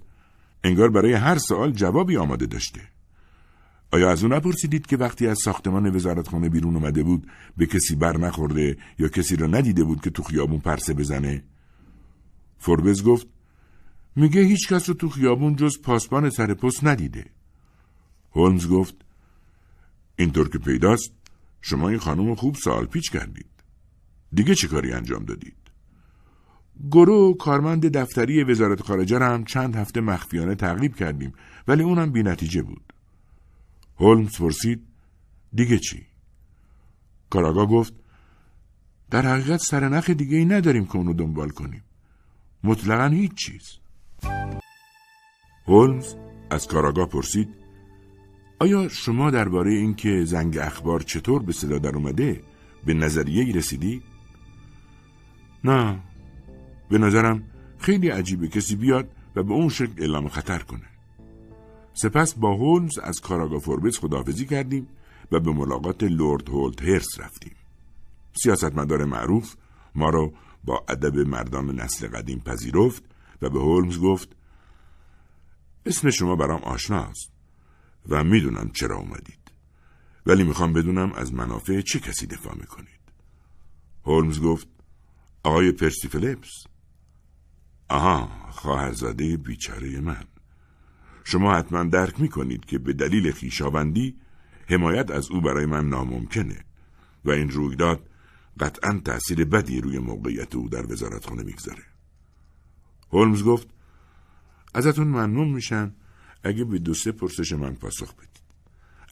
انگار 0.65 0.91
برای 0.91 1.13
هر 1.13 1.39
سوال 1.39 1.73
جوابی 1.73 2.17
آماده 2.17 2.47
داشته. 2.47 2.81
آیا 3.93 4.11
از 4.11 4.23
اون 4.23 4.33
نپرسیدید 4.33 4.87
که 4.87 4.97
وقتی 4.97 5.27
از 5.27 5.39
ساختمان 5.45 5.97
وزارتخانه 5.97 6.49
بیرون 6.49 6.77
اومده 6.77 7.03
بود 7.03 7.27
به 7.57 7.67
کسی 7.67 7.97
بر 7.97 8.17
نخورده 8.17 8.77
یا 8.99 9.09
کسی 9.09 9.37
را 9.37 9.47
ندیده 9.47 9.85
بود 9.85 10.01
که 10.01 10.11
تو 10.11 10.23
خیابون 10.23 10.61
پرسه 10.61 10.95
بزنه؟ 10.95 11.45
فوربز 12.59 13.03
گفت 13.03 13.27
میگه 14.17 14.41
هیچ 14.41 14.69
کس 14.69 14.89
رو 14.89 14.95
تو 14.95 15.09
خیابون 15.09 15.57
جز 15.57 15.81
پاسبان 15.83 16.31
سر 16.31 16.55
پست 16.55 16.85
ندیده. 16.85 17.27
هولمز 18.35 18.69
گفت 18.69 19.08
اینطور 20.19 20.49
که 20.49 20.59
پیداست 20.59 21.13
شما 21.61 21.89
این 21.89 21.99
خانم 21.99 22.35
خوب 22.35 22.55
سال 22.55 22.87
پیچ 22.87 23.11
کردید. 23.11 23.47
دیگه 24.33 24.55
چه 24.55 24.69
کاری 24.69 24.93
انجام 24.93 25.25
دادید؟ 25.25 25.57
گرو 26.91 27.35
کارمند 27.35 27.97
دفتری 27.97 28.45
وزارت 28.45 28.83
خارجه 28.83 29.19
را 29.19 29.27
هم 29.27 29.45
چند 29.45 29.77
هفته 29.77 30.01
مخفیانه 30.01 30.55
تعقیب 30.55 30.97
کردیم 30.97 31.33
ولی 31.69 31.83
اونم 31.83 32.13
بی 32.13 32.23
نتیجه 32.23 32.63
بود. 32.63 32.93
هولمز 33.97 34.39
پرسید 34.39 34.87
دیگه 35.55 35.79
چی؟ 35.79 36.07
کاراگا 37.31 37.67
گفت 37.67 37.95
در 39.11 39.27
حقیقت 39.27 39.61
سرنخ 39.61 40.11
دیگه 40.11 40.37
ای 40.37 40.45
نداریم 40.45 40.87
که 40.87 40.97
اونو 40.97 41.13
دنبال 41.13 41.49
کنیم. 41.49 41.83
مطلقا 42.65 43.07
هیچ 43.07 43.35
چیز. 43.35 43.79
هولمز 45.67 46.15
از 46.51 46.67
کاراگا 46.67 47.07
پرسید 47.07 47.49
آیا 48.61 48.89
شما 48.89 49.31
درباره 49.31 49.71
اینکه 49.71 50.25
زنگ 50.25 50.59
اخبار 50.59 51.01
چطور 51.01 51.43
به 51.43 51.53
صدا 51.53 51.79
در 51.79 51.97
اومده 51.97 52.43
به 52.85 52.95
نظریه 52.95 53.45
ای 53.45 53.53
رسیدی؟ 53.53 54.03
نه. 55.65 56.01
به 56.91 56.99
نظرم 56.99 57.43
خیلی 57.79 58.09
عجیبه 58.09 58.49
کسی 58.49 58.77
بیاد 58.77 59.09
و 59.37 59.43
به 59.43 59.53
اون 59.53 59.69
شکل 59.69 59.93
اعلام 59.99 60.29
خطر 60.29 60.59
کنه. 60.59 60.89
سپس 61.95 62.35
با 62.35 62.55
هولمز 62.55 62.99
از 62.99 63.21
کاراگا 63.21 63.59
فوربس 63.59 63.99
خداحافظی 63.99 64.47
کردیم 64.47 64.89
و 65.33 65.41
به 65.41 65.53
ملاقات 65.53 66.03
لورد 66.03 66.49
هولت 66.49 66.83
هرس 66.83 67.21
رفتیم. 67.21 67.55
سیاستمدار 68.43 69.05
معروف 69.05 69.55
ما 69.95 70.11
را 70.11 70.33
با 70.65 70.85
ادب 70.89 71.19
مردان 71.19 71.81
نسل 71.81 72.09
قدیم 72.09 72.41
پذیرفت 72.41 73.03
و 73.43 73.51
به 73.51 73.61
هولمز 73.61 73.99
گفت 73.99 74.29
اسم 75.87 76.11
شما 76.11 76.37
برام 76.37 76.61
آشناست. 76.63 77.38
و 78.09 78.25
می‌دونم 78.25 78.71
چرا 78.75 78.97
اومدید. 78.97 79.39
ولی 80.27 80.45
می‌خوام 80.45 80.73
بدونم 80.73 81.13
از 81.13 81.35
منافع 81.35 81.81
چه 81.81 82.01
کسی 82.01 82.27
دفاع 82.27 82.55
می‌کنید. 82.55 83.01
هولمز 84.05 84.41
گفت 84.41 84.69
آقای 85.43 85.73
پرسی 85.73 86.09
فلیپس 86.09 86.65
آها 87.89 88.31
خواهرزاده 88.51 89.37
بیچاره 89.37 90.01
من. 90.01 90.25
شما 91.25 91.55
حتما 91.55 91.85
درک 91.85 92.21
می‌کنید 92.21 92.65
که 92.65 92.79
به 92.79 92.93
دلیل 92.93 93.33
خیشاوندی 93.33 94.17
حمایت 94.69 95.11
از 95.11 95.31
او 95.31 95.41
برای 95.41 95.67
من 95.67 95.89
ناممکنه 95.89 96.65
و 97.25 97.31
این 97.31 97.51
رویداد 97.51 98.09
قطعا 98.61 99.01
تأثیر 99.05 99.45
بدی 99.45 99.81
روی 99.81 99.99
موقعیت 99.99 100.55
او 100.55 100.69
در 100.69 100.93
وزارتخانه 100.93 101.43
می‌گذاره. 101.43 101.83
هولمز 103.13 103.43
گفت 103.43 103.69
ازتون 104.75 105.07
ممنون 105.07 105.49
میشن 105.49 105.95
اگه 106.43 106.65
به 106.65 106.79
دو 106.79 106.95
سه 106.95 107.13
پرسش 107.13 107.53
من 107.53 107.75
پاسخ 107.75 108.15
بدید. 108.15 108.43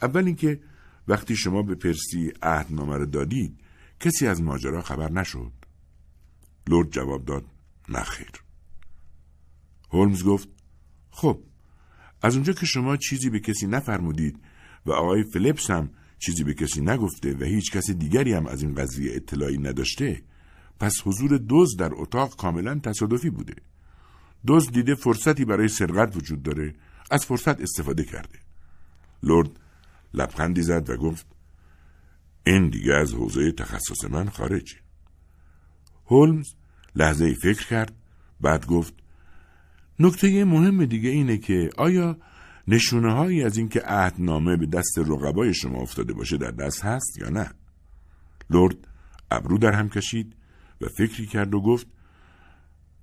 اول 0.03 0.27
اینکه 0.27 0.61
وقتی 1.09 1.37
شما 1.37 1.63
به 1.63 1.75
پرسی 1.75 2.33
عهدنامه 2.43 2.97
رو 2.97 3.07
دادید 3.07 3.61
کسی 4.01 4.27
از 4.27 4.43
ماجرا 4.43 4.83
خبر 4.83 5.11
نشد. 5.11 5.53
لرد 6.69 6.91
جواب 6.91 7.25
داد 7.25 7.45
نخیر 7.89 8.31
هولمز 9.91 10.25
گفت 10.25 10.49
خب 11.11 11.41
از 12.23 12.35
اونجا 12.35 12.53
که 12.53 12.67
شما 12.67 12.97
چیزی 12.97 13.31
به 13.31 13.41
کسی 13.41 13.67
نفرمودید 13.67 14.39
و 14.87 14.93
آقای 14.93 15.23
فلیپس 15.23 15.71
هم 15.71 15.91
چیزی 16.19 16.45
به 16.45 16.55
کسی 16.55 16.81
نگفته 16.81 17.35
و 17.35 17.45
هیچ 17.45 17.73
کسی 17.73 17.95
دیگری 17.95 18.33
هم 18.33 18.47
از 18.47 18.63
این 18.63 18.75
قضیه 18.75 19.17
اطلاعی 19.17 19.59
نداشته 19.59 20.23
پس 20.81 21.03
حضور 21.05 21.39
دوز 21.39 21.77
در 21.77 21.91
اتاق 21.95 22.37
کاملا 22.37 22.79
تصادفی 22.79 23.31
بوده. 23.31 23.55
دوز 24.47 24.71
دیده 24.71 24.95
فرصتی 24.95 25.45
برای 25.45 25.69
سرقت 25.69 26.17
وجود 26.17 26.43
داره 26.43 26.75
از 27.11 27.27
فرصت 27.27 27.61
استفاده 27.61 28.05
کرده 28.05 28.39
لرد 29.23 29.51
لبخندی 30.15 30.63
زد 30.63 30.91
و 30.91 30.97
گفت 30.97 31.27
این 32.47 32.69
دیگه 32.69 32.95
از 32.95 33.15
حوزه 33.15 33.53
تخصص 33.53 34.05
من 34.11 34.29
خارجه 34.29 34.77
هولمز 36.07 36.47
لحظه 36.97 37.35
فکر 37.35 37.67
کرد 37.67 37.93
بعد 38.41 38.67
گفت 38.67 38.95
نکته 40.01 40.45
مهم 40.45 40.85
دیگه 40.85 41.11
اینه 41.11 41.39
که 41.39 41.71
آیا 41.77 42.17
نشونه 42.69 43.13
هایی 43.13 43.43
از 43.43 43.57
اینکه 43.57 43.81
عهدنامه 43.81 44.57
به 44.57 44.67
دست 44.67 44.99
رقبای 44.99 45.55
شما 45.55 45.79
افتاده 45.79 46.13
باشه 46.13 46.37
در 46.37 46.51
دست 46.51 46.85
هست 46.85 47.19
یا 47.19 47.29
نه؟ 47.29 47.51
لرد 48.51 48.77
ابرو 49.31 49.59
در 49.59 49.73
هم 49.73 49.89
کشید 49.89 50.35
و 50.81 50.87
فکری 50.99 51.27
کرد 51.27 51.55
و 51.55 51.61
گفت 51.61 51.87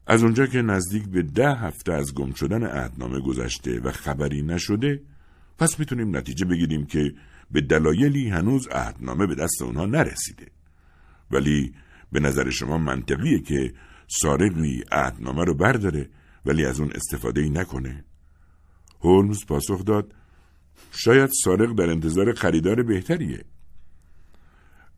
از 0.08 0.24
اونجا 0.24 0.45
که 0.45 0.62
نزدیک 0.62 1.04
به 1.04 1.22
ده 1.22 1.56
هفته 1.56 1.93
از 1.93 2.14
گم 2.14 2.34
شدن 2.34 2.64
عهدنامه 2.64 3.20
گذشته 3.20 3.80
و 3.80 3.91
خبری 3.91 4.41
نشده 4.41 5.01
پس 5.58 5.80
می‌تونیم 5.80 6.18
نتیجه 6.18 6.45
بگیریم 6.45 6.86
که 6.86 7.14
به 7.51 7.62
دلایلی 7.62 8.30
هنوز 8.30 8.68
عهدنامه 8.68 9.28
به 9.28 9.36
دست 9.36 9.62
اونها 9.62 9.86
نرسیده. 9.86 10.47
ولی 11.32 11.74
به 12.12 12.20
نظر 12.20 12.49
شما 12.49 12.78
منطقیه 12.78 13.39
که 13.39 13.74
سارقی 14.08 14.84
عهدنامه 14.91 15.43
رو 15.43 15.54
برداره 15.54 16.10
ولی 16.45 16.66
از 16.66 16.80
اون 16.80 16.91
استفاده 16.95 17.41
ای 17.41 17.49
نکنه؟ 17.49 18.06
هولمز 19.01 19.45
پاسخ 19.45 19.86
داد 19.86 20.14
شاید 20.91 21.30
سارق 21.43 21.76
در 21.76 21.89
انتظار 21.89 22.34
خریدار 22.34 22.84
بهتریه. 22.84 23.45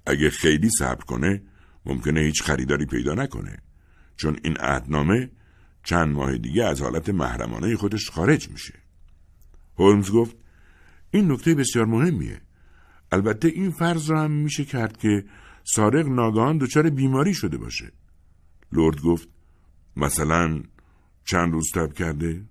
اگه 0.05 0.29
خیلی 0.29 0.69
صبر 0.79 1.05
کنه 1.05 1.41
ممکنه 1.85 2.19
هیچ 2.19 2.43
خریداری 2.43 2.85
پیدا 2.85 3.13
نکنه. 3.13 3.57
چون 4.15 4.37
این 4.43 4.57
عهدنامه 4.57 5.31
چند 5.83 6.15
ماه 6.15 6.37
دیگه 6.37 6.63
از 6.63 6.81
حالت 6.81 7.09
محرمانه 7.09 7.75
خودش 7.75 8.09
خارج 8.09 8.49
میشه. 8.49 8.73
هولمز 9.79 10.11
گفت 10.11 10.35
این 11.11 11.31
نکته 11.31 11.55
بسیار 11.55 11.85
مهمیه. 11.85 12.41
البته 13.11 13.47
این 13.47 13.71
فرض 13.71 14.09
را 14.09 14.21
هم 14.21 14.31
میشه 14.31 14.65
کرد 14.65 14.97
که 14.97 15.25
سارق 15.63 16.07
ناگهان 16.07 16.57
دچار 16.57 16.89
بیماری 16.89 17.33
شده 17.33 17.57
باشه. 17.57 17.91
لرد 18.71 19.01
گفت 19.01 19.27
مثلا 19.95 20.63
چند 21.25 21.53
روز 21.53 21.71
تب 21.73 21.93
کرده؟ 21.93 22.45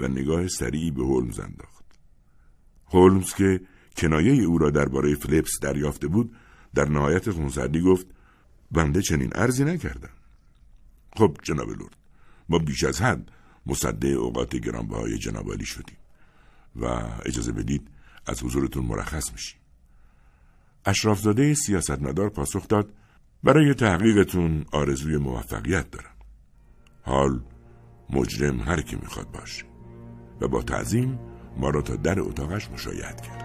و 0.00 0.08
نگاه 0.08 0.48
سریعی 0.48 0.90
به 0.90 1.02
هولمز 1.02 1.40
انداخت. 1.40 1.84
هولمز 2.86 3.34
که 3.34 3.60
کنایه 3.96 4.44
او 4.44 4.58
را 4.58 4.70
درباره 4.70 5.14
فلیپس 5.14 5.50
دریافته 5.62 6.08
بود 6.08 6.36
در 6.74 6.88
نهایت 6.88 7.30
خونسردی 7.30 7.80
گفت 7.80 8.06
بنده 8.70 9.02
چنین 9.02 9.30
ارزی 9.34 9.64
نکردم. 9.64 10.17
خب 11.18 11.36
جناب 11.42 11.68
لرد 11.68 11.96
ما 12.48 12.58
بیش 12.58 12.84
از 12.84 13.02
حد 13.02 13.30
مصده 13.66 14.08
اوقات 14.08 14.56
گرانبهای 14.56 15.18
جناب 15.18 15.64
شدیم 15.64 15.96
و 16.76 16.84
اجازه 17.26 17.52
بدید 17.52 17.88
از 18.26 18.42
حضورتون 18.42 18.84
مرخص 18.84 19.32
میشیم 19.32 19.60
اشرافزاده 20.84 21.54
سیاستمدار 21.54 22.28
پاسخ 22.28 22.68
داد 22.68 22.92
برای 23.44 23.74
تحقیقتون 23.74 24.64
آرزوی 24.72 25.16
موفقیت 25.16 25.90
دارم. 25.90 26.16
حال 27.02 27.40
مجرم 28.10 28.60
هر 28.60 28.80
کی 28.80 28.96
می‌خواد 28.96 29.30
باشه 29.30 29.64
و 30.40 30.48
با 30.48 30.62
تعظیم 30.62 31.18
ما 31.56 31.70
را 31.70 31.82
تا 31.82 31.96
در 31.96 32.20
اتاقش 32.20 32.70
مشایعت 32.70 33.20
کرد. 33.20 33.44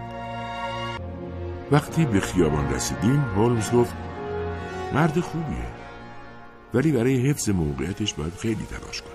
وقتی 1.70 2.06
به 2.06 2.20
خیابان 2.20 2.74
رسیدیم 2.74 3.20
هولمز 3.20 3.70
گفت 3.70 3.94
مرد 4.94 5.20
خوبیه. 5.20 5.73
ولی 6.74 6.92
برای 6.92 7.30
حفظ 7.30 7.48
موقعیتش 7.48 8.14
باید 8.14 8.34
خیلی 8.34 8.64
تلاش 8.64 9.02
کنه 9.02 9.14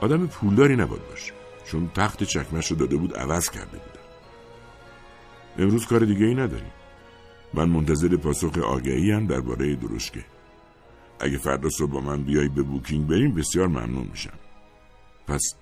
آدم 0.00 0.26
پولداری 0.26 0.76
نباید 0.76 1.08
باشه. 1.08 1.32
چون 1.64 1.90
تخت 1.94 2.22
چکمش 2.24 2.70
رو 2.70 2.76
داده 2.76 2.96
بود 2.96 3.16
عوض 3.16 3.50
کرده 3.50 3.78
بودم. 3.78 4.08
امروز 5.58 5.86
کار 5.86 6.04
دیگه 6.04 6.26
ای 6.26 6.34
نداریم. 6.34 6.72
من 7.54 7.68
منتظر 7.68 8.16
پاسخ 8.16 8.58
آگهی 8.58 9.10
هم 9.10 9.26
درباره 9.26 9.76
درشکه. 9.76 10.24
اگه 11.20 11.38
فردا 11.38 11.68
صبح 11.68 11.90
با 11.90 12.00
من 12.00 12.22
بیای 12.22 12.48
به 12.48 12.62
بوکینگ 12.62 13.06
بریم 13.06 13.34
بسیار 13.34 13.66
ممنون 13.66 14.08
میشم. 14.10 14.38
پس 15.26 15.54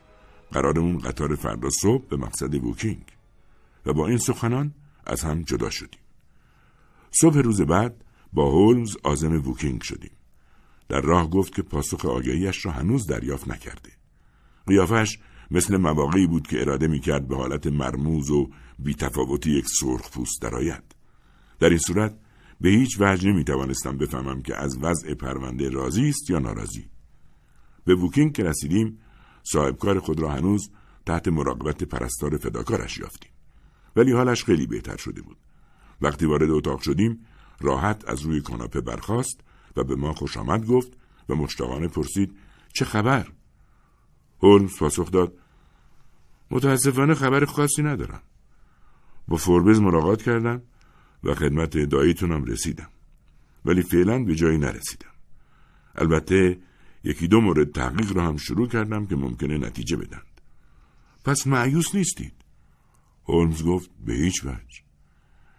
قرارمون 0.53 0.99
قطار 0.99 1.35
فردا 1.35 1.71
صبح 1.71 2.07
به 2.09 2.17
مقصد 2.17 2.61
بوکینگ. 2.61 3.05
و 3.87 3.93
با 3.93 4.07
این 4.07 4.19
سخنان 4.19 4.75
از 5.07 5.23
هم 5.23 5.43
جدا 5.43 5.71
شدیم. 5.71 6.01
صبح 7.11 7.39
روز 7.39 7.61
بعد 7.61 8.05
با 8.33 8.51
هولمز 8.51 8.97
آزم 9.03 9.39
بوکینگ 9.39 9.83
شدیم. 9.83 10.16
در 10.89 11.01
راه 11.01 11.31
گفت 11.31 11.55
که 11.55 11.63
پاسخ 11.63 12.05
آگهیش 12.05 12.67
را 12.67 12.73
هنوز 12.73 13.07
دریافت 13.07 13.49
نکرده 13.49 13.91
قیافش 14.67 15.19
مثل 15.51 15.77
مواقعی 15.77 16.27
بود 16.27 16.47
که 16.47 16.61
اراده 16.61 16.89
می‌کرد 16.89 17.29
به 17.29 17.37
حالت 17.37 17.67
مرموز 17.67 18.31
و 18.31 18.51
بیتفاوتی 18.79 19.51
یک 19.51 19.67
سرخ 19.81 20.11
پوست 20.11 20.43
درآید 20.43 20.97
در 21.59 21.69
این 21.69 21.79
صورت 21.79 22.19
به 22.61 22.69
هیچ 22.69 22.97
وجه 23.01 23.29
نمی 23.29 23.45
توانستم 23.45 23.99
بفهمم 23.99 24.43
که 24.43 24.57
از 24.57 24.79
وضع 24.83 25.15
پرونده 25.15 25.71
راضی 25.71 26.09
است 26.09 26.31
یا 26.31 26.39
ناراضی. 26.39 26.91
به 27.85 27.95
ووکینگ 27.95 28.33
که 28.33 28.45
رسیدیم 28.45 28.99
صاحبکار 29.43 30.01
خود 30.01 30.21
را 30.21 30.31
هنوز 30.31 30.71
تحت 31.07 31.29
مراقبت 31.29 31.85
پرستار 31.85 32.37
فداکارش 32.37 32.99
یافتیم. 32.99 33.31
ولی 33.97 34.13
حالش 34.13 34.45
خیلی 34.45 34.67
بهتر 34.67 34.97
شده 34.97 35.23
بود. 35.23 35.37
وقتی 36.01 36.27
وارد 36.27 36.51
اتاق 36.51 36.81
شدیم 36.81 37.27
راحت 37.61 38.09
از 38.09 38.21
روی 38.21 38.41
کاناپه 38.41 38.81
برخاست 38.81 39.41
و 39.77 39.85
به 39.85 39.97
ما 39.97 40.13
خوش 40.13 40.37
آمد 40.37 40.67
گفت 40.67 40.93
و 41.29 41.35
مشتاقانه 41.35 41.89
پرسید 41.89 42.37
چه 42.75 42.85
خبر؟ 42.85 43.27
هولمز 44.43 44.79
پاسخ 44.79 45.11
داد 45.11 45.39
متاسفانه 46.51 47.15
خبر 47.15 47.45
خاصی 47.45 47.83
ندارم. 47.83 48.23
با 49.29 49.37
فوربز 49.37 49.81
ملاقات 49.81 50.23
کردم 50.23 50.63
و 51.25 51.35
خدمت 51.35 51.79
داییتونم 51.79 52.45
رسیدم 52.45 52.89
ولی 53.65 53.83
فعلا 53.83 54.25
به 54.25 54.35
جایی 54.35 54.59
نرسیدم 54.59 55.11
البته 55.95 56.59
یکی 57.05 57.29
دو 57.29 57.41
مورد 57.41 57.73
تحقیق 57.73 58.13
را 58.17 58.27
هم 58.27 58.37
شروع 58.37 58.69
کردم 58.69 59.07
که 59.07 59.17
ممکنه 59.17 59.59
نتیجه 59.59 59.97
بدند 59.97 60.41
پس 61.25 61.47
معیوس 61.47 61.95
نیستید 61.95 62.33
هولمز 63.25 63.65
گفت 63.65 63.91
به 64.05 64.13
هیچ 64.13 64.45
وجه 64.45 64.83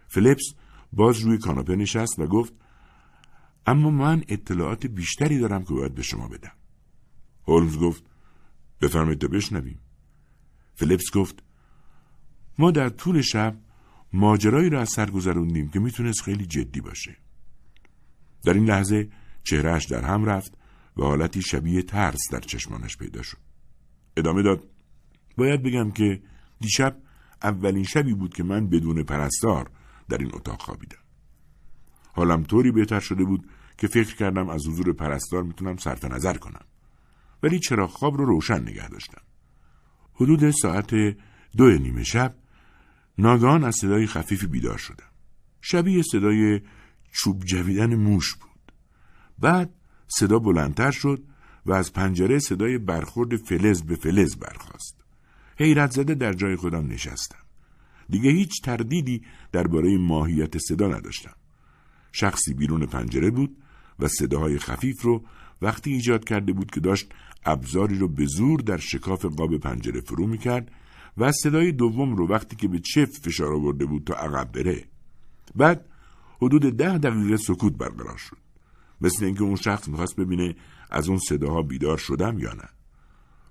فلیپس 0.08 0.54
باز 0.92 1.18
روی 1.18 1.38
کاناپه 1.38 1.76
نشست 1.76 2.18
و 2.18 2.26
گفت 2.26 2.52
اما 3.68 3.90
من 3.90 4.24
اطلاعات 4.28 4.86
بیشتری 4.86 5.38
دارم 5.38 5.64
که 5.64 5.74
باید 5.74 5.94
به 5.94 6.02
شما 6.02 6.28
بدم. 6.28 6.52
هولمز 7.48 7.78
گفت 7.78 8.04
بفرمایید 8.80 9.20
تا 9.20 9.28
بشنویم. 9.28 9.80
فلیپس 10.74 11.10
گفت 11.14 11.42
ما 12.58 12.70
در 12.70 12.88
طول 12.88 13.20
شب 13.20 13.56
ماجرایی 14.12 14.70
را 14.70 14.80
از 14.80 14.88
سر 14.88 15.10
گذروندیم 15.10 15.68
که 15.68 15.80
می‌تونست 15.80 16.22
خیلی 16.22 16.46
جدی 16.46 16.80
باشه. 16.80 17.16
در 18.44 18.54
این 18.54 18.64
لحظه 18.64 19.08
چهرهش 19.44 19.84
در 19.84 20.04
هم 20.04 20.24
رفت 20.24 20.58
و 20.96 21.02
حالتی 21.02 21.42
شبیه 21.42 21.82
ترس 21.82 22.20
در 22.32 22.40
چشمانش 22.40 22.96
پیدا 22.96 23.22
شد. 23.22 23.38
ادامه 24.16 24.42
داد 24.42 24.66
باید 25.36 25.62
بگم 25.62 25.90
که 25.90 26.22
دیشب 26.60 26.96
اولین 27.42 27.84
شبی 27.84 28.14
بود 28.14 28.34
که 28.34 28.42
من 28.42 28.68
بدون 28.68 29.02
پرستار 29.02 29.70
در 30.08 30.18
این 30.18 30.30
اتاق 30.34 30.62
خوابیدم. 30.62 31.07
حالم 32.18 32.42
طوری 32.42 32.70
بهتر 32.70 33.00
شده 33.00 33.24
بود 33.24 33.48
که 33.78 33.86
فکر 33.86 34.16
کردم 34.16 34.48
از 34.48 34.66
حضور 34.66 34.92
پرستار 34.92 35.42
می‌تونم 35.42 35.76
صرف 35.76 36.04
نظر 36.04 36.36
کنم 36.36 36.64
ولی 37.42 37.58
چرا 37.58 37.86
خواب 37.86 38.16
رو 38.16 38.24
روشن 38.24 38.62
نگه 38.62 38.88
داشتم 38.88 39.22
حدود 40.14 40.50
ساعت 40.50 40.94
دو 41.56 41.78
نیمه 41.78 42.04
شب 42.04 42.34
ناگهان 43.18 43.64
از 43.64 43.76
صدای 43.76 44.06
خفیفی 44.06 44.46
بیدار 44.46 44.78
شدم. 44.78 45.10
شبیه 45.60 46.02
صدای 46.02 46.60
چوب 47.12 47.44
جویدن 47.44 47.94
موش 47.94 48.34
بود. 48.34 48.72
بعد 49.38 49.74
صدا 50.08 50.38
بلندتر 50.38 50.90
شد 50.90 51.22
و 51.66 51.72
از 51.72 51.92
پنجره 51.92 52.38
صدای 52.38 52.78
برخورد 52.78 53.36
فلز 53.36 53.82
به 53.82 53.96
فلز 53.96 54.36
برخاست. 54.36 55.04
حیرت 55.58 55.90
زده 55.90 56.14
در 56.14 56.32
جای 56.32 56.56
خودم 56.56 56.86
نشستم. 56.86 57.44
دیگه 58.08 58.30
هیچ 58.30 58.62
تردیدی 58.62 59.22
درباره 59.52 59.98
ماهیت 59.98 60.58
صدا 60.58 60.88
نداشتم. 60.88 61.34
شخصی 62.12 62.54
بیرون 62.54 62.86
پنجره 62.86 63.30
بود 63.30 63.56
و 63.98 64.08
صداهای 64.08 64.58
خفیف 64.58 65.02
رو 65.02 65.24
وقتی 65.62 65.92
ایجاد 65.92 66.24
کرده 66.24 66.52
بود 66.52 66.70
که 66.70 66.80
داشت 66.80 67.12
ابزاری 67.44 67.98
رو 67.98 68.08
به 68.08 68.26
زور 68.26 68.60
در 68.60 68.76
شکاف 68.76 69.24
قاب 69.24 69.56
پنجره 69.56 70.00
فرو 70.00 70.26
می‌کرد 70.26 70.70
و 71.18 71.32
صدای 71.32 71.72
دوم 71.72 72.16
رو 72.16 72.28
وقتی 72.28 72.56
که 72.56 72.68
به 72.68 72.78
چفت 72.78 73.26
فشار 73.26 73.54
آورده 73.54 73.86
بود 73.86 74.04
تا 74.04 74.14
عقب 74.14 74.52
بره. 74.52 74.84
بعد 75.56 75.86
حدود 76.42 76.62
ده 76.62 76.98
دقیقه 76.98 77.36
سکوت 77.36 77.72
برقرار 77.72 78.16
شد. 78.16 78.36
مثل 79.00 79.24
اینکه 79.24 79.42
اون 79.42 79.56
شخص 79.56 79.88
می‌خواست 79.88 80.16
ببینه 80.16 80.56
از 80.90 81.08
اون 81.08 81.18
صداها 81.18 81.62
بیدار 81.62 81.96
شدم 81.96 82.38
یا 82.38 82.52
نه. 82.52 82.68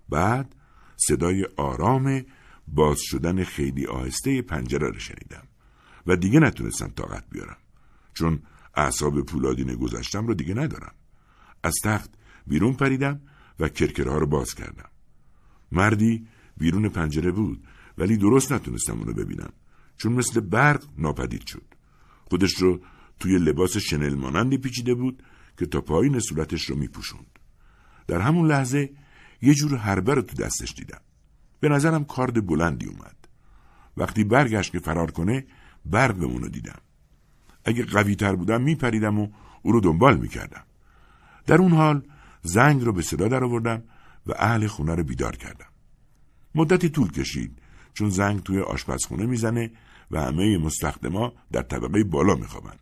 بعد 0.09 0.55
صدای 0.95 1.47
آرام 1.57 2.25
باز 2.67 2.97
شدن 3.01 3.43
خیلی 3.43 3.85
آهسته 3.85 4.41
پنجره 4.41 4.87
رو 4.87 4.99
شنیدم 4.99 5.47
و 6.07 6.15
دیگه 6.15 6.39
نتونستم 6.39 6.87
طاقت 6.87 7.23
بیارم. 7.29 7.57
چون 8.17 8.39
اعصاب 8.75 9.21
پولادین 9.21 9.75
گذشتم 9.75 10.27
رو 10.27 10.33
دیگه 10.33 10.53
ندارم. 10.53 10.95
از 11.63 11.73
تخت 11.83 12.09
بیرون 12.47 12.73
پریدم 12.73 13.21
و 13.59 13.69
کرکرها 13.69 14.17
رو 14.17 14.27
باز 14.27 14.53
کردم. 14.53 14.89
مردی 15.71 16.27
بیرون 16.57 16.89
پنجره 16.89 17.31
بود 17.31 17.67
ولی 17.97 18.17
درست 18.17 18.51
نتونستم 18.51 18.99
اونو 18.99 19.13
ببینم 19.13 19.53
چون 19.97 20.13
مثل 20.13 20.39
برق 20.39 20.83
ناپدید 20.97 21.47
شد. 21.47 21.63
خودش 22.29 22.53
رو 22.53 22.81
توی 23.19 23.37
لباس 23.37 23.77
شنل 23.77 24.15
مانندی 24.15 24.57
پیچیده 24.57 24.93
بود 24.93 25.23
که 25.57 25.65
تا 25.65 25.81
پایین 25.81 26.19
صورتش 26.19 26.69
رو 26.69 26.75
میپوشوند. 26.75 27.39
در 28.07 28.21
همون 28.21 28.47
لحظه 28.47 28.89
یه 29.41 29.53
جور 29.53 29.75
هربه 29.75 30.13
رو 30.13 30.21
تو 30.21 30.43
دستش 30.43 30.73
دیدم. 30.73 31.01
به 31.59 31.69
نظرم 31.69 32.05
کارد 32.05 32.47
بلندی 32.47 32.85
اومد. 32.85 33.27
وقتی 33.97 34.23
برگشت 34.23 34.71
که 34.71 34.79
فرار 34.79 35.11
کنه 35.11 35.45
برق 35.85 36.23
اونو 36.23 36.47
دیدم. 36.47 36.81
اگه 37.67 37.85
قوی 37.85 38.15
تر 38.15 38.35
بودم 38.35 38.61
میپریدم 38.61 39.19
و 39.19 39.27
او 39.61 39.71
رو 39.71 39.79
دنبال 39.79 40.17
می‌کردم. 40.17 40.63
در 41.45 41.61
اون 41.61 41.71
حال 41.71 42.03
زنگ 42.41 42.83
رو 42.83 42.93
به 42.93 43.01
صدا 43.01 43.27
در 43.27 43.43
آوردم 43.43 43.83
و 44.27 44.33
اهل 44.35 44.67
خونه 44.67 44.95
رو 44.95 45.03
بیدار 45.03 45.35
کردم. 45.35 45.65
مدتی 46.55 46.89
طول 46.89 47.11
کشید 47.11 47.59
چون 47.93 48.09
زنگ 48.09 48.43
توی 48.43 48.59
آشپزخونه 48.59 49.25
می‌زنه 49.25 49.71
و 50.11 50.21
همه 50.21 50.57
مستخدما 50.57 51.33
در 51.51 51.61
طبقه 51.61 52.03
بالا 52.03 52.35
میخوابن 52.35 52.75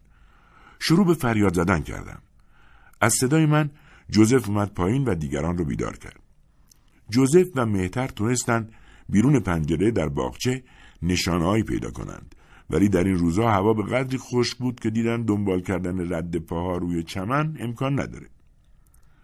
شروع 0.80 1.06
به 1.06 1.14
فریاد 1.14 1.54
زدن 1.54 1.82
کردم. 1.82 2.22
از 3.02 3.14
صدای 3.14 3.46
من 3.46 3.70
جوزف 4.10 4.50
اومد 4.50 4.74
پایین 4.74 5.04
و 5.04 5.16
دیگران 5.16 5.58
رو 5.58 5.66
بیدار 5.66 5.98
کرد. 5.98 6.20
جوزف 7.10 7.48
و 7.56 7.66
مهتر 7.66 8.08
تونستند 8.08 8.74
بیرون 9.10 9.40
پنجره 9.40 9.92
در 9.92 10.10
باغچه 10.10 10.64
نشانههایی 11.02 11.64
پیدا 11.64 11.92
کنند. 11.92 12.35
ولی 12.70 12.89
در 12.89 13.03
این 13.03 13.18
روزها 13.18 13.51
هوا 13.51 13.74
به 13.74 13.84
قدری 13.84 14.18
خشک 14.18 14.57
بود 14.57 14.80
که 14.80 14.89
دیدن 14.89 15.22
دنبال 15.22 15.61
کردن 15.61 16.13
رد 16.13 16.38
پاها 16.38 16.78
روی 16.78 17.03
چمن 17.03 17.57
امکان 17.59 17.99
نداره. 17.99 18.28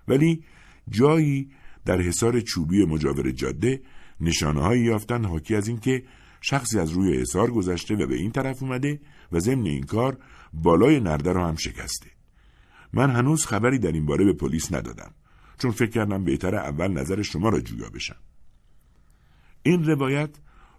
ولی 0.07 0.43
جایی 0.89 1.49
در 1.85 2.01
حصار 2.01 2.39
چوبی 2.41 2.85
مجاور 2.85 3.31
جاده 3.31 3.81
نشانههایی 4.21 4.83
یافتن 4.83 5.25
حاکی 5.25 5.55
از 5.55 5.67
اینکه 5.67 6.03
شخصی 6.41 6.79
از 6.79 6.91
روی 6.91 7.17
حصار 7.17 7.51
گذشته 7.51 7.95
و 7.95 8.07
به 8.07 8.15
این 8.15 8.31
طرف 8.31 8.63
اومده 8.63 8.99
و 9.31 9.39
ضمن 9.39 9.65
این 9.65 9.83
کار 9.83 10.17
بالای 10.53 10.99
نرده 10.99 11.31
را 11.33 11.47
هم 11.47 11.55
شکسته. 11.55 12.07
من 12.93 13.11
هنوز 13.11 13.45
خبری 13.45 13.79
در 13.79 13.91
این 13.91 14.05
باره 14.05 14.25
به 14.25 14.33
پلیس 14.33 14.73
ندادم 14.73 15.11
چون 15.57 15.71
فکر 15.71 15.89
کردم 15.89 16.23
بهتر 16.23 16.55
اول 16.55 16.87
نظر 16.87 17.21
شما 17.21 17.49
را 17.49 17.59
جویا 17.59 17.89
بشم. 17.89 18.15
این 19.63 19.85
روایت 19.85 20.29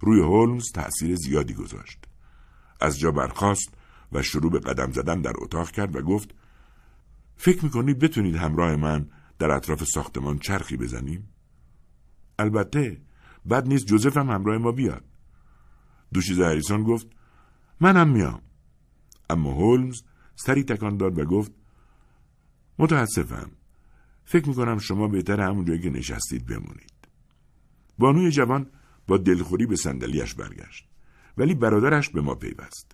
روی 0.00 0.20
هولمز 0.20 0.72
تأثیر 0.72 1.14
زیادی 1.14 1.54
گذاشت. 1.54 1.98
از 2.82 2.98
جا 2.98 3.10
برخاست 3.10 3.74
و 4.12 4.22
شروع 4.22 4.50
به 4.50 4.58
قدم 4.58 4.92
زدن 4.92 5.20
در 5.20 5.32
اتاق 5.36 5.70
کرد 5.70 5.96
و 5.96 6.02
گفت 6.02 6.34
فکر 7.36 7.64
می‌کنید 7.64 7.98
بتونید 7.98 8.36
همراه 8.36 8.76
من 8.76 9.10
در 9.38 9.50
اطراف 9.50 9.84
ساختمان 9.84 10.38
چرخی 10.38 10.76
بزنیم؟ 10.76 11.28
البته 12.38 13.00
بد 13.50 13.66
نیست 13.66 13.86
جوزف 13.86 14.16
هم 14.16 14.30
همراه 14.30 14.58
ما 14.58 14.72
بیاد. 14.72 15.04
دوشیز 16.12 16.40
هریسون 16.40 16.82
گفت 16.82 17.06
منم 17.80 18.08
میام. 18.08 18.42
اما 19.30 19.52
هولمز 19.52 20.02
سری 20.34 20.64
تکان 20.64 20.96
داد 20.96 21.18
و 21.18 21.24
گفت 21.24 21.52
متاسفم 22.78 23.50
فکر 24.24 24.48
می‌کنم 24.48 24.78
شما 24.78 25.08
بهتر 25.08 25.40
همون 25.40 25.64
جایی 25.64 25.80
که 25.80 25.90
نشستید 25.90 26.46
بمونید. 26.46 26.92
بانوی 27.98 28.30
جوان 28.30 28.66
با 29.06 29.16
دلخوری 29.16 29.66
به 29.66 29.76
صندلیاش 29.76 30.34
برگشت. 30.34 30.91
ولی 31.38 31.54
برادرش 31.54 32.08
به 32.08 32.20
ما 32.20 32.34
پیوست. 32.34 32.92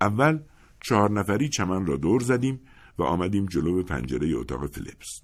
اول 0.00 0.38
چهار 0.80 1.10
نفری 1.10 1.48
چمن 1.48 1.86
را 1.86 1.96
دور 1.96 2.20
زدیم 2.20 2.60
و 2.98 3.02
آمدیم 3.02 3.46
جلو 3.46 3.82
پنجره 3.82 4.36
اتاق 4.36 4.66
فلیپس 4.66 5.22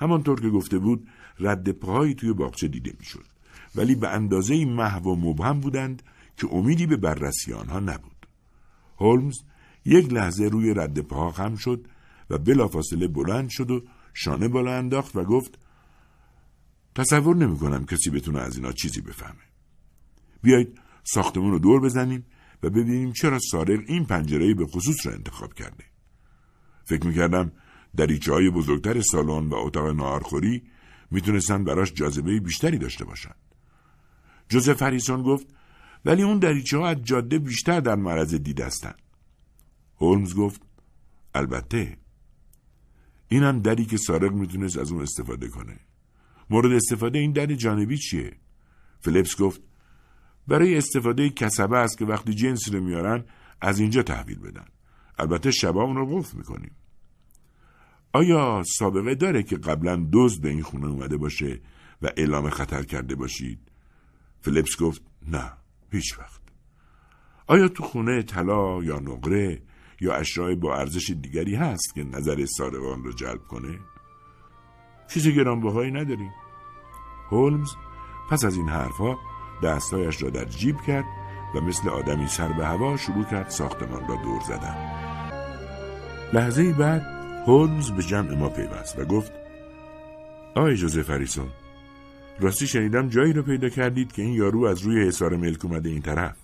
همانطور 0.00 0.40
که 0.40 0.48
گفته 0.48 0.78
بود 0.78 1.08
رد 1.40 1.70
پاهایی 1.70 2.14
توی 2.14 2.32
باغچه 2.32 2.68
دیده 2.68 2.92
می‌شد. 2.98 3.24
ولی 3.74 3.94
به 3.94 4.08
اندازه 4.08 4.64
محو 4.64 5.10
و 5.10 5.16
مبهم 5.16 5.60
بودند 5.60 6.02
که 6.36 6.48
امیدی 6.52 6.86
به 6.86 6.96
بررسی 6.96 7.52
آنها 7.52 7.80
نبود. 7.80 8.26
هولمز 8.98 9.36
یک 9.84 10.12
لحظه 10.12 10.44
روی 10.44 10.74
رد 10.74 11.00
پاها 11.00 11.32
خم 11.32 11.56
شد 11.56 11.86
و 12.30 12.38
بلافاصله 12.38 13.08
بلند 13.08 13.48
شد 13.48 13.70
و 13.70 13.82
شانه 14.14 14.48
بالا 14.48 14.78
انداخت 14.78 15.16
و 15.16 15.24
گفت 15.24 15.58
تصور 16.94 17.36
نمی 17.36 17.58
کنم 17.58 17.86
کسی 17.86 18.10
بتونه 18.10 18.38
از 18.38 18.56
اینا 18.56 18.72
چیزی 18.72 19.00
بفهمه. 19.00 19.42
بیایید 20.42 20.80
ساختمون 21.14 21.50
رو 21.50 21.58
دور 21.58 21.80
بزنیم 21.80 22.26
و 22.62 22.70
ببینیم 22.70 23.12
چرا 23.12 23.38
سارق 23.38 23.80
این 23.86 24.04
پنجره 24.04 24.54
به 24.54 24.66
خصوص 24.66 25.06
را 25.06 25.12
انتخاب 25.12 25.54
کرده 25.54 25.84
فکر 26.84 27.06
می‌کردم 27.06 27.52
دریچه 27.96 28.32
های 28.32 28.50
بزرگتر 28.50 29.00
سالن 29.00 29.48
و 29.48 29.54
اتاق 29.54 29.86
نهارخوری 29.86 30.62
می‌تونستن 31.10 31.64
براش 31.64 31.92
جاذبه 31.92 32.40
بیشتری 32.40 32.78
داشته 32.78 33.04
باشند. 33.04 33.36
جوزف 34.48 34.82
هریسون 34.82 35.22
گفت 35.22 35.46
ولی 36.04 36.22
اون 36.22 36.38
دریچه 36.38 36.78
ها 36.78 36.88
از 36.88 37.04
جاده 37.04 37.38
بیشتر 37.38 37.80
در 37.80 37.94
معرض 37.94 38.34
دید 38.34 38.60
هستند. 38.60 39.02
هولمز 39.96 40.34
گفت 40.34 40.62
البته 41.34 41.96
اینم 43.28 43.58
دری 43.58 43.84
که 43.84 43.96
سارق 43.96 44.32
می‌تونست 44.32 44.78
از 44.78 44.92
اون 44.92 45.02
استفاده 45.02 45.48
کنه. 45.48 45.80
مورد 46.50 46.72
استفاده 46.72 47.18
این 47.18 47.32
در 47.32 47.46
جانبی 47.46 47.98
چیه؟ 47.98 48.32
فلیپس 49.00 49.36
گفت 49.36 49.67
برای 50.48 50.76
استفاده 50.76 51.30
کسبه 51.30 51.76
است 51.76 51.98
که 51.98 52.04
وقتی 52.04 52.34
جنسی 52.34 52.70
رو 52.70 52.80
میارن 52.80 53.24
از 53.60 53.80
اینجا 53.80 54.02
تحویل 54.02 54.38
بدن. 54.38 54.66
البته 55.18 55.50
شبا 55.50 55.82
اون 55.82 55.96
رو 55.96 56.06
قفل 56.06 56.38
می‌کنیم. 56.38 56.70
آیا 58.12 58.62
سابقه 58.78 59.14
داره 59.14 59.42
که 59.42 59.56
قبلا 59.56 60.06
دزد 60.12 60.42
به 60.42 60.48
این 60.48 60.62
خونه 60.62 60.86
اومده 60.86 61.16
باشه 61.16 61.60
و 62.02 62.10
اعلام 62.16 62.50
خطر 62.50 62.82
کرده 62.82 63.14
باشید؟ 63.14 63.58
فلیپس 64.40 64.76
گفت 64.80 65.02
نه 65.28 65.52
هیچ 65.90 66.18
وقت. 66.18 66.40
آیا 67.46 67.68
تو 67.68 67.82
خونه 67.82 68.22
طلا 68.22 68.82
یا 68.82 68.98
نقره 68.98 69.62
یا 70.00 70.14
اشیاء 70.14 70.54
با 70.54 70.76
ارزش 70.76 71.10
دیگری 71.10 71.54
هست 71.54 71.94
که 71.94 72.04
نظر 72.04 72.46
سارقان 72.46 73.04
رو 73.04 73.12
جلب 73.12 73.42
کنه؟ 73.42 73.78
چیز 75.10 75.28
گرانبهایی 75.28 75.90
نداریم. 75.90 76.32
هولمز 77.30 77.70
پس 78.30 78.44
از 78.44 78.56
این 78.56 78.68
حرفها 78.68 79.18
دستهایش 79.62 80.22
را 80.22 80.30
در 80.30 80.44
جیب 80.44 80.76
کرد 80.86 81.04
و 81.54 81.60
مثل 81.60 81.88
آدمی 81.88 82.26
سر 82.26 82.48
به 82.48 82.66
هوا 82.66 82.96
شروع 82.96 83.24
کرد 83.24 83.48
ساختمان 83.48 84.08
را 84.08 84.16
دور 84.22 84.40
زدن. 84.40 84.76
لحظه 86.32 86.72
بعد 86.72 87.02
هولمز 87.46 87.90
به 87.90 88.02
جمع 88.02 88.34
ما 88.34 88.48
پیوست 88.48 88.98
و 88.98 89.04
گفت 89.04 89.32
آقای 90.54 90.76
جوزف 90.76 91.10
هریسون 91.10 91.48
راستی 92.40 92.66
شنیدم 92.66 93.08
جایی 93.08 93.32
رو 93.32 93.42
پیدا 93.42 93.68
کردید 93.68 94.12
که 94.12 94.22
این 94.22 94.34
یارو 94.34 94.64
از 94.64 94.82
روی 94.82 95.08
حصار 95.08 95.36
ملک 95.36 95.64
اومده 95.64 95.88
این 95.88 96.02
طرف. 96.02 96.36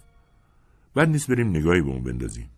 بعد 0.94 1.08
نیست 1.08 1.30
بریم 1.30 1.48
نگاهی 1.48 1.80
به 1.80 1.90
اون 1.90 2.02
بندازیم. 2.02 2.50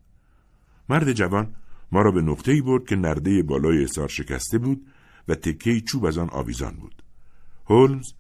مرد 0.89 1.13
جوان 1.13 1.55
ما 1.93 2.03
را 2.03 2.11
به 2.11 2.23
نقطه 2.23 2.53
ای 2.53 2.61
برد 2.61 2.87
که 2.87 2.97
نرده 2.97 3.43
بالای 3.43 3.85
حصار 3.85 4.09
شکسته 4.09 4.59
بود 4.59 4.87
و 5.29 5.35
تکه 5.35 5.81
چوب 5.81 6.05
از 6.05 6.19
آن 6.19 6.31
آویزان 6.31 6.75
بود. 6.75 7.03
هولمز 7.67 8.13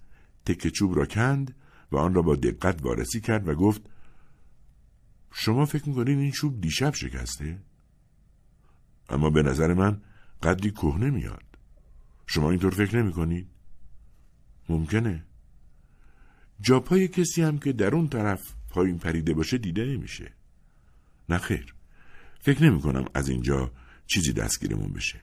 تکه 0.46 0.70
چوب 0.70 0.96
را 0.96 1.06
کند 1.06 1.54
و 1.92 1.96
آن 1.96 2.14
را 2.14 2.22
با 2.22 2.36
دقت 2.36 2.82
وارسی 2.82 3.20
کرد 3.20 3.48
و 3.48 3.54
گفت 3.54 3.82
شما 5.32 5.66
فکر 5.66 5.88
می‌کنید 5.88 6.18
این 6.18 6.30
چوب 6.30 6.60
دیشب 6.60 6.94
شکسته؟ 6.94 7.58
اما 9.08 9.30
به 9.30 9.42
نظر 9.42 9.74
من 9.74 10.00
قدری 10.42 10.70
کهنه 10.70 11.10
میاد. 11.10 11.44
شما 12.26 12.50
اینطور 12.50 12.70
فکر 12.70 13.02
نمی 13.02 13.12
کنید؟ 13.12 13.48
ممکنه. 14.68 15.24
جاپای 16.60 17.08
کسی 17.08 17.42
هم 17.42 17.58
که 17.58 17.72
در 17.72 17.94
اون 17.94 18.08
طرف 18.08 18.54
پایین 18.70 18.98
پریده 18.98 19.34
باشه 19.34 19.58
دیده 19.58 19.84
نمیشه. 19.84 20.32
نه 21.28 21.38
خیر. 21.38 21.74
فکر 22.40 22.62
نمی 22.62 22.80
کنم 22.80 23.04
از 23.14 23.28
اینجا 23.28 23.72
چیزی 24.06 24.32
دستگیرمون 24.32 24.92
بشه. 24.92 25.20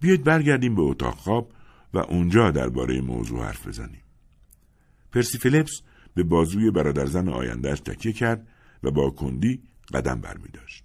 بیاید 0.00 0.24
برگردیم 0.24 0.74
به 0.74 0.82
اتاق 0.82 1.14
خواب 1.14 1.52
و 1.94 1.98
اونجا 1.98 2.50
درباره 2.50 3.00
موضوع 3.00 3.44
حرف 3.44 3.66
بزنیم. 3.66 4.02
پرسی 5.12 5.38
فیلیپس 5.38 5.82
به 6.14 6.22
بازوی 6.22 6.70
برادرزن 6.70 7.28
آیندهش 7.28 7.80
تکیه 7.80 8.12
کرد 8.12 8.48
و 8.82 8.90
با 8.90 9.10
کندی 9.10 9.62
قدم 9.94 10.20
برمی 10.20 10.48
داشت. 10.48 10.84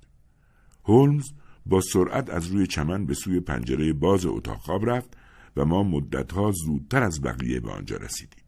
هولمز 0.83 1.31
با 1.65 1.81
سرعت 1.81 2.29
از 2.29 2.47
روی 2.47 2.67
چمن 2.67 3.05
به 3.05 3.13
سوی 3.13 3.39
پنجره 3.39 3.93
باز 3.93 4.25
اتاق 4.25 4.57
خواب 4.57 4.89
رفت 4.89 5.17
و 5.57 5.65
ما 5.65 5.83
مدتها 5.83 6.51
زودتر 6.51 7.03
از 7.03 7.21
بقیه 7.21 7.59
به 7.59 7.71
آنجا 7.71 7.97
رسیدیم. 7.97 8.43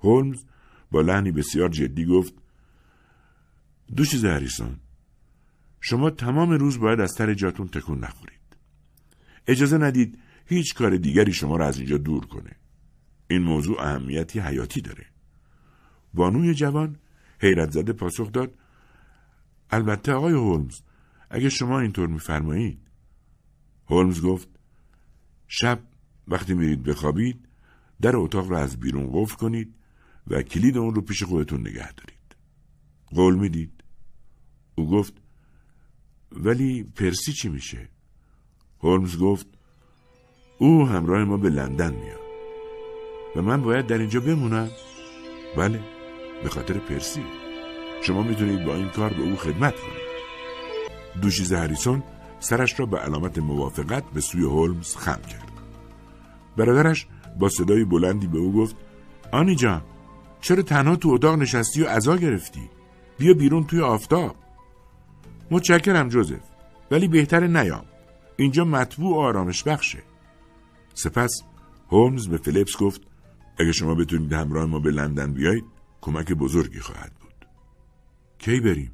هولمز 0.00 0.44
با 0.90 1.00
لحنی 1.00 1.32
بسیار 1.32 1.68
جدی 1.68 2.04
گفت 2.04 2.34
دو 3.96 4.04
چیز 4.04 4.26
شما 5.80 6.10
تمام 6.10 6.50
روز 6.50 6.78
باید 6.78 7.00
از 7.00 7.14
تر 7.14 7.34
جاتون 7.34 7.68
تکون 7.68 7.98
نخورید. 7.98 8.56
اجازه 9.46 9.78
ندید 9.78 10.18
هیچ 10.46 10.74
کار 10.74 10.96
دیگری 10.96 11.32
شما 11.32 11.56
را 11.56 11.66
از 11.66 11.78
اینجا 11.78 11.98
دور 11.98 12.26
کنه. 12.26 12.56
این 13.28 13.42
موضوع 13.42 13.80
اهمیتی 13.80 14.40
حیاتی 14.40 14.80
داره. 14.80 15.06
بانوی 16.14 16.54
جوان 16.54 16.96
حیرت 17.40 17.70
زده 17.70 17.92
پاسخ 17.92 18.32
داد 18.32 18.54
البته 19.70 20.12
آقای 20.12 20.32
هولمز 20.32 20.80
اگه 21.30 21.48
شما 21.48 21.80
اینطور 21.80 22.08
میفرمایید. 22.08 22.78
هولمز 23.86 24.22
گفت 24.22 24.48
شب 25.48 25.80
وقتی 26.28 26.54
میرید 26.54 26.82
بخوابید 26.82 27.48
در 28.00 28.16
اتاق 28.16 28.50
را 28.50 28.58
از 28.58 28.80
بیرون 28.80 29.10
قفل 29.12 29.36
کنید 29.36 29.74
و 30.26 30.42
کلید 30.42 30.78
اون 30.78 30.94
رو 30.94 31.00
پیش 31.02 31.22
خودتون 31.22 31.60
نگه 31.60 31.92
دارید. 31.92 32.36
قول 33.06 33.38
می‌دید. 33.38 33.84
او 34.74 34.90
گفت 34.90 35.14
ولی 36.32 36.82
پرسی 36.82 37.32
چی 37.32 37.48
میشه؟ 37.48 37.88
هولمز 38.80 39.18
گفت 39.18 39.46
او 40.58 40.86
همراه 40.86 41.24
ما 41.24 41.36
به 41.36 41.50
لندن 41.50 41.94
میاد. 41.94 42.25
و 43.36 43.42
من 43.42 43.62
باید 43.62 43.86
در 43.86 43.98
اینجا 43.98 44.20
بمونم. 44.20 44.68
بله 45.56 45.80
به 46.42 46.48
خاطر 46.48 46.74
پرسی. 46.74 47.22
شما 48.02 48.22
می‌تونید 48.22 48.64
با 48.64 48.74
این 48.74 48.88
کار 48.88 49.12
به 49.12 49.22
او 49.22 49.36
خدمت 49.36 49.74
کنید. 49.80 50.06
دوشیز 51.22 51.52
هریسون 51.52 52.02
سرش 52.40 52.80
را 52.80 52.86
به 52.86 52.98
علامت 52.98 53.38
موافقت 53.38 54.04
به 54.14 54.20
سوی 54.20 54.42
هولمز 54.42 54.96
خم 54.96 55.20
کرد. 55.22 55.52
برادرش 56.56 57.06
با 57.38 57.48
صدای 57.48 57.84
بلندی 57.84 58.26
به 58.26 58.38
او 58.38 58.52
گفت 58.52 58.76
آنی 59.32 59.56
جان 59.56 59.82
چرا 60.40 60.62
تنها 60.62 60.96
تو 60.96 61.08
اتاق 61.08 61.38
نشستی 61.38 61.82
و 61.82 61.88
عزا 61.88 62.16
گرفتی؟ 62.16 62.70
بیا 63.18 63.34
بیرون 63.34 63.64
توی 63.64 63.80
آفتاب. 63.80 64.36
متشکرم 65.50 66.08
جوزف 66.08 66.40
ولی 66.90 67.08
بهتر 67.08 67.46
نیام. 67.46 67.84
اینجا 68.36 68.64
مطبوع 68.64 69.24
آرامش 69.24 69.62
بخشه. 69.62 70.02
سپس 70.94 71.42
هولمز 71.88 72.28
به 72.28 72.36
فلیپس 72.36 72.76
گفت 72.76 73.00
اگه 73.58 73.72
شما 73.72 73.94
بتونید 73.94 74.32
همراه 74.32 74.66
ما 74.66 74.78
به 74.78 74.90
لندن 74.90 75.32
بیایید 75.32 75.64
کمک 76.00 76.32
بزرگی 76.32 76.80
خواهد 76.80 77.12
بود. 77.20 77.46
کی 78.38 78.60
بریم؟ 78.60 78.92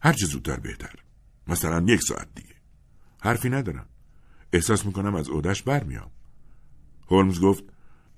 هر 0.00 0.12
چه 0.12 0.26
زودتر 0.26 0.60
بهتر. 0.60 0.94
مثلا 1.46 1.84
یک 1.88 2.02
ساعت 2.02 2.28
دیگه. 2.34 2.54
حرفی 3.20 3.50
ندارم. 3.50 3.86
احساس 4.52 4.86
می‌کنم 4.86 5.14
از 5.14 5.28
اودش 5.28 5.62
برمیام. 5.62 6.10
هولمز 7.10 7.40
گفت 7.40 7.64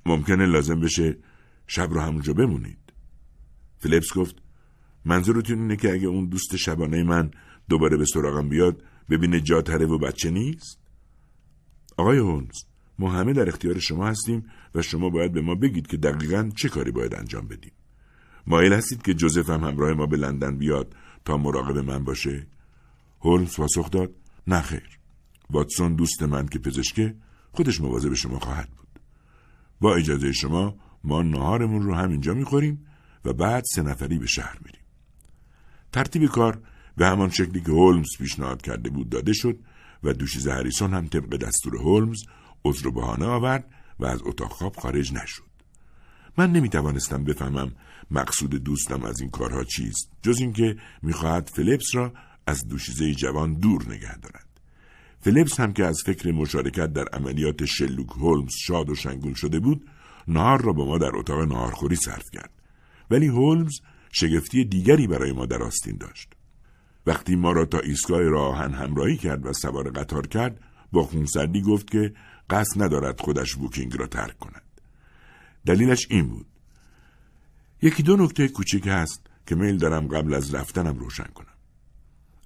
ممکنه 0.06 0.46
لازم 0.46 0.80
بشه 0.80 1.18
شب 1.66 1.92
رو 1.92 2.00
همونجا 2.00 2.32
بمونید. 2.32 2.92
فلیپس 3.78 4.12
گفت 4.16 4.36
منظورتون 5.04 5.58
اینه 5.58 5.76
که 5.76 5.92
اگه 5.92 6.06
اون 6.06 6.26
دوست 6.26 6.56
شبانه 6.56 7.02
من 7.02 7.30
دوباره 7.68 7.96
به 7.96 8.04
سراغم 8.04 8.48
بیاد 8.48 8.82
ببینه 9.10 9.40
جا 9.40 9.62
تره 9.62 9.86
و 9.86 9.98
بچه 9.98 10.30
نیست؟ 10.30 10.78
آقای 11.96 12.18
هولمز 12.18 12.64
ما 13.02 13.12
همه 13.12 13.32
در 13.32 13.48
اختیار 13.48 13.78
شما 13.78 14.06
هستیم 14.06 14.44
و 14.74 14.82
شما 14.82 15.10
باید 15.10 15.32
به 15.32 15.40
ما 15.40 15.54
بگید 15.54 15.86
که 15.86 15.96
دقیقا 15.96 16.50
چه 16.56 16.68
کاری 16.68 16.90
باید 16.90 17.14
انجام 17.14 17.48
بدیم. 17.48 17.72
مایل 18.46 18.72
هستید 18.72 19.02
که 19.02 19.14
جوزف 19.14 19.50
هم 19.50 19.64
همراه 19.64 19.92
ما 19.92 20.06
به 20.06 20.16
لندن 20.16 20.58
بیاد 20.58 20.94
تا 21.24 21.36
مراقب 21.36 21.78
من 21.78 22.04
باشه؟ 22.04 22.46
هولمز 23.20 23.56
پاسخ 23.56 23.90
داد 23.90 24.10
نه 24.46 24.60
خیر. 24.60 24.98
واتسون 25.50 25.94
دوست 25.94 26.22
من 26.22 26.48
که 26.48 26.58
پزشکه 26.58 27.14
خودش 27.52 27.80
مواظب 27.80 28.14
شما 28.14 28.38
خواهد 28.38 28.68
بود. 28.68 29.00
با 29.80 29.94
اجازه 29.94 30.32
شما 30.32 30.76
ما 31.04 31.22
نهارمون 31.22 31.82
رو 31.82 31.94
همینجا 31.94 32.34
می‌خوریم 32.34 32.86
و 33.24 33.32
بعد 33.32 33.64
سه 33.74 33.82
نفری 33.82 34.18
به 34.18 34.26
شهر 34.26 34.58
میریم. 34.64 34.82
ترتیب 35.92 36.26
کار 36.26 36.62
به 36.96 37.06
همان 37.06 37.30
شکلی 37.30 37.60
که 37.60 37.72
هولمز 37.72 38.16
پیشنهاد 38.18 38.62
کرده 38.62 38.90
بود 38.90 39.08
داده 39.08 39.32
شد 39.32 39.58
و 40.02 40.12
دوشیز 40.12 40.48
هریسون 40.48 40.94
هم 40.94 41.06
طبق 41.06 41.36
دستور 41.36 41.76
هولمز 41.76 42.18
عذر 42.64 42.86
و 42.86 42.92
بهانه 42.92 43.26
آورد 43.26 43.64
و 43.98 44.06
از 44.06 44.20
اتاق 44.24 44.52
خواب 44.52 44.76
خارج 44.76 45.12
نشد. 45.12 45.52
من 46.38 46.52
نمی 46.52 46.68
توانستم 46.68 47.24
بفهمم 47.24 47.72
مقصود 48.10 48.50
دوستم 48.50 49.02
از 49.02 49.20
این 49.20 49.30
کارها 49.30 49.64
چیست 49.64 50.10
جز 50.22 50.40
اینکه 50.40 50.76
می‌خواهد 51.02 51.50
فلیپس 51.54 51.94
را 51.94 52.12
از 52.46 52.68
دوشیزه 52.68 53.14
جوان 53.14 53.54
دور 53.54 53.84
نگه 53.88 54.16
دارد. 54.18 54.46
فلیپس 55.20 55.60
هم 55.60 55.72
که 55.72 55.84
از 55.84 56.02
فکر 56.06 56.32
مشارکت 56.32 56.92
در 56.92 57.04
عملیات 57.12 57.64
شلوک 57.64 58.10
هولمز 58.10 58.52
شاد 58.60 58.90
و 58.90 58.94
شنگول 58.94 59.34
شده 59.34 59.60
بود 59.60 59.86
نهار 60.28 60.62
را 60.62 60.72
با 60.72 60.84
ما 60.84 60.98
در 60.98 61.16
اتاق 61.16 61.40
نهارخوری 61.40 61.96
صرف 61.96 62.30
کرد. 62.30 62.50
ولی 63.10 63.26
هولمز 63.26 63.80
شگفتی 64.12 64.64
دیگری 64.64 65.06
برای 65.06 65.32
ما 65.32 65.46
در 65.46 65.62
آستین 65.62 65.96
داشت. 65.96 66.28
وقتی 67.06 67.36
ما 67.36 67.52
را 67.52 67.64
تا 67.64 67.78
ایستگاه 67.78 68.20
راهن 68.20 68.74
همراهی 68.74 69.16
کرد 69.16 69.46
و 69.46 69.52
سوار 69.52 69.90
قطار 69.90 70.26
کرد 70.26 70.60
با 70.92 71.02
خونسردی 71.02 71.62
گفت 71.62 71.90
که 71.90 72.12
قصد 72.52 72.82
ندارد 72.82 73.20
خودش 73.20 73.54
بوکینگ 73.54 73.98
را 73.98 74.06
ترک 74.06 74.38
کند. 74.38 74.62
دلیلش 75.66 76.06
این 76.10 76.28
بود. 76.28 76.46
یکی 77.82 78.02
دو 78.02 78.16
نکته 78.16 78.48
کوچک 78.48 78.86
هست 78.86 79.26
که 79.46 79.54
میل 79.54 79.78
دارم 79.78 80.08
قبل 80.08 80.34
از 80.34 80.54
رفتنم 80.54 80.98
روشن 80.98 81.28
کنم. 81.34 81.56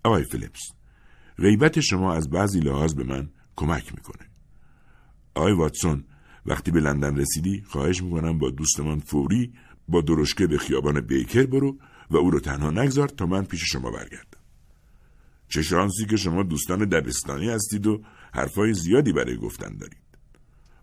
آقای 0.05 0.25
فلیپس 0.25 0.63
غیبت 1.39 1.81
شما 1.81 2.15
از 2.15 2.31
بعضی 2.31 2.61
لحاظ 2.61 2.95
به 2.95 3.05
من 3.05 3.31
کمک 3.57 3.95
می‌کنه. 3.95 4.27
آقای 5.35 5.53
واتسون 5.53 6.05
وقتی 6.47 6.71
به 6.71 6.81
لندن 6.81 7.17
رسیدی 7.17 7.63
خواهش 7.67 8.03
می‌کنم 8.03 8.39
با 8.39 8.51
دوستمان 8.51 8.99
فوری 9.01 9.53
با 9.89 10.01
درشکه 10.01 10.47
به 10.47 10.59
خیابان 10.59 11.01
بیکر 11.01 11.47
برو 11.47 11.79
و 12.11 12.17
او 12.17 12.31
رو 12.31 12.41
تنها 12.41 12.71
نگذار 12.71 13.09
تا 13.09 13.27
من 13.27 13.45
پیش 13.45 13.65
شما 13.65 13.91
برگردم. 13.91 14.41
چه 15.49 15.63
شانسی 15.63 16.07
که 16.07 16.17
شما 16.17 16.43
دوستان 16.43 16.79
دبستانی 16.79 17.49
هستید 17.49 17.87
و 17.87 18.03
حرفای 18.37 18.75
زیادی 18.75 19.13
برای 19.13 19.37
گفتن 19.37 19.77
دارید. 19.77 20.19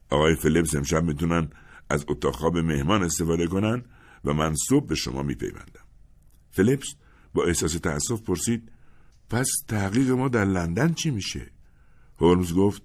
آقای 0.09 0.35
فلیپس 0.35 0.75
امشب 0.75 1.03
می‌تونن 1.03 1.49
از 1.89 2.05
اتاق 2.07 2.35
خواب 2.35 2.57
مهمان 2.57 3.03
استفاده 3.03 3.47
کنن 3.47 3.83
و 4.25 4.33
من 4.33 4.55
صبح 4.69 4.87
به 4.87 4.95
شما 4.95 5.23
میپیوندم. 5.23 5.85
فلیپس 6.51 6.87
با 7.33 7.43
احساس 7.43 7.73
تأسف 7.73 8.21
پرسید 8.21 8.71
پس 9.29 9.47
تحقیق 9.67 10.09
ما 10.09 10.27
در 10.27 10.45
لندن 10.45 10.93
چی 10.93 11.11
میشه؟ 11.11 11.51
هولمز 12.19 12.53
گفت 12.53 12.81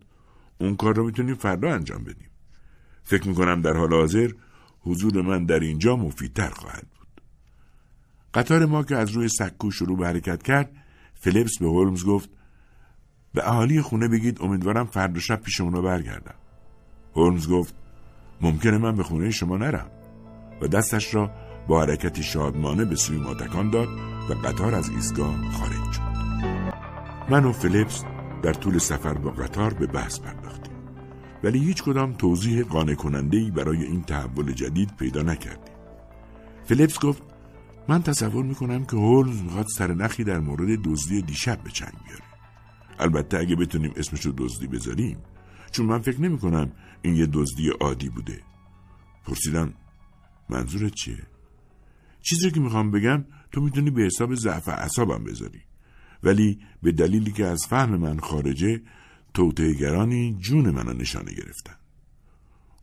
اون 0.58 0.76
کار 0.76 0.96
رو 0.96 1.06
می‌تونیم 1.06 1.34
فردا 1.34 1.74
انجام 1.74 2.04
بدیم. 2.04 2.30
فکر 3.02 3.28
می‌کنم 3.28 3.62
در 3.62 3.76
حال 3.76 3.94
حاضر 3.94 4.30
حضور 4.80 5.22
من 5.22 5.44
در 5.44 5.60
اینجا 5.60 5.96
مفیدتر 5.96 6.50
خواهد 6.50 6.86
بود. 6.98 7.22
قطار 8.34 8.66
ما 8.66 8.82
که 8.82 8.96
از 8.96 9.10
روی 9.10 9.28
سکو 9.28 9.70
شروع 9.70 9.98
به 9.98 10.06
حرکت 10.06 10.42
کرد 10.42 10.72
فلیپس 11.14 11.58
به 11.60 11.66
هولمز 11.66 12.04
گفت 12.04 12.30
به 13.34 13.48
اهالی 13.48 13.82
خونه 13.82 14.08
بگید 14.08 14.38
امیدوارم 14.42 14.86
فردا 14.86 15.20
شب 15.20 15.40
پیش 15.40 15.60
اونا 15.60 15.80
برگردم. 15.80 16.34
هولمز 17.16 17.48
گفت 17.48 17.74
ممکنه 18.40 18.78
من 18.78 18.96
به 18.96 19.02
خونه 19.02 19.30
شما 19.30 19.56
نرم. 19.56 19.90
و 20.62 20.68
دستش 20.68 21.14
را 21.14 21.30
با 21.68 21.80
حرکتی 21.82 22.22
شادمانه 22.22 22.84
به 22.84 22.96
سوی 22.96 23.18
ما 23.18 23.34
تکان 23.34 23.70
داد 23.70 23.88
و 24.30 24.34
قطار 24.34 24.74
از 24.74 24.88
ایستگاه 24.88 25.50
خارج 25.52 25.92
شد. 25.92 26.08
من 27.30 27.44
و 27.44 27.52
فلیپس 27.52 28.04
در 28.42 28.52
طول 28.52 28.78
سفر 28.78 29.14
با 29.14 29.30
قطار 29.30 29.74
به 29.74 29.86
بحث 29.86 30.20
پرداختیم. 30.20 30.74
ولی 31.44 31.58
هیچ 31.58 31.82
کدام 31.82 32.12
توضیح 32.12 32.62
قانع 32.62 32.94
کننده 32.94 33.50
برای 33.50 33.84
این 33.84 34.02
تحول 34.02 34.52
جدید 34.52 34.96
پیدا 34.96 35.22
نکردیم. 35.22 35.74
فلیپس 36.64 37.00
گفت 37.00 37.22
من 37.88 38.02
تصور 38.02 38.44
می‌کنم 38.44 38.84
که 38.84 38.96
هولمز 38.96 39.42
می‌خواد 39.42 39.66
سرنخی 39.66 40.24
در 40.24 40.38
مورد 40.38 40.82
دزدی 40.84 41.22
دیشب 41.22 41.62
به 41.62 41.70
چنگ 41.70 41.94
بیاره. 42.06 42.27
البته 42.98 43.38
اگه 43.38 43.56
بتونیم 43.56 43.92
اسمشو 43.96 44.34
دزدی 44.36 44.66
بذاریم 44.66 45.18
چون 45.70 45.86
من 45.86 45.98
فکر 45.98 46.20
نمی 46.20 46.38
کنم 46.38 46.72
این 47.02 47.14
یه 47.14 47.26
دزدی 47.26 47.68
عادی 47.68 48.08
بوده. 48.08 48.42
پرسیدم 49.24 49.74
منظورت 50.48 50.94
چیه؟ 50.94 51.22
چیزی 52.22 52.50
که 52.50 52.60
می‌خوام 52.60 52.90
بگم 52.90 53.24
تو 53.52 53.60
می‌تونی 53.60 53.90
به 53.90 54.02
حساب 54.02 54.34
ضعف 54.34 54.68
اعصابم 54.68 55.24
بذاری. 55.24 55.60
ولی 56.22 56.58
به 56.82 56.92
دلیلی 56.92 57.32
که 57.32 57.46
از 57.46 57.66
فهم 57.68 57.96
من 57.96 58.18
خارجه 58.18 58.80
توتهگرانی 59.34 60.36
جون 60.40 60.70
منو 60.70 60.92
نشانه 60.92 61.32
گرفتن. 61.32 61.74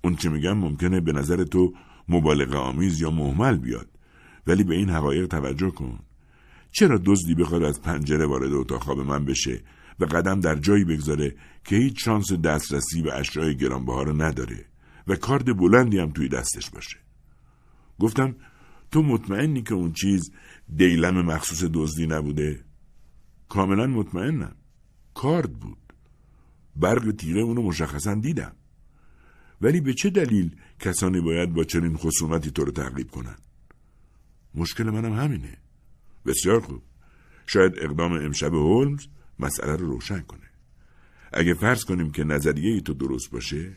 اون 0.04 0.16
چه 0.16 0.30
میگم 0.30 0.58
ممکنه 0.58 1.00
به 1.00 1.12
نظر 1.12 1.44
تو 1.44 1.74
مبالغه 2.10 2.58
آمیز 2.58 3.02
یا 3.02 3.12
محمل 3.12 3.58
بیاد. 3.58 3.90
ولی 4.48 4.64
به 4.64 4.76
این 4.76 4.90
حقایق 4.90 5.28
توجه 5.28 5.70
کن. 5.70 6.00
چرا 6.72 7.02
دزدی 7.06 7.36
بخواد 7.36 7.64
از 7.64 7.82
پنجره 7.82 8.26
وارد 8.26 8.54
اتاق 8.54 8.84
خواب 8.84 9.00
من 9.00 9.26
بشه؟ 9.26 9.62
و 10.00 10.06
قدم 10.06 10.40
در 10.40 10.56
جایی 10.56 10.84
بگذاره 10.84 11.36
که 11.64 11.76
هیچ 11.76 12.06
شانس 12.06 12.34
دسترسی 12.34 13.02
به 13.02 13.14
اشیای 13.14 13.58
گرانبها 13.58 14.04
رو 14.04 14.22
نداره 14.22 14.66
و 15.08 15.16
کارد 15.16 15.58
بلندی 15.58 16.00
هم 16.00 16.12
توی 16.12 16.28
دستش 16.28 16.70
باشه. 16.70 16.98
گفتم 18.00 18.36
تو 18.92 19.02
مطمئنی 19.02 19.62
که 19.62 19.74
اون 19.74 19.94
چیز 19.94 20.32
دیلم 20.76 21.22
مخصوص 21.22 21.64
دزدی 21.74 22.08
نبوده؟ 22.08 22.64
کاملا 23.50 23.88
مطمئنم. 23.88 24.56
کارد 25.14 25.54
بود. 25.54 25.78
برق 26.76 27.12
تیغه 27.12 27.40
اونو 27.40 27.62
مشخصا 27.62 28.16
دیدم. 28.16 28.56
ولی 29.62 29.82
به 29.82 29.94
چه 29.94 30.10
دلیل 30.10 30.56
کسانی 30.80 31.22
باید 31.22 31.54
با 31.54 31.64
چنین 31.64 31.98
خصومتی 31.98 32.52
تو 32.52 32.66
رو 32.66 32.72
تعقیب 32.72 33.12
کنن؟ 33.12 33.36
مشکل 34.56 34.84
منم 34.84 35.14
همینه. 35.14 35.58
بسیار 36.26 36.60
خوب. 36.60 36.82
شاید 37.48 37.74
اقدام 37.78 38.12
امشب 38.12 38.54
هولمز 38.54 39.08
مسئله 39.40 39.76
رو 39.76 39.88
روشن 39.88 40.20
کنه. 40.20 40.50
اگه 41.34 41.54
فرض 41.54 41.84
کنیم 41.84 42.12
که 42.12 42.24
نظریه 42.24 42.74
ای 42.74 42.82
تو 42.82 42.94
درست 42.94 43.32
باشه 43.32 43.72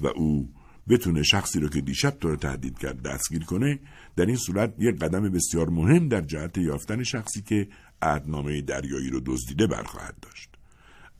و 0.00 0.06
او 0.06 0.52
بتونه 0.88 1.22
شخصی 1.22 1.60
رو 1.60 1.68
که 1.68 1.80
دیشب 1.80 2.10
تو 2.10 2.28
رو 2.28 2.36
تهدید 2.36 2.78
کرد 2.78 3.02
دستگیر 3.02 3.44
کنه 3.44 3.78
در 4.16 4.26
این 4.26 4.36
صورت 4.36 4.74
یک 4.78 4.98
قدم 4.98 5.22
بسیار 5.22 5.70
مهم 5.70 6.08
در 6.08 6.20
جهت 6.20 6.58
یافتن 6.58 7.02
شخصی 7.02 7.42
که 7.42 7.68
عهدنامه 8.02 8.60
دریایی 8.60 9.10
رو 9.10 9.20
دزدیده 9.26 9.66
برخواهد 9.66 10.16
داشت. 10.22 10.50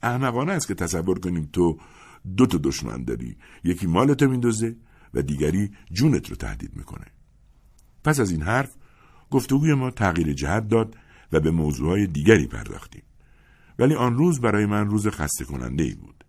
احمقانه 0.03 0.53
است 0.53 0.68
که 0.68 0.74
تصور 0.74 1.18
کنیم 1.18 1.49
تو 1.53 1.78
دو 2.36 2.47
تا 2.47 2.59
دشمن 2.62 3.05
داری. 3.05 3.36
یکی 3.64 3.86
مالتو 3.86 4.28
میندازه 4.28 4.76
و 5.14 5.22
دیگری 5.22 5.70
جونت 5.92 6.30
رو 6.30 6.36
تهدید 6.36 6.76
می‌کنه. 6.76 7.07
پس 8.05 8.20
از 8.20 8.30
این 8.30 8.42
حرف 8.42 8.74
گفتگوی 9.30 9.74
ما 9.74 9.90
تغییر 9.90 10.32
جهت 10.32 10.68
داد 10.68 10.97
و 11.32 11.40
به 11.40 11.51
موضوعهای 11.51 12.07
دیگری 12.07 12.47
پرداختیم. 12.47 13.03
ولی 13.78 13.94
آن 13.94 14.16
روز 14.16 14.40
برای 14.40 14.66
من 14.66 14.86
روز 14.86 15.08
خسته 15.08 15.44
کننده 15.44 15.84
ای 15.84 15.94
بود. 15.94 16.24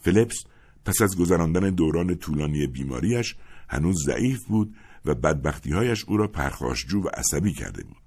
فلیپس 0.00 0.36
پس 0.84 1.02
از 1.02 1.16
گذراندن 1.16 1.70
دوران 1.70 2.14
طولانی 2.14 2.66
بیماریش 2.66 3.36
هنوز 3.68 4.04
ضعیف 4.06 4.44
بود 4.44 4.74
و 5.04 5.14
بدبختیهایش 5.14 6.04
او 6.04 6.16
را 6.16 6.28
پرخاشجو 6.28 7.00
و 7.00 7.08
عصبی 7.08 7.52
کرده 7.52 7.84
بود. 7.84 8.02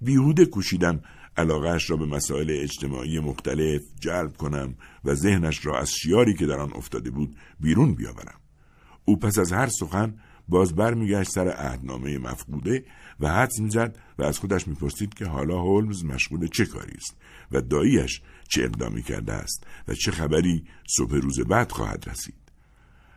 بیهوده 0.00 0.46
کوشیدم 0.46 1.00
علاقهش 1.36 1.90
را 1.90 1.96
به 1.96 2.06
مسائل 2.06 2.50
اجتماعی 2.50 3.20
مختلف 3.20 3.82
جلب 4.00 4.36
کنم 4.36 4.74
و 5.04 5.14
ذهنش 5.14 5.66
را 5.66 5.78
از 5.78 5.90
شیاری 5.90 6.34
که 6.34 6.46
در 6.46 6.58
آن 6.58 6.72
افتاده 6.74 7.10
بود 7.10 7.36
بیرون 7.60 7.94
بیاورم. 7.94 8.40
او 9.04 9.16
پس 9.16 9.38
از 9.38 9.52
هر 9.52 9.66
سخن 9.66 10.14
باز 10.48 10.74
برمیگشت 10.74 11.30
سر 11.30 11.48
عهدنامه 11.48 12.18
مفقوده 12.18 12.84
و 13.20 13.28
حدس 13.28 13.60
می‌زد 13.60 13.98
و 14.18 14.22
از 14.22 14.38
خودش 14.38 14.68
می‌پرسید 14.68 15.14
که 15.14 15.26
حالا 15.26 15.60
هولمز 15.60 16.04
مشغول 16.04 16.46
چه 16.46 16.66
کاری 16.66 16.96
است 16.96 17.16
و 17.52 17.60
داییش 17.60 18.22
چه 18.48 18.62
اقدامی 18.62 19.02
کرده 19.02 19.32
است 19.32 19.66
و 19.88 19.94
چه 19.94 20.10
خبری 20.10 20.64
صبح 20.96 21.14
روز 21.14 21.40
بعد 21.40 21.72
خواهد 21.72 22.08
رسید. 22.08 22.34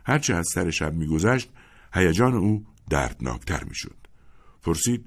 هرچه 0.04 0.34
از 0.34 0.46
سر 0.54 0.70
شب 0.70 0.94
میگذشت 0.94 1.50
هیجان 1.94 2.34
او 2.34 2.66
دردناکتر 2.90 3.64
می‌شد. 3.64 3.96
پرسید 4.62 5.04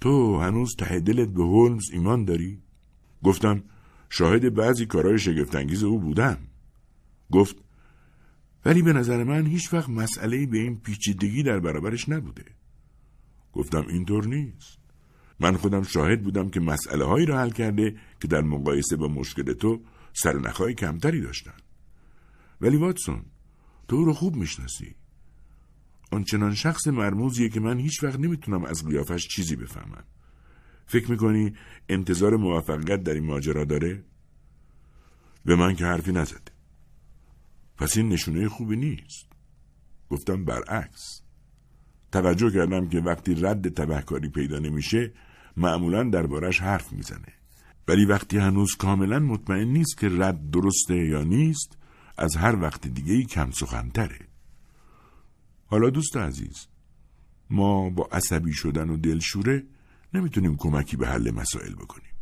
تو 0.00 0.40
هنوز 0.40 0.76
ته 0.78 1.00
دلت 1.00 1.28
به 1.28 1.42
هولمز 1.42 1.90
ایمان 1.92 2.24
داری؟ 2.24 2.58
گفتم 3.22 3.62
شاهد 4.10 4.54
بعضی 4.54 4.86
کارهای 4.86 5.18
شگفتانگیز 5.18 5.84
او 5.84 6.00
بودم. 6.00 6.38
گفت 7.32 7.56
ولی 8.64 8.82
به 8.82 8.92
نظر 8.92 9.24
من 9.24 9.46
هیچ 9.46 9.72
وقت 9.72 9.88
مسئله 9.88 10.46
به 10.46 10.58
این 10.58 10.80
پیچیدگی 10.80 11.42
در 11.42 11.60
برابرش 11.60 12.08
نبوده. 12.08 12.44
گفتم 13.52 13.86
اینطور 13.88 14.26
نیست. 14.26 14.78
من 15.40 15.56
خودم 15.56 15.82
شاهد 15.82 16.22
بودم 16.22 16.50
که 16.50 16.60
مسئله 16.60 17.04
هایی 17.04 17.26
را 17.26 17.38
حل 17.38 17.50
کرده 17.50 17.96
که 18.20 18.28
در 18.28 18.40
مقایسه 18.40 18.96
با 18.96 19.08
مشکل 19.08 19.52
تو 19.52 19.82
سرنخهای 20.12 20.74
کمتری 20.74 21.20
داشتن. 21.20 21.56
ولی 22.60 22.76
واتسون 22.76 23.22
تو 23.88 24.04
رو 24.04 24.12
خوب 24.12 24.36
می‌شناسی. 24.36 24.94
آنچنان 26.12 26.54
شخص 26.54 26.86
مرموزیه 26.86 27.48
که 27.48 27.60
من 27.60 27.78
هیچ 27.78 28.02
وقت 28.02 28.18
نمی‌تونم 28.18 28.64
از 28.64 28.84
قیافش 28.86 29.28
چیزی 29.28 29.56
بفهمم. 29.56 30.04
فکر 30.86 31.10
می‌کنی 31.10 31.54
انتظار 31.88 32.36
موفقیت 32.36 33.02
در 33.02 33.14
این 33.14 33.26
ماجرا 33.26 33.64
داره؟ 33.64 34.04
به 35.44 35.56
من 35.56 35.74
که 35.74 35.84
حرفی 35.84 36.12
نزده. 36.12 36.53
پس 37.76 37.96
این 37.96 38.08
نشونه 38.08 38.48
خوبی 38.48 38.76
نیست. 38.76 39.26
گفتم 40.10 40.44
برعکس. 40.44 41.22
توجه 42.12 42.50
کردم 42.50 42.88
که 42.88 42.98
وقتی 42.98 43.34
رد 43.34 43.68
تبهکاری 43.68 44.28
پیدا 44.28 44.58
نمیشه 44.58 45.12
معمولا 45.56 46.02
دربارش 46.02 46.60
حرف 46.60 46.92
می‌زنه. 46.92 47.32
ولی 47.88 48.04
وقتی 48.04 48.38
هنوز 48.38 48.76
کاملا 48.76 49.18
مطمئن 49.18 49.68
نیست 49.68 49.98
که 49.98 50.08
رد 50.12 50.50
درسته 50.50 50.96
یا 50.96 51.22
نیست 51.22 51.78
از 52.18 52.36
هر 52.36 52.60
وقت 52.62 52.86
دیگه 52.86 53.12
ای 53.12 53.24
کم 53.24 53.50
سخنتره. 53.50 54.18
حالا 55.66 55.90
دوست 55.90 56.16
عزیز 56.16 56.66
ما 57.50 57.90
با 57.90 58.08
عصبی 58.12 58.52
شدن 58.52 58.90
و 58.90 58.96
دلشوره 58.96 59.64
نمی‌تونیم 60.14 60.56
کمکی 60.56 60.96
به 60.96 61.06
حل 61.06 61.30
مسائل 61.30 61.74
بکنیم. 61.74 62.12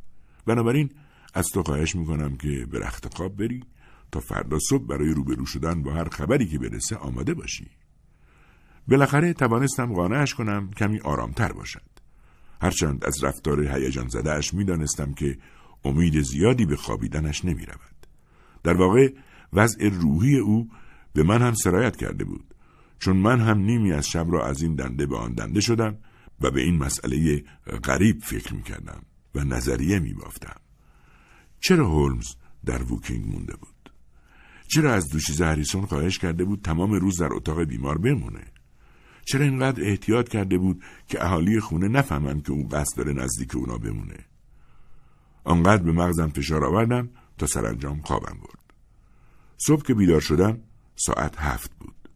بنابراین 0.46 0.90
از 1.34 1.46
تو 1.54 1.62
خواهش 1.62 1.96
می‌کنم 1.96 2.36
که 2.36 2.66
به 2.70 2.78
رخت 2.78 3.14
خواب 3.14 3.36
بری. 3.36 3.64
تا 4.12 4.20
فردا 4.20 4.58
صبح 4.58 4.86
برای 4.86 5.08
روبرو 5.08 5.46
شدن 5.46 5.82
با 5.82 5.92
هر 5.92 6.08
خبری 6.08 6.46
که 6.46 6.58
برسه 6.58 6.96
آماده 6.96 7.34
باشی 7.34 7.66
بالاخره 8.88 9.32
توانستم 9.32 9.94
قانعش 9.94 10.34
کنم 10.34 10.70
کمی 10.70 11.00
آرامتر 11.00 11.52
باشد 11.52 11.92
هرچند 12.60 13.04
از 13.04 13.24
رفتار 13.24 13.62
هیجان 13.62 14.08
زدهش 14.08 14.54
می‌دانستم 14.54 15.14
که 15.14 15.38
امید 15.84 16.20
زیادی 16.20 16.66
به 16.66 16.76
خوابیدنش 16.76 17.44
نمی 17.44 17.66
رود. 17.66 18.06
در 18.62 18.76
واقع 18.76 19.12
وضع 19.52 19.88
روحی 19.88 20.36
او 20.36 20.68
به 21.12 21.22
من 21.22 21.42
هم 21.42 21.54
سرایت 21.54 21.96
کرده 21.96 22.24
بود 22.24 22.54
چون 22.98 23.16
من 23.16 23.40
هم 23.40 23.58
نیمی 23.58 23.92
از 23.92 24.08
شب 24.08 24.26
را 24.28 24.46
از 24.46 24.62
این 24.62 24.74
دنده 24.74 25.06
به 25.06 25.16
آن 25.16 25.34
دنده 25.34 25.60
شدم 25.60 25.98
و 26.40 26.50
به 26.50 26.60
این 26.60 26.78
مسئله 26.78 27.44
غریب 27.84 28.22
فکر 28.22 28.54
می 28.54 28.62
کردم 28.62 29.02
و 29.34 29.44
نظریه 29.44 29.98
می 29.98 30.12
بافتم. 30.12 30.60
چرا 31.60 31.88
هولمز 31.88 32.34
در 32.64 32.82
ووکینگ 32.82 33.26
مونده 33.26 33.56
بود؟ 33.56 33.71
چرا 34.74 34.94
از 34.94 35.08
دوشیزه 35.08 35.44
هریسون 35.44 35.86
خواهش 35.86 36.18
کرده 36.18 36.44
بود 36.44 36.62
تمام 36.62 36.92
روز 36.92 37.20
در 37.20 37.32
اتاق 37.32 37.62
بیمار 37.62 37.98
بمونه؟ 37.98 38.44
چرا 39.24 39.44
اینقدر 39.44 39.84
احتیاط 39.84 40.28
کرده 40.28 40.58
بود 40.58 40.82
که 41.08 41.24
اهالی 41.24 41.60
خونه 41.60 41.88
نفهمند 41.88 42.46
که 42.46 42.52
او 42.52 42.68
قصد 42.68 42.96
داره 42.96 43.12
نزدیک 43.12 43.56
اونا 43.56 43.78
بمونه؟ 43.78 44.18
آنقدر 45.44 45.82
به 45.82 45.92
مغزم 45.92 46.28
فشار 46.28 46.64
آوردم 46.64 47.08
تا 47.38 47.46
سرانجام 47.46 48.00
خوابم 48.00 48.38
برد. 48.40 48.74
صبح 49.66 49.82
که 49.82 49.94
بیدار 49.94 50.20
شدم 50.20 50.60
ساعت 50.96 51.34
هفت 51.38 51.70
بود. 51.80 52.08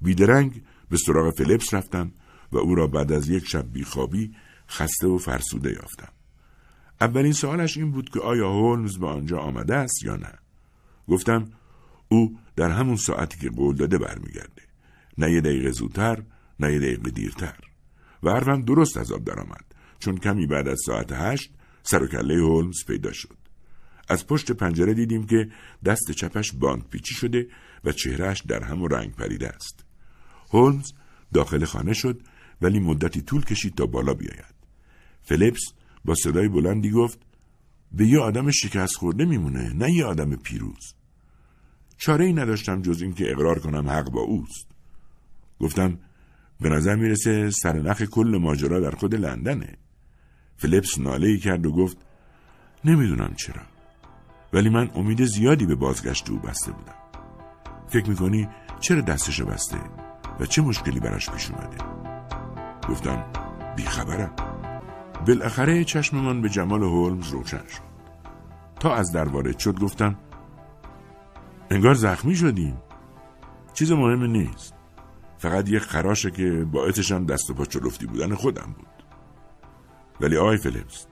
بیدرنگ 0.00 0.62
به 0.90 0.96
سراغ 1.06 1.34
فلیپس 1.34 1.74
رفتم 1.74 2.12
و 2.52 2.58
او 2.58 2.74
را 2.74 2.86
بعد 2.86 3.12
از 3.12 3.28
یک 3.28 3.46
شب 3.46 3.72
بیخوابی 3.72 4.34
خسته 4.68 5.06
و 5.06 5.18
فرسوده 5.18 5.72
یافتم. 5.72 6.12
اولین 7.00 7.32
سوالش 7.32 7.76
این 7.76 7.90
بود 7.90 8.10
که 8.10 8.20
آیا 8.20 8.50
هولمز 8.50 8.98
به 8.98 9.06
آنجا 9.06 9.38
آمده 9.38 9.74
است 9.76 10.04
یا 10.04 10.16
نه. 10.16 10.32
گفتم 11.08 11.48
او 12.12 12.38
در 12.56 12.70
همون 12.70 12.96
ساعتی 12.96 13.38
که 13.38 13.50
قول 13.50 13.76
داده 13.76 13.98
برمیگرده. 13.98 14.62
نه 15.18 15.32
یه 15.32 15.40
دقیقه 15.40 15.70
زودتر 15.70 16.22
نه 16.60 16.72
یه 16.72 16.78
دقیقه 16.78 17.10
دیرتر. 17.10 17.58
و 18.22 18.30
حرفم 18.30 18.62
درست 18.62 18.96
از 18.96 19.12
آب 19.12 19.24
درآمد 19.24 19.64
چون 19.98 20.16
کمی 20.16 20.46
بعد 20.46 20.68
از 20.68 20.80
ساعت 20.86 21.12
هشت 21.12 21.50
سر 21.82 22.02
و 22.02 22.06
کله 22.06 22.34
هولمز 22.34 22.84
پیدا 22.86 23.12
شد. 23.12 23.36
از 24.08 24.26
پشت 24.26 24.52
پنجره 24.52 24.94
دیدیم 24.94 25.26
که 25.26 25.48
دست 25.84 26.10
چپش 26.10 26.52
باند 26.52 26.88
پیچی 26.88 27.14
شده 27.14 27.48
و 27.84 27.92
چهرهش 27.92 28.42
در 28.48 28.64
هم 28.64 28.82
و 28.82 28.88
رنگ 28.88 29.14
پریده 29.14 29.48
است. 29.48 29.84
هولمز 30.50 30.92
داخل 31.34 31.64
خانه 31.64 31.92
شد 31.92 32.20
ولی 32.62 32.80
مدتی 32.80 33.22
طول 33.22 33.44
کشید 33.44 33.74
تا 33.74 33.86
بالا 33.86 34.14
بیاید. 34.14 34.54
فلیپس 35.22 35.72
با 36.04 36.14
صدای 36.14 36.48
بلندی 36.48 36.90
گفت 36.90 37.18
به 37.92 38.06
یه 38.06 38.18
آدم 38.18 38.50
شکست 38.50 38.96
خورده 38.96 39.24
میمونه 39.24 39.72
نه 39.72 39.92
یه 39.92 40.04
آدم 40.04 40.36
پیروز. 40.36 40.94
چاره 42.04 42.24
ای 42.24 42.32
نداشتم 42.32 42.82
جز 42.82 43.02
اینکه 43.02 43.30
اقرار 43.30 43.58
کنم 43.58 43.90
حق 43.90 44.10
با 44.10 44.20
اوست. 44.20 44.66
گفتم 45.60 45.98
به 46.60 46.68
نظر 46.68 46.94
می‌رسه 46.94 47.50
سرنخ 47.50 48.02
کل 48.02 48.38
ماجرا 48.42 48.80
در 48.80 48.90
خود 48.90 49.14
لندنه. 49.14 49.76
فلیپس 50.56 50.98
ناله 50.98 51.28
ای 51.28 51.38
کرد 51.38 51.66
و 51.66 51.72
گفت 51.72 51.96
نمی‌دونم 52.84 53.34
چرا. 53.36 53.62
ولی 54.52 54.68
من 54.68 54.90
امید 54.94 55.24
زیادی 55.24 55.66
به 55.66 55.74
بازگشت 55.74 56.30
او 56.30 56.38
بسته 56.38 56.72
بودم. 56.72 56.94
فکر 57.88 58.08
می‌کنی 58.08 58.48
چرا 58.80 59.00
دستشو 59.00 59.46
بسته 59.46 59.78
و 60.40 60.46
چه 60.46 60.62
مشکلی 60.62 61.00
براش 61.00 61.30
پیش 61.30 61.50
اومده؟ 61.50 61.78
گفتم 62.88 63.24
بیخبرم. 63.76 64.34
بالاخره 65.26 65.84
چشممان 65.84 66.42
به 66.42 66.48
جمال 66.48 66.82
هولمز 66.82 67.28
روشن 67.28 67.66
شد. 67.68 67.92
تا 68.80 68.94
از 68.94 69.12
در 69.12 69.28
وارد 69.28 69.58
شد 69.58 69.78
گفتم 69.80 70.18
انگار 71.72 71.94
زخمی 71.94 72.36
شدیم. 72.36 72.76
چیز 73.74 73.92
مهمی 73.92 74.28
نیست. 74.28 74.74
فقط 75.38 75.68
یه 75.68 75.78
خراشه 75.78 76.30
که 76.30 76.66
باعثشان 76.72 77.24
دست 77.24 77.50
و 77.50 77.54
پا 77.54 77.64
چلفتی 77.64 78.06
بودن 78.06 78.34
خودم 78.34 78.74
بود. 78.78 79.04
ولی 80.20 80.36
آی 80.36 80.56
فلیپس 80.56 81.06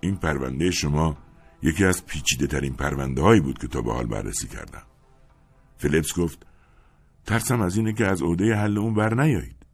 این 0.00 0.16
پرونده 0.16 0.70
شما 0.70 1.16
یکی 1.62 1.84
از 1.84 2.06
پیچیده 2.06 2.46
ترین 2.46 2.74
پرونده 2.74 3.22
هایی 3.22 3.40
بود 3.40 3.58
که 3.58 3.68
تا 3.68 3.82
به 3.82 3.92
حال 3.92 4.06
بررسی 4.06 4.48
کردم. 4.48 4.82
فلیپس 5.76 6.18
گفت 6.18 6.46
ترسم 7.26 7.60
از 7.60 7.76
اینه 7.76 7.92
که 7.92 8.06
از 8.06 8.22
عهده 8.22 8.54
حل 8.56 8.78
اون 8.78 8.94
بر 8.94 9.14
نیایید. 9.14 9.66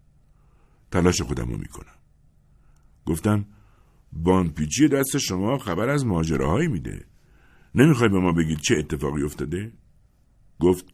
تلاش 0.91 1.23
خودم 1.23 1.49
رو 1.49 1.57
می‌کنم. 1.57 1.95
گفتم 3.07 3.47
پیچی 4.57 4.89
دست 4.89 5.19
شما 5.19 5.59
خبر 5.59 5.89
از 5.89 6.07
ماجراهایی 6.07 6.69
میده. 6.69 7.05
نمی‌خوای 7.75 8.09
به 8.09 8.21
ما 8.21 8.33
بگید 8.33 8.59
چه 8.59 8.77
اتفاقی 8.79 9.23
افتاده؟ 9.23 9.73
گفت 10.61 10.85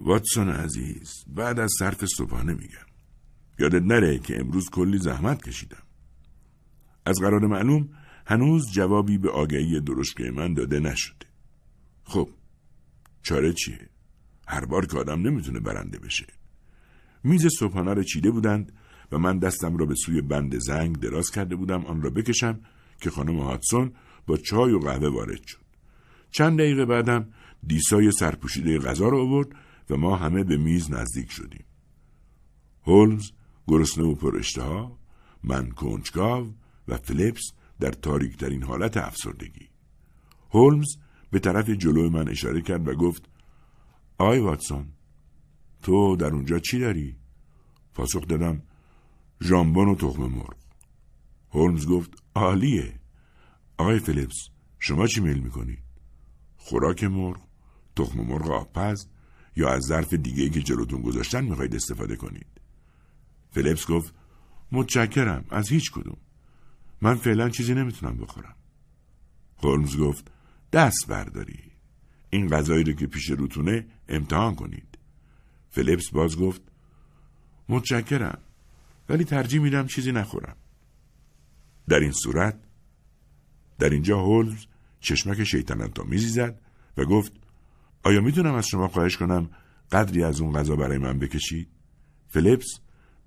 واتسون 0.00 0.48
عزیز 0.48 1.24
بعد 1.26 1.60
از 1.60 1.70
صرف 1.78 2.04
صبحانه 2.04 2.52
میگم. 2.52 2.86
یادت 3.58 3.82
نره 3.82 4.18
که 4.18 4.40
امروز 4.40 4.70
کلی 4.70 4.98
زحمت 4.98 5.42
کشیدم. 5.42 5.82
از 7.06 7.16
قرار 7.20 7.46
معلوم 7.46 7.88
هنوز 8.26 8.72
جوابی 8.72 9.18
به 9.18 9.30
آگهی 9.30 9.80
درشکه 9.80 10.30
من 10.30 10.54
داده 10.54 10.80
نشده. 10.80 11.26
خب 12.04 12.28
چاره 13.22 13.52
چیه؟ 13.52 13.88
هر 14.48 14.64
بار 14.64 14.86
که 14.86 14.98
آدم 14.98 15.20
نمی‌تونه 15.20 15.60
برنده 15.60 15.98
بشه. 15.98 16.26
میز 17.24 17.46
صبحانه 17.58 17.94
را 17.94 18.02
چیده 18.02 18.30
بودند 18.30 18.72
و 19.12 19.18
من 19.18 19.38
دستم 19.38 19.76
را 19.76 19.86
به 19.86 19.94
سوی 19.94 20.20
بند 20.20 20.58
زنگ 20.58 20.98
دراز 20.98 21.30
کرده 21.30 21.56
بودم 21.56 21.84
آن 21.84 22.02
را 22.02 22.10
بکشم 22.10 22.60
که 23.00 23.10
خانم 23.10 23.40
هاتسون 23.40 23.92
با 24.26 24.36
چای 24.36 24.72
و 24.72 24.78
قهوه 24.78 25.08
وارد 25.08 25.46
شد. 25.46 25.58
چند 26.30 26.58
دقیقه 26.58 26.84
بعدم 26.84 27.28
دیسای 27.66 28.12
سرپوشیده 28.12 28.78
غذا 28.78 29.08
را 29.08 29.22
آورد 29.22 29.48
و 29.90 29.96
ما 29.96 30.16
همه 30.16 30.44
به 30.44 30.56
میز 30.56 30.90
نزدیک 30.90 31.30
شدیم. 31.30 31.64
هولمز 32.82 33.30
گرسنه 33.66 34.04
و 34.04 34.14
پر 34.14 34.36
اشتها، 34.36 34.98
من 35.44 35.70
کنجکاو 35.70 36.54
و 36.88 36.96
فلیپس 36.96 37.42
در 37.80 37.90
تاریکترین 37.90 38.62
حالت 38.62 38.96
افسردگی. 38.96 39.68
هولمز 40.50 40.96
به 41.30 41.38
طرف 41.38 41.70
جلو 41.70 42.10
من 42.10 42.28
اشاره 42.28 42.62
کرد 42.62 42.88
و 42.88 42.94
گفت 42.94 43.28
آی 44.18 44.38
واتسون 44.38 44.86
تو 45.82 46.16
در 46.16 46.26
اونجا 46.26 46.58
چی 46.58 46.78
داری؟ 46.78 47.16
پاسخ 47.94 48.26
دادم 48.26 48.62
ژامبون 49.42 49.88
و 49.88 49.94
تخم 49.94 50.22
مرغ. 50.22 50.54
هولمز 51.50 51.86
گفت 51.86 52.22
عالیه. 52.34 53.00
آقای 53.78 53.98
فلیپس 53.98 54.48
شما 54.78 55.06
چی 55.06 55.20
میل 55.20 55.38
می‌کنید؟ 55.38 55.78
خوراک 56.56 57.04
مرغ، 57.04 57.40
تخم 57.96 58.20
مرغ 58.20 58.50
آبپز 58.50 59.06
یا 59.56 59.70
از 59.70 59.82
ظرف 59.82 60.14
دیگه 60.14 60.48
که 60.48 60.62
جلوتون 60.62 61.02
گذاشتن 61.02 61.44
می‌خواید 61.44 61.74
استفاده 61.74 62.16
کنید؟ 62.16 62.46
فلیپس 63.50 63.86
گفت 63.86 64.14
متشکرم 64.72 65.44
از 65.50 65.68
هیچ 65.68 65.92
کدوم. 65.92 66.16
من 67.00 67.14
فعلا 67.14 67.48
چیزی 67.48 67.74
نمی‌تونم 67.74 68.16
بخورم. 68.16 68.54
هولمز 69.62 69.96
گفت 69.96 70.30
دست 70.72 71.06
برداری. 71.08 71.72
این 72.30 72.48
غذایی 72.48 72.84
رو 72.84 72.92
که 72.92 73.06
پیش 73.06 73.30
روتونه 73.30 73.86
امتحان 74.08 74.54
کنید. 74.54 74.98
فلیپس 75.70 76.10
باز 76.10 76.36
گفت 76.36 76.62
متشکرم 77.68 78.38
ولی 79.08 79.24
ترجیح 79.24 79.60
میدم 79.60 79.86
چیزی 79.86 80.12
نخورم. 80.12 80.56
در 81.88 82.00
این 82.00 82.12
صورت 82.12 82.60
در 83.78 83.90
اینجا 83.90 84.20
هولمز 84.20 84.66
چشمک 85.00 85.44
شیطنت 85.44 86.00
میزی 86.00 86.28
زد 86.28 86.60
و 86.96 87.04
گفت 87.04 87.32
آیا 88.04 88.20
می‌تونم 88.20 88.54
از 88.54 88.66
شما 88.66 88.88
خواهش 88.88 89.16
کنم 89.16 89.50
قدری 89.92 90.24
از 90.24 90.40
اون 90.40 90.52
غذا 90.52 90.76
برای 90.76 90.98
من 90.98 91.18
بکشید؟ 91.18 91.68
فلیپس 92.28 92.78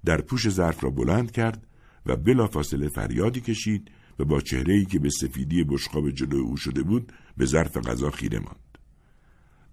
در 0.05 0.21
پوش 0.21 0.49
ظرف 0.49 0.84
را 0.84 0.89
بلند 0.89 1.32
کرد 1.32 1.67
و 2.05 2.15
بلافاصله 2.15 2.89
فریادی 2.89 3.41
کشید 3.41 3.91
و 4.19 4.25
با 4.25 4.41
چهره‌ای 4.41 4.86
که 4.86 4.99
به 4.99 5.09
سفیدی 5.09 5.63
بشقاب 5.63 6.09
جلو 6.09 6.38
او 6.38 6.57
شده 6.57 6.84
بود 6.84 7.13
به 7.38 7.45
ظرف 7.45 7.78
غذا 7.78 8.11
خیره 8.11 8.39
ماند. 8.39 8.78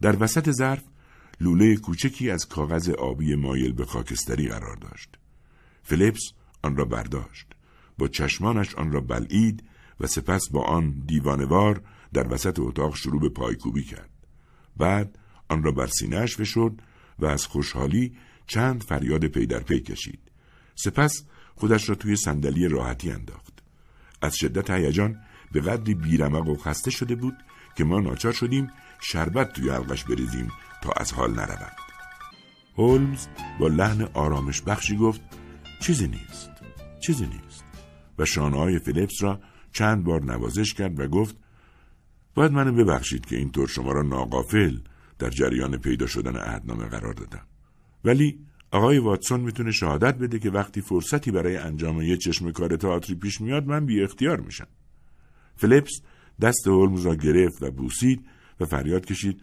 در 0.00 0.22
وسط 0.22 0.50
ظرف 0.50 0.84
لوله 1.40 1.76
کوچکی 1.76 2.30
از 2.30 2.48
کاغذ 2.48 2.88
آبی 2.88 3.34
مایل 3.34 3.72
به 3.72 3.84
خاکستری 3.84 4.48
قرار 4.48 4.76
داشت. 4.76 5.18
فلیپس 5.82 6.22
آن 6.62 6.76
را 6.76 6.84
برداشت. 6.84 7.46
با 7.98 8.08
چشمانش 8.08 8.74
آن 8.74 8.92
را 8.92 9.00
بلعید 9.00 9.64
و 10.00 10.06
سپس 10.06 10.50
با 10.50 10.64
آن 10.64 10.90
دیوانوار 11.06 11.82
در 12.12 12.34
وسط 12.34 12.58
اتاق 12.60 12.96
شروع 12.96 13.20
به 13.20 13.28
پایکوبی 13.28 13.82
کرد. 13.82 14.13
بعد 14.76 15.18
آن 15.48 15.62
را 15.62 15.72
بر 15.72 15.86
سینهاش 15.86 16.36
فشرد 16.36 16.72
و 17.18 17.26
از 17.26 17.46
خوشحالی 17.46 18.16
چند 18.46 18.82
فریاد 18.82 19.26
پی 19.26 19.46
در 19.46 19.60
پی 19.60 19.80
کشید. 19.80 20.20
سپس 20.74 21.24
خودش 21.54 21.88
را 21.88 21.94
توی 21.94 22.16
صندلی 22.16 22.68
راحتی 22.68 23.10
انداخت. 23.10 23.62
از 24.22 24.36
شدت 24.36 24.70
هیجان 24.70 25.20
به 25.52 25.60
قدری 25.60 25.94
بیرمق 25.94 26.48
و 26.48 26.56
خسته 26.56 26.90
شده 26.90 27.14
بود 27.14 27.36
که 27.76 27.84
ما 27.84 28.00
ناچار 28.00 28.32
شدیم 28.32 28.70
شربت 29.00 29.52
توی 29.52 29.70
حلقش 29.70 30.04
بریزیم 30.04 30.52
تا 30.82 30.92
از 30.96 31.12
حال 31.12 31.34
نرود. 31.34 31.76
هولمز 32.76 33.26
با 33.58 33.68
لحن 33.68 34.02
آرامش 34.02 34.62
بخشی 34.62 34.96
گفت 34.96 35.20
چیزی 35.80 36.08
نیست. 36.08 36.50
چیزی 37.00 37.26
نیست. 37.26 37.64
و 38.18 38.24
شانه 38.24 38.56
های 38.56 38.78
فلیپس 38.78 39.22
را 39.22 39.40
چند 39.72 40.04
بار 40.04 40.22
نوازش 40.22 40.74
کرد 40.74 41.00
و 41.00 41.08
گفت 41.08 41.36
باید 42.34 42.52
منو 42.52 42.72
ببخشید 42.72 43.26
که 43.26 43.36
اینطور 43.36 43.68
شما 43.68 43.92
را 43.92 44.02
ناقافل 44.02 44.78
در 45.18 45.30
جریان 45.30 45.76
پیدا 45.76 46.06
شدن 46.06 46.36
عهدنامه 46.36 46.84
قرار 46.84 47.12
دادم. 47.12 47.46
ولی 48.04 48.38
آقای 48.70 48.98
واتسون 48.98 49.40
می‌تونه 49.40 49.72
شهادت 49.72 50.18
بده 50.18 50.38
که 50.38 50.50
وقتی 50.50 50.80
فرصتی 50.80 51.30
برای 51.30 51.56
انجام 51.56 52.02
یه 52.02 52.16
چشم 52.16 52.50
کار 52.50 52.76
تئاتری 52.76 53.14
پیش 53.14 53.40
میاد 53.40 53.66
من 53.66 53.86
بی 53.86 54.02
اختیار 54.02 54.40
میشم. 54.40 54.66
فلیپس 55.56 56.00
دست 56.40 56.66
هولمز 56.66 57.06
را 57.06 57.14
گرفت 57.14 57.62
و 57.62 57.70
بوسید 57.70 58.26
و 58.60 58.64
فریاد 58.64 59.06
کشید 59.06 59.42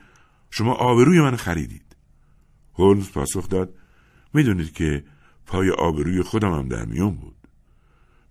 شما 0.49 0.73
آبروی 0.73 1.21
من 1.21 1.35
خریدید. 1.35 1.95
هولمز 2.73 3.11
پاسخ 3.11 3.49
داد 3.49 3.73
می‌دونید 4.33 4.73
که 4.73 5.03
پای 5.45 5.69
آبروی 5.69 6.21
خودم 6.21 6.53
هم 6.53 6.67
در 6.67 6.85
میون 6.85 7.15
بود. 7.15 7.35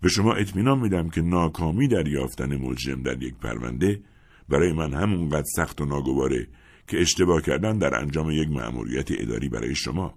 به 0.01 0.09
شما 0.09 0.35
اطمینان 0.35 0.79
میدم 0.79 1.09
که 1.09 1.23
ناکامی 1.23 1.89
در 1.89 2.09
یافتن 2.09 2.57
مجرم 2.57 3.03
در 3.03 3.23
یک 3.23 3.35
پرونده 3.35 4.03
برای 4.51 4.73
من 4.73 4.95
همونقدر 4.95 5.47
سخت 5.57 5.81
و 5.81 5.85
ناگواره 5.85 6.47
که 6.87 7.01
اشتباه 7.01 7.43
کردن 7.43 7.79
در 7.79 7.95
انجام 7.95 8.31
یک 8.31 8.49
مأموریت 8.49 9.09
اداری 9.11 9.49
برای 9.49 9.75
شما. 9.75 10.15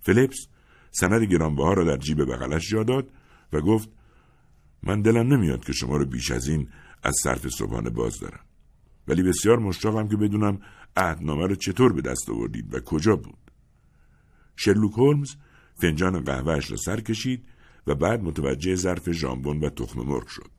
فلیپس 0.00 0.46
سند 0.90 1.22
گرانبها 1.22 1.72
را 1.72 1.84
در 1.84 1.96
جیب 1.96 2.24
بغلش 2.24 2.70
جا 2.70 2.82
داد 2.82 3.10
و 3.52 3.60
گفت 3.60 3.88
من 4.82 5.02
دلم 5.02 5.34
نمیاد 5.34 5.64
که 5.64 5.72
شما 5.72 5.96
رو 5.96 6.04
بیش 6.04 6.30
از 6.30 6.48
این 6.48 6.68
از 7.02 7.14
صرف 7.22 7.48
صبحانه 7.48 7.90
باز 7.90 8.20
دارم. 8.20 8.40
ولی 9.08 9.22
بسیار 9.22 9.58
مشتاقم 9.58 10.08
که 10.08 10.16
بدونم 10.16 10.60
عهدنامه 10.96 11.46
رو 11.46 11.54
چطور 11.54 11.92
به 11.92 12.00
دست 12.00 12.30
آوردید 12.30 12.74
و 12.74 12.80
کجا 12.80 13.16
بود. 13.16 13.38
شرلوک 14.56 14.92
هولمز 14.92 15.34
فنجان 15.74 16.24
قهوهش 16.24 16.70
را 16.70 16.76
سر 16.76 17.00
کشید 17.00 17.44
و 17.86 17.94
بعد 17.94 18.22
متوجه 18.22 18.74
ظرف 18.74 19.10
ژامبون 19.10 19.60
و 19.60 19.68
تخم 19.68 20.00
مرغ 20.00 20.26
شد. 20.26 20.50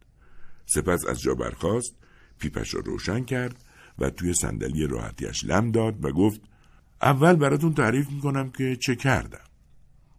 سپس 0.66 1.06
از 1.06 1.22
جا 1.22 1.36
برخاست، 1.36 1.96
پیپش 2.40 2.74
را 2.74 2.82
روشن 2.86 3.24
کرد 3.24 3.64
و 4.00 4.10
توی 4.10 4.34
صندلی 4.34 4.88
راحتیش 4.88 5.44
لم 5.46 5.72
داد 5.72 6.06
و 6.06 6.12
گفت 6.12 6.42
اول 7.02 7.36
براتون 7.36 7.74
تعریف 7.74 8.10
می‌کنم 8.10 8.50
که 8.50 8.76
چه 8.76 8.96
کردم. 8.96 9.46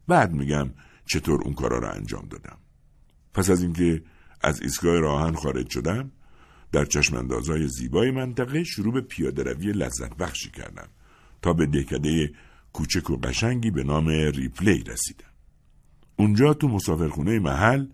بعد 0.09 0.33
میگم 0.33 0.71
چطور 1.07 1.43
اون 1.43 1.55
کارا 1.55 1.79
را 1.79 1.91
انجام 1.91 2.29
دادم. 2.29 2.59
پس 3.35 3.51
از 3.51 3.63
اینکه 3.63 4.03
از 4.41 4.61
ایستگاه 4.61 5.01
راهن 5.01 5.35
خارج 5.35 5.71
شدم 5.71 6.11
در 6.73 6.85
چشماندازهای 6.85 7.69
زیبای 7.69 8.11
منطقه 8.11 8.65
شروع 8.65 8.95
به 8.95 9.01
پیاده 9.01 9.43
روی 9.43 9.73
لذت 9.73 10.17
بخشی 10.17 10.51
کردم 10.51 10.89
تا 11.43 11.53
به 11.53 11.67
دهکده 11.67 12.33
کوچک 12.73 13.11
و 13.11 13.17
قشنگی 13.17 13.71
به 13.71 13.85
نام 13.85 14.09
ریپلی 14.09 14.83
رسیدم. 14.83 15.27
اونجا 16.17 16.55
تو 16.55 16.69
مسافرخونه 16.69 17.39
محل 17.39 17.87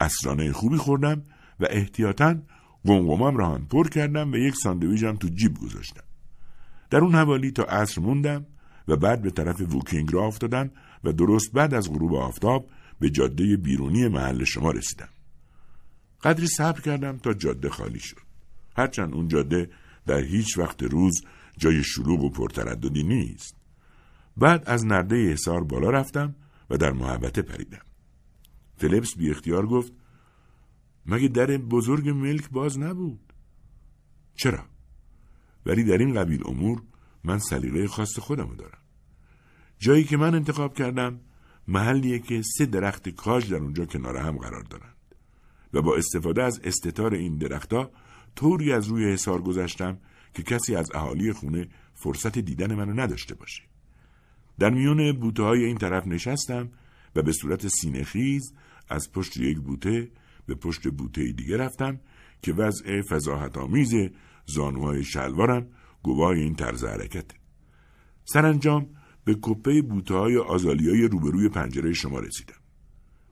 عصرانه 0.00 0.52
خوبی 0.52 0.76
خوردم 0.76 1.22
و 1.60 1.66
احتیاطاً 1.70 2.36
قمقمه‌م 2.84 3.36
را 3.36 3.54
هم 3.54 3.66
پر 3.66 3.88
کردم 3.88 4.32
و 4.32 4.36
یک 4.36 4.54
ساندویجم 4.56 5.16
تو 5.16 5.28
جیب 5.28 5.58
گذاشتم. 5.58 6.04
در 6.90 6.98
اون 6.98 7.14
حوالی 7.14 7.50
تا 7.50 7.62
عصر 7.62 8.00
موندم 8.00 8.46
و 8.88 8.96
بعد 8.96 9.22
به 9.22 9.30
طرف 9.30 9.60
ووکینگ 9.60 10.12
راه 10.12 10.26
افتادم 10.26 10.70
و 11.04 11.12
درست 11.12 11.52
بعد 11.52 11.74
از 11.74 11.90
غروب 11.90 12.14
آفتاب 12.14 12.68
به 13.00 13.10
جاده 13.10 13.56
بیرونی 13.56 14.08
محل 14.08 14.44
شما 14.44 14.70
رسیدم. 14.70 15.08
قدری 16.22 16.46
صبر 16.46 16.80
کردم 16.80 17.18
تا 17.18 17.32
جاده 17.32 17.70
خالی 17.70 18.00
شد. 18.00 18.16
هرچند 18.76 19.14
اون 19.14 19.28
جاده 19.28 19.70
در 20.06 20.20
هیچ 20.20 20.58
وقت 20.58 20.82
روز 20.82 21.24
جای 21.58 21.82
شلوغ 21.84 22.22
و 22.22 22.30
پرترددی 22.30 23.02
نیست. 23.02 23.56
بعد 24.36 24.62
از 24.66 24.86
نرده 24.86 25.32
حصار 25.32 25.64
بالا 25.64 25.90
رفتم 25.90 26.34
و 26.70 26.76
در 26.76 26.92
محبته 26.92 27.42
پریدم. 27.42 27.82
فلیپس 28.76 29.16
بی 29.16 29.30
اختیار 29.30 29.66
گفت 29.66 29.92
مگه 31.06 31.28
در 31.28 31.46
بزرگ 31.46 32.08
ملک 32.08 32.50
باز 32.50 32.78
نبود؟ 32.78 33.32
چرا؟ 34.34 34.64
ولی 35.66 35.84
در 35.84 35.98
این 35.98 36.14
قبیل 36.14 36.42
امور 36.46 36.82
من 37.24 37.38
سلیقه 37.38 37.88
خاص 37.88 38.18
خودمو 38.18 38.54
دارم. 38.54 38.78
جایی 39.78 40.04
که 40.04 40.16
من 40.16 40.34
انتخاب 40.34 40.74
کردم 40.74 41.20
محلیه 41.68 42.18
که 42.18 42.42
سه 42.42 42.66
درخت 42.66 43.08
کاج 43.08 43.50
در 43.50 43.56
اونجا 43.56 43.84
کنار 43.84 44.16
هم 44.16 44.38
قرار 44.38 44.62
دارند 44.62 44.94
و 45.72 45.82
با 45.82 45.96
استفاده 45.96 46.42
از 46.42 46.60
استتار 46.64 47.14
این 47.14 47.36
درختها 47.36 47.90
طوری 48.36 48.72
از 48.72 48.86
روی 48.86 49.12
حصار 49.12 49.42
گذشتم 49.42 49.98
که 50.34 50.42
کسی 50.42 50.76
از 50.76 50.90
اهالی 50.94 51.32
خونه 51.32 51.68
فرصت 51.94 52.38
دیدن 52.38 52.74
منو 52.74 53.00
نداشته 53.00 53.34
باشه. 53.34 53.62
در 54.58 54.70
میون 54.70 55.12
بوته 55.12 55.42
های 55.42 55.64
این 55.64 55.78
طرف 55.78 56.06
نشستم 56.06 56.70
و 57.16 57.22
به 57.22 57.32
صورت 57.32 57.68
سینه 57.68 58.04
خیز 58.04 58.54
از 58.88 59.12
پشت 59.12 59.36
یک 59.36 59.58
بوته 59.58 60.10
به 60.46 60.54
پشت 60.54 60.88
بوته 60.88 61.32
دیگه 61.32 61.56
رفتم 61.56 62.00
که 62.42 62.52
وضع 62.52 63.02
فضاحت 63.02 63.58
آمیز 63.58 63.94
زانوهای 64.46 65.04
شلوارم 65.04 65.66
گواه 66.02 66.30
این 66.30 66.54
طرز 66.54 66.84
حرکت. 66.84 67.26
سرانجام 68.24 68.86
به 69.24 69.36
کپه 69.42 69.82
بوته 69.82 70.14
های 70.14 70.36
آزالی 70.36 70.90
های 70.90 71.08
روبروی 71.08 71.48
پنجره 71.48 71.92
شما 71.92 72.18
رسیدم. 72.18 72.54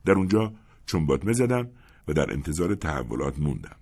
در 0.05 0.13
اونجا 0.13 0.53
چنباتمه 0.85 1.33
زدم 1.33 1.69
و 2.07 2.13
در 2.13 2.33
انتظار 2.33 2.75
تحولات 2.75 3.39
موندم. 3.39 3.75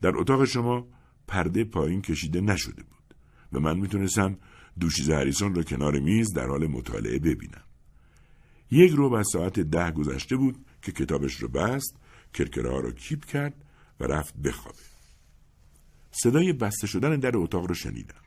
در 0.00 0.16
اتاق 0.16 0.44
شما 0.44 0.88
پرده 1.28 1.64
پایین 1.64 2.02
کشیده 2.02 2.40
نشده 2.40 2.82
بود 2.82 3.14
و 3.52 3.60
من 3.60 3.78
می‌تونستم 3.78 4.38
دوشیز 4.80 5.10
هریسون 5.10 5.54
را 5.54 5.62
کنار 5.62 5.98
میز 5.98 6.32
در 6.32 6.46
حال 6.46 6.66
مطالعه 6.66 7.18
ببینم. 7.18 7.62
یک 8.70 8.92
رو 8.92 9.14
از 9.14 9.26
ساعت 9.32 9.60
ده 9.60 9.90
گذشته 9.90 10.36
بود 10.36 10.64
که 10.82 10.92
کتابش 10.92 11.34
رو 11.34 11.48
بست، 11.48 11.98
کرکره 12.34 12.70
ها 12.70 12.80
رو 12.80 12.92
کیپ 12.92 13.24
کرد 13.24 13.54
و 14.00 14.04
رفت 14.04 14.36
بخوابه. 14.36 14.78
صدای 16.10 16.52
بسته 16.52 16.86
شدن 16.86 17.16
در 17.16 17.36
اتاق 17.36 17.66
رو 17.66 17.74
شنیدم 17.74 18.22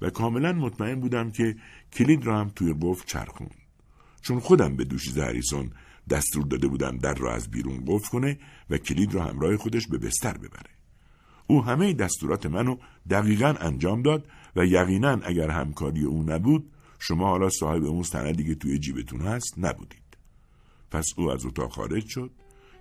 و 0.00 0.10
کاملا 0.10 0.52
مطمئن 0.52 1.00
بودم 1.00 1.30
که 1.30 1.56
کلید 1.92 2.26
را 2.26 2.40
هم 2.40 2.48
توی 2.48 2.74
قفل 2.82 3.06
چرخون. 3.06 3.50
چون 4.22 4.40
خودم 4.40 4.76
به 4.76 4.84
دوشیز 4.84 5.18
هریسون 5.18 5.70
دستور 6.10 6.44
داده 6.44 6.68
بودم 6.68 6.98
در 6.98 7.14
را 7.14 7.34
از 7.34 7.50
بیرون 7.50 7.84
قفل 7.86 8.08
کنه 8.08 8.38
و 8.70 8.78
کلید 8.78 9.14
را 9.14 9.24
همراه 9.24 9.56
خودش 9.56 9.86
به 9.86 9.98
بستر 9.98 10.38
ببره. 10.38 10.70
او 11.46 11.64
همه 11.64 11.92
دستورات 11.92 12.46
منو 12.46 12.76
دقیقا 13.10 13.54
انجام 13.60 14.02
داد 14.02 14.28
و 14.56 14.66
یقینا 14.66 15.20
اگر 15.22 15.50
همکاری 15.50 16.04
او 16.04 16.22
نبود 16.22 16.70
شما 16.98 17.28
حالا 17.28 17.50
صاحب 17.50 17.84
اون 17.84 18.02
سندی 18.02 18.44
که 18.44 18.54
توی 18.54 18.78
جیبتون 18.78 19.20
هست 19.20 19.54
نبودید. 19.58 20.16
پس 20.90 21.06
او 21.16 21.30
از 21.30 21.46
اتاق 21.46 21.72
خارج 21.72 22.06
شد، 22.06 22.30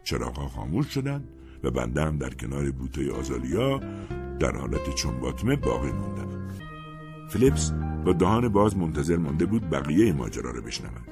چراغها 0.03 0.47
خاموش 0.47 0.87
شدند 0.87 1.27
و 1.63 1.71
بنده 1.71 2.05
هم 2.05 2.17
در 2.17 2.33
کنار 2.33 2.71
بوته 2.71 3.11
آزالیا 3.11 3.77
در 4.39 4.55
حالت 4.57 4.95
چنباتمه 4.95 5.55
باقی 5.55 5.91
موندم. 5.91 6.49
فلیپس 7.29 7.71
با 8.05 8.13
دهان 8.13 8.49
باز 8.49 8.77
منتظر 8.77 9.17
مانده 9.17 9.45
بود 9.45 9.69
بقیه 9.69 10.13
ماجرا 10.13 10.51
را 10.51 10.61
بشنود. 10.61 11.07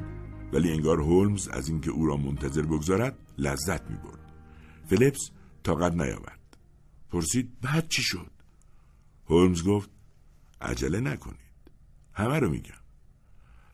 ولی 0.53 0.71
انگار 0.71 1.01
هولمز 1.01 1.47
از 1.47 1.69
اینکه 1.69 1.91
او 1.91 2.05
را 2.05 2.17
منتظر 2.17 2.61
بگذارد 2.61 3.17
لذت 3.37 3.89
می 3.89 3.97
برد. 3.97 4.31
فلیپس 4.85 5.29
طاقت 5.63 5.93
نیاورد. 5.93 6.57
پرسید 7.09 7.61
بعد 7.61 7.87
چی 7.87 8.01
شد؟ 8.01 8.31
هولمز 9.25 9.63
گفت 9.63 9.89
عجله 10.61 10.99
نکنید. 10.99 11.39
همه 12.13 12.39
رو 12.39 12.49
میگم. 12.49 12.73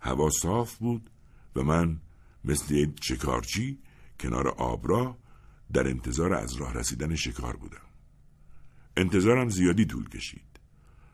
هوا 0.02 0.30
صاف 0.30 0.78
بود 0.78 1.10
و 1.56 1.64
من 1.64 2.02
مثل 2.46 2.76
یک 2.76 2.90
شکارچی 3.04 3.80
کنار 4.24 4.48
آبراه 4.48 5.18
در 5.74 5.88
انتظار 5.88 6.34
از 6.34 6.54
راه 6.54 6.74
رسیدن 6.74 7.16
شکار 7.16 7.56
بودم. 7.56 7.88
انتظارم 8.98 9.50
زیادی 9.50 9.86
طول 9.86 10.10
کشید. 10.10 10.60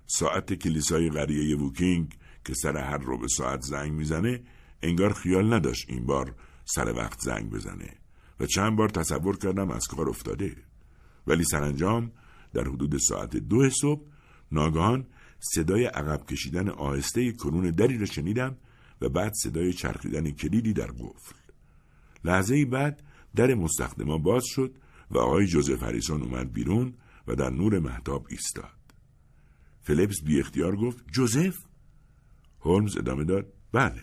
ساعت 0.08 0.54
کلیسای 0.54 1.10
قریه 1.10 1.58
ووکینگ 1.58 2.18
که 2.46 2.54
سر 2.54 2.78
هر 2.78 2.98
رو 2.98 3.18
به 3.18 3.28
ساعت 3.28 3.62
زنگ 3.62 3.92
می‌زنه 3.92 4.44
انگار 4.82 5.14
خیال 5.14 5.54
نداشت 5.54 5.86
این 5.90 6.06
بار 6.06 6.36
سر 6.66 6.94
وقت 6.94 7.20
زنگ 7.20 7.50
بزنه 7.50 7.96
و 8.40 8.46
چند 8.46 8.76
بار 8.76 8.90
تصور 8.90 9.38
کردم 9.38 9.72
از 9.72 9.88
کار 9.88 10.10
افتاده 10.10 10.56
ولی 11.28 11.44
سرانجام 11.44 12.12
در 12.54 12.64
حدود 12.64 12.98
ساعت 12.98 13.38
دو 13.38 13.70
صبح 13.70 14.02
ناگهان 14.52 15.08
صدای 15.40 15.86
عقب 15.86 16.26
کشیدن 16.26 16.70
آهسته 16.70 17.32
کرون 17.32 17.72
دری 17.72 17.98
را 17.98 18.06
شنیدم 18.06 18.58
و 19.02 19.10
بعد 19.10 19.34
صدای 19.34 19.74
چرخیدن 19.74 20.32
کلیدی 20.32 20.74
در 20.74 20.88
قفل 20.88 21.36
لحظه 22.24 22.66
بعد 22.66 23.04
در 23.36 23.54
مستخدما 23.54 24.18
باز 24.18 24.44
شد 24.46 24.76
و 25.12 25.18
آقای 25.18 25.48
جوزف 25.48 25.84
هریسون 25.84 26.22
اومد 26.22 26.54
بیرون 26.54 26.94
و 27.28 27.36
در 27.36 27.50
نور 27.50 27.80
محتاب 27.80 28.28
ایستاد. 28.30 28.80
فلیپس 29.82 30.22
بی 30.26 30.40
اختیار 30.40 30.76
گفت 30.76 31.04
جوزف؟ 31.12 31.58
هولمز 32.60 32.98
ادامه 32.98 33.24
داد 33.24 33.54
بله. 33.72 34.02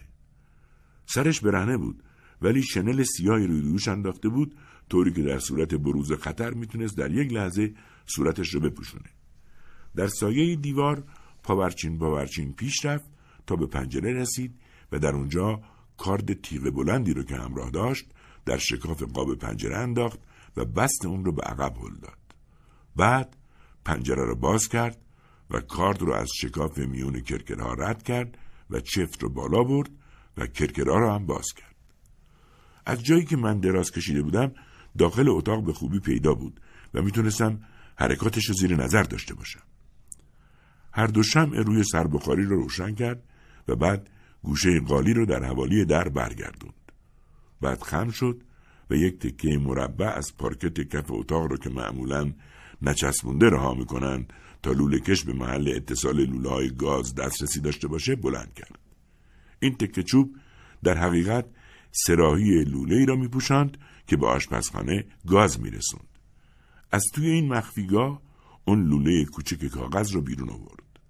سرش 1.06 1.40
برهنه 1.40 1.76
بود 1.76 2.02
ولی 2.42 2.62
شنل 2.62 3.02
سیاهی 3.02 3.46
روی 3.46 3.60
روش 3.60 3.88
انداخته 3.88 4.28
بود 4.28 4.56
طوری 4.90 5.12
که 5.12 5.22
در 5.22 5.38
صورت 5.38 5.74
بروز 5.74 6.12
خطر 6.12 6.50
می‌تونست 6.54 6.96
در 6.96 7.10
یک 7.10 7.32
لحظه 7.32 7.74
صورتش 8.06 8.54
رو 8.54 8.60
بپوشونه. 8.60 9.10
در 9.96 10.06
سایه 10.06 10.56
دیوار 10.56 11.04
پاورچین 11.42 11.98
پاورچین 11.98 12.52
پیش 12.52 12.84
رفت 12.84 13.10
تا 13.46 13.56
به 13.56 13.66
پنجره 13.66 14.12
رسید 14.12 14.54
و 14.92 14.98
در 14.98 15.14
اونجا 15.14 15.60
کارد 15.98 16.42
تیغ 16.42 16.70
بلندی 16.70 17.14
رو 17.14 17.22
که 17.22 17.36
همراه 17.36 17.70
داشت 17.70 18.06
در 18.44 18.58
شکاف 18.58 19.02
قاب 19.02 19.34
پنجره 19.34 19.76
انداخت 19.76 20.18
و 20.56 20.64
بست 20.64 21.06
اون 21.06 21.24
رو 21.24 21.32
به 21.32 21.42
عقب 21.42 21.76
هل 21.76 21.94
داد. 22.02 22.18
بعد 22.96 23.36
پنجره 23.84 24.24
رو 24.24 24.36
باز 24.36 24.68
کرد 24.68 24.98
و 25.50 25.60
کارد 25.60 26.02
رو 26.02 26.12
از 26.12 26.28
شکاف 26.34 26.78
میون 26.78 27.20
کرکرها 27.20 27.74
رد 27.74 28.02
کرد 28.02 28.38
و 28.70 28.80
چفت 28.80 29.22
رو 29.22 29.28
بالا 29.28 29.64
برد 29.64 29.90
و 30.36 30.46
کرکرها 30.46 30.98
رو 30.98 31.10
هم 31.10 31.26
باز 31.26 31.46
کرد. 31.56 31.74
از 32.86 33.02
جایی 33.02 33.24
که 33.24 33.36
من 33.36 33.60
دراز 33.60 33.90
کشیده 33.90 34.22
بودم 34.22 34.52
داخل 34.98 35.28
اتاق 35.28 35.64
به 35.64 35.72
خوبی 35.72 36.00
پیدا 36.00 36.34
بود 36.34 36.60
و 36.94 37.02
می‌تونستم 37.02 37.60
حرکاتش 37.96 38.44
رو 38.44 38.54
زیر 38.54 38.76
نظر 38.76 39.02
داشته 39.02 39.34
باشم. 39.34 39.62
هر 40.92 41.06
دو 41.06 41.22
شمع 41.22 41.56
روی 41.56 41.84
سربخاری 41.84 42.44
رو 42.44 42.56
روشن 42.62 42.94
کرد 42.94 43.22
و 43.68 43.76
بعد 43.76 44.10
گوشه 44.46 44.80
قالی 44.80 45.12
رو 45.12 45.26
در 45.26 45.44
حوالی 45.44 45.84
در 45.84 46.08
برگردوند. 46.08 46.92
بعد 47.60 47.82
خم 47.82 48.10
شد 48.10 48.42
و 48.90 48.94
یک 48.94 49.18
تکه 49.18 49.58
مربع 49.58 50.06
از 50.06 50.36
پارکت 50.36 50.88
کف 50.88 51.04
اتاق 51.08 51.42
رو 51.42 51.56
که 51.56 51.70
معمولا 51.70 52.32
نچسبونده 52.82 53.50
رها 53.50 53.74
می‌کنن 53.74 54.26
تا 54.62 54.72
لوله 54.72 54.98
کش 54.98 55.24
به 55.24 55.32
محل 55.32 55.72
اتصال 55.76 56.24
لوله 56.24 56.48
های 56.48 56.70
گاز 56.70 57.14
دسترسی 57.14 57.60
داشته 57.60 57.88
باشه 57.88 58.16
بلند 58.16 58.54
کرد. 58.54 58.78
این 59.60 59.74
تکه 59.74 60.02
چوب 60.02 60.36
در 60.84 60.98
حقیقت 60.98 61.46
سراحی 61.92 62.64
لوله 62.64 62.96
ای 62.96 63.06
را 63.06 63.16
میپوشاند 63.16 63.78
که 64.06 64.16
به 64.16 64.26
آشپزخانه 64.26 65.04
گاز 65.26 65.60
میرسوند. 65.60 66.18
از 66.92 67.02
توی 67.14 67.30
این 67.30 67.48
مخفیگاه 67.48 68.22
اون 68.64 68.88
لوله 68.88 69.24
کوچک 69.24 69.66
کاغذ 69.66 70.12
رو 70.12 70.20
بیرون 70.20 70.50
آورد. 70.50 71.00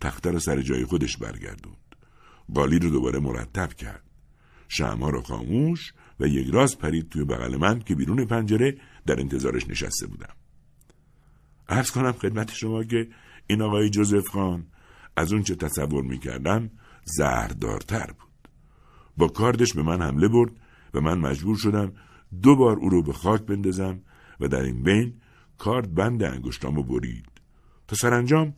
تخته 0.00 0.30
رو 0.30 0.38
سر 0.38 0.62
جای 0.62 0.84
خودش 0.84 1.16
برگردوند. 1.16 1.83
قالی 2.54 2.78
رو 2.78 2.90
دوباره 2.90 3.18
مرتب 3.18 3.72
کرد. 3.72 4.02
شمها 4.68 5.10
رو 5.10 5.22
خاموش 5.22 5.92
و 6.20 6.26
یک 6.26 6.54
راز 6.54 6.78
پرید 6.78 7.08
توی 7.08 7.24
بغل 7.24 7.56
من 7.56 7.80
که 7.80 7.94
بیرون 7.94 8.24
پنجره 8.24 8.76
در 9.06 9.20
انتظارش 9.20 9.68
نشسته 9.68 10.06
بودم. 10.06 10.34
عرض 11.68 11.90
کنم 11.90 12.12
خدمت 12.12 12.52
شما 12.52 12.84
که 12.84 13.08
این 13.46 13.62
آقای 13.62 13.90
جوزف 13.90 14.28
خان 14.28 14.66
از 15.16 15.32
اون 15.32 15.42
چه 15.42 15.54
تصور 15.54 16.04
می‌کردم 16.04 16.70
زهردارتر 17.04 18.06
بود. 18.06 18.48
با 19.16 19.28
کاردش 19.28 19.72
به 19.72 19.82
من 19.82 20.02
حمله 20.02 20.28
برد 20.28 20.52
و 20.94 21.00
من 21.00 21.18
مجبور 21.18 21.56
شدم 21.56 21.92
دو 22.42 22.56
بار 22.56 22.76
او 22.76 22.88
رو 22.88 23.02
به 23.02 23.12
خاک 23.12 23.42
بندازم 23.42 24.00
و 24.40 24.48
در 24.48 24.62
این 24.62 24.82
بین 24.82 25.14
کارد 25.58 25.94
بند 25.94 26.22
انگشتامو 26.22 26.82
برید 26.82 27.26
تا 27.88 27.96
سرانجام 27.96 28.54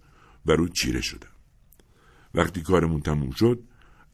بر 0.46 0.54
او 0.54 0.68
چیره 0.68 1.00
شدم. 1.00 1.28
وقتی 2.34 2.62
کارمون 2.62 3.00
تموم 3.00 3.30
شد 3.30 3.62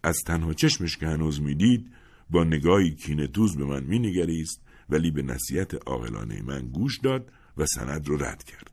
از 0.02 0.16
تنها 0.26 0.52
چشمش 0.52 0.96
که 0.96 1.06
هنوز 1.06 1.40
می‌دید 1.40 1.92
با 2.30 2.44
نگاهی 2.44 2.94
کینتوز 2.94 3.56
به 3.56 3.64
من 3.64 3.84
مینگریست 3.84 4.60
ولی 4.88 5.10
به 5.10 5.22
نصیحت 5.22 5.88
عاقلانه 5.88 6.42
من 6.42 6.68
گوش 6.68 6.98
داد 6.98 7.32
و 7.56 7.66
سند 7.66 8.08
رو 8.08 8.16
رد 8.24 8.42
کرد. 8.42 8.70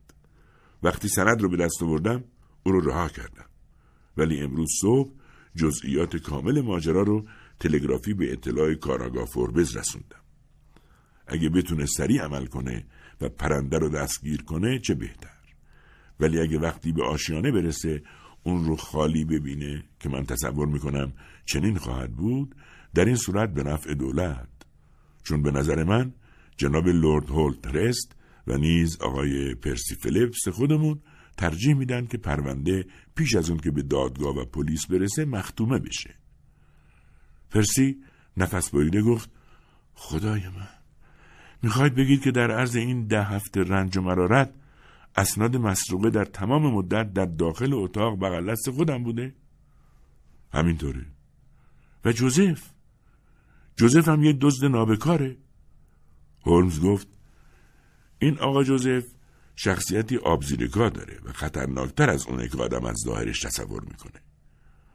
وقتی 0.84 1.08
سند 1.08 1.42
رو 1.42 1.50
به 1.50 1.58
دست 1.58 1.84
آوردم 1.84 2.24
او 2.64 2.72
رو 2.72 2.90
رها 2.90 3.08
کردم. 3.08 3.46
ولی 4.18 4.40
امروز 4.40 4.70
صبح 4.82 5.12
جزئیات 5.56 6.16
کامل 6.16 6.62
ماجرا 6.62 7.02
رو 7.02 7.26
تلگرافی 7.60 8.14
به 8.14 8.32
اطلاع 8.32 8.74
کاراگاه 8.74 9.26
فوربز 9.26 9.78
رسوندم. 9.78 10.22
اگه 11.28 11.50
بتونه 11.50 11.86
سریع 11.86 12.24
عمل 12.24 12.46
کنه 12.46 12.86
و 13.22 13.30
پرنده 13.30 13.78
رو 13.78 13.90
دستگیر 13.90 14.42
کنه 14.42 14.80
چه 14.80 14.94
بهتر. 14.94 15.30
ولی 16.20 16.40
اگه 16.40 16.60
وقتی 16.60 16.92
به 16.92 17.04
آشیانه 17.04 17.52
برسه 17.52 18.04
اون 18.44 18.66
رو 18.66 18.76
خالی 18.76 19.26
ببینه 19.26 19.84
که 19.99 20.10
من 20.10 20.26
تصور 20.26 20.68
می‌کنم 20.68 21.14
چنین 21.45 21.78
خواهد 21.78 22.11
بود 22.11 22.56
در 22.94 23.06
این 23.06 23.16
صورت 23.16 23.53
به 23.53 23.64
نفع 23.64 23.94
دولت. 23.94 24.48
چون 25.24 25.41
به 25.41 25.52
نظر 25.52 25.84
من 25.84 26.14
جناب 26.57 26.88
لورد 26.88 27.30
هولت 27.30 27.68
رست 27.68 28.16
و 28.48 28.57
نیز 28.57 29.02
آقای 29.02 29.56
پرسی 29.56 29.95
فلیپس 29.95 30.48
خودمون 30.48 30.99
ترجیح 31.38 31.74
میدن 31.74 32.06
که 32.06 32.18
پرونده 32.18 32.86
پیش 33.16 33.36
از 33.36 33.49
اون 33.49 33.60
که 33.60 33.72
به 33.72 33.82
دادگاه 33.82 34.36
و 34.36 34.45
پلیس 34.45 34.86
برسه 34.86 35.26
مختومه 35.26 35.80
بشه. 35.80 36.16
پرسی 37.49 37.98
نفس 38.38 38.70
بریده 38.70 39.02
گفت 39.02 39.30
خدای 39.94 40.48
من 40.48 40.68
می‌خواید 41.64 41.95
بگید 41.95 42.22
که 42.22 42.32
در 42.32 42.52
عرض 42.52 42.76
این 42.76 43.07
ده 43.07 43.24
هفته 43.24 43.64
رنج 43.64 43.98
و 43.98 44.02
مرارت 44.02 44.53
اسناد 45.20 45.56
مسروقه 45.56 46.10
در 46.10 46.26
تمام 46.26 46.74
مدت 46.74 47.14
در 47.14 47.26
داخل 47.26 47.74
اتاق 47.74 48.20
بغل 48.20 48.52
دست 48.52 48.72
خودم 48.72 49.04
بوده؟ 49.04 49.36
همینطوره. 50.54 51.06
و 52.06 52.12
جوزف؟ 52.12 52.70
جوزف 53.76 54.08
هم 54.08 54.24
یه 54.24 54.34
دزد 54.34 54.66
نابکاره. 54.66 55.38
هولمز 56.46 56.82
گفت 56.82 57.08
این 58.20 58.40
آقا 58.40 58.64
جوزف 58.64 59.06
شخصیتی 59.56 60.18
آبزیرکا 60.18 60.90
داره 60.90 61.20
و 61.26 61.32
خطرناکتر 61.32 62.10
از 62.10 62.28
اونه 62.28 62.48
که 62.48 62.58
آدم 62.58 62.86
از 62.86 62.96
ظاهرش 63.06 63.40
تصور 63.40 63.84
می‌کنه. 63.84 64.22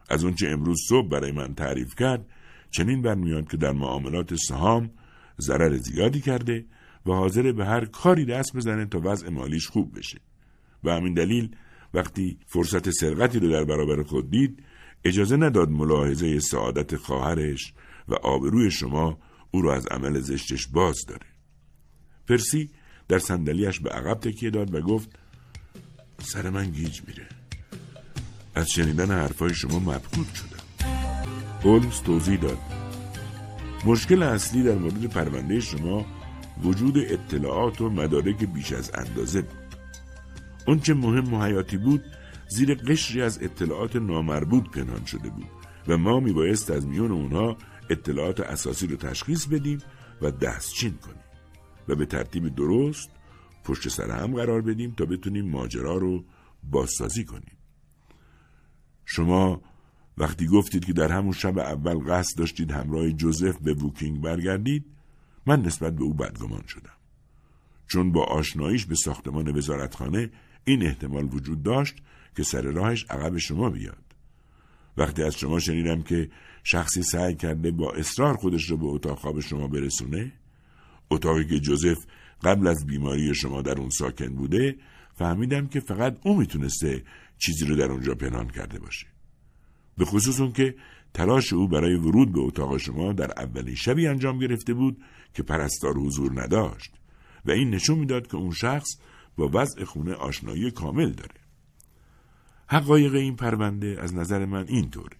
از 0.08 0.24
اونچه 0.24 0.48
امروز 0.48 0.78
صبح 0.88 1.08
برای 1.08 1.32
من 1.32 1.54
تعریف 1.54 1.94
کرد 1.94 2.26
چنین 2.70 3.02
برمیاد 3.02 3.48
که 3.48 3.56
در 3.56 3.72
معاملات 3.72 4.34
سهام 4.34 4.90
ضرر 5.40 5.76
زیادی 5.76 6.20
کرده 6.20 6.66
و 7.06 7.12
حاضر 7.12 7.52
به 7.52 7.64
هر 7.64 7.84
کاری 7.84 8.24
دست 8.24 8.56
بزنه 8.56 8.86
تا 8.86 9.00
وضع 9.04 9.28
مالیش 9.28 9.68
خوب 9.68 9.98
بشه. 9.98 10.20
و 10.84 10.90
همین 10.90 11.14
دلیل 11.14 11.56
وقتی 11.94 12.38
فرصت 12.46 12.90
سرقتی 12.90 13.38
رو 13.38 13.48
در 13.50 13.64
برابر 13.64 14.02
خود 14.02 14.30
دید 14.30 14.62
اجازه 15.04 15.36
نداد 15.36 15.70
ملاحظه 15.70 16.40
سعادت 16.40 16.96
خواهرش 16.96 17.72
و 18.08 18.14
آبروی 18.14 18.70
شما 18.70 19.18
او 19.50 19.62
را 19.62 19.74
از 19.74 19.86
عمل 19.86 20.20
زشتش 20.20 20.66
باز 20.66 20.96
داره. 21.08 21.26
پرسی 22.28 22.70
در 23.08 23.18
صندلیاش 23.18 23.80
به 23.80 23.90
عقب 23.90 24.20
تکیه 24.20 24.50
داد 24.50 24.74
و 24.74 24.80
گفت 24.80 25.18
سر 26.18 26.50
من 26.50 26.70
گیج 26.70 27.00
میره. 27.06 27.26
از 28.54 28.70
شنیدن 28.70 29.10
حرفای 29.10 29.54
شما 29.54 29.78
مبهوت 29.78 30.34
شدم. 30.34 30.88
هولمز 31.62 32.02
توضیح 32.02 32.40
داد. 32.40 32.58
مشکل 33.84 34.22
اصلی 34.22 34.62
در 34.62 34.74
مورد 34.74 35.04
پرونده 35.06 35.60
شما 35.60 36.06
وجود 36.62 36.98
اطلاعات 36.98 37.80
و 37.80 37.90
مدارک 37.90 38.44
بیش 38.44 38.72
از 38.72 38.90
اندازه 38.94 39.42
بود. 39.42 39.58
اون 40.66 40.80
چه 40.80 40.94
مهم 40.94 41.34
و 41.34 41.44
حیاتی 41.44 41.76
بود 41.76 42.04
زیر 42.48 42.74
قشری 42.74 43.22
از 43.22 43.42
اطلاعات 43.42 43.96
نامربوط 43.96 44.70
پنهان 44.70 45.04
شده 45.04 45.30
بود 45.30 45.46
و 45.88 45.96
ما 45.98 46.20
میبایست 46.20 46.70
از 46.70 46.86
میون 46.86 47.10
اونها 47.10 47.56
اطلاعات 47.90 48.40
اساسی 48.40 48.86
رو 48.86 48.96
تشخیص 48.96 49.46
بدیم 49.46 49.78
و 50.22 50.30
دستچین 50.30 50.94
کنیم 50.94 51.24
و 51.88 51.94
به 51.94 52.06
ترتیب 52.06 52.54
درست 52.54 53.10
پشت 53.64 53.88
سر 53.88 54.10
هم 54.10 54.34
قرار 54.34 54.62
بدیم 54.62 54.94
تا 54.96 55.04
بتونیم 55.04 55.50
ماجرا 55.50 55.96
رو 55.96 56.24
بازسازی 56.70 57.24
کنیم. 57.24 57.56
شما 59.04 59.62
وقتی 60.18 60.46
گفتید 60.46 60.84
که 60.84 60.92
در 60.92 61.12
همون 61.12 61.32
شب 61.32 61.58
اول 61.58 61.98
قصد 61.98 62.38
داشتید 62.38 62.70
همراه 62.70 63.12
جوزف 63.12 63.58
به 63.58 63.74
ووکینگ 63.74 64.20
برگردید 64.20 64.93
من 65.46 65.62
نسبت 65.62 65.96
به 65.96 66.02
او 66.02 66.14
بدگمان 66.14 66.62
شدم. 66.68 66.90
چون 67.88 68.12
با 68.12 68.24
آشناییش 68.24 68.86
به 68.86 68.94
ساختمان 68.94 69.56
وزارتخانه 69.56 70.30
این 70.64 70.86
احتمال 70.86 71.24
وجود 71.24 71.62
داشت 71.62 71.94
که 72.36 72.42
سر 72.42 72.62
راهش 72.62 73.06
عقب 73.10 73.38
شما 73.38 73.70
بیاد. 73.70 74.04
وقتی 74.96 75.22
از 75.22 75.36
شما 75.36 75.58
شنیدم 75.58 76.02
که 76.02 76.30
شخصی 76.64 77.02
سعی 77.02 77.34
کرده 77.34 77.70
با 77.70 77.92
اصرار 77.92 78.36
خودش 78.36 78.70
رو 78.70 78.76
به 78.76 78.86
اتاق 78.86 79.18
خواب 79.18 79.40
شما 79.40 79.68
برسونه 79.68 80.32
اتاقی 81.10 81.44
که 81.44 81.60
جوزف 81.60 82.06
قبل 82.42 82.66
از 82.66 82.86
بیماری 82.86 83.34
شما 83.34 83.62
در 83.62 83.78
اون 83.78 83.90
ساکن 83.90 84.34
بوده 84.34 84.76
فهمیدم 85.14 85.66
که 85.66 85.80
فقط 85.80 86.16
او 86.22 86.36
می‌تونسته 86.36 87.02
چیزی 87.38 87.66
رو 87.66 87.76
در 87.76 87.92
اونجا 87.92 88.14
پنهان 88.14 88.48
کرده 88.48 88.78
باشه. 88.78 89.06
به 89.98 90.04
خصوص 90.04 90.40
اون 90.40 90.52
که 90.52 90.74
تلاش 91.14 91.52
او 91.52 91.68
برای 91.68 91.94
ورود 91.94 92.32
به 92.32 92.40
اتاق 92.40 92.76
شما 92.76 93.12
در 93.12 93.30
اولین 93.36 93.74
شبی 93.74 94.06
انجام 94.06 94.38
گرفته 94.38 94.74
بود 94.74 95.04
که 95.34 95.42
پرستار 95.42 95.98
حضور 95.98 96.42
نداشت 96.42 96.94
و 97.44 97.50
این 97.50 97.70
نشون 97.70 97.98
می‌داد 97.98 98.26
که 98.26 98.36
اون 98.36 98.52
شخص 98.52 98.88
با 99.36 99.50
وضع 99.52 99.84
خونه 99.84 100.14
آشنایی 100.14 100.70
کامل 100.70 101.10
داره. 101.10 101.40
حقایق 102.66 103.14
این 103.14 103.36
پرونده 103.36 103.96
از 104.00 104.14
نظر 104.14 104.44
من 104.44 104.68
اینطوره 104.68 105.16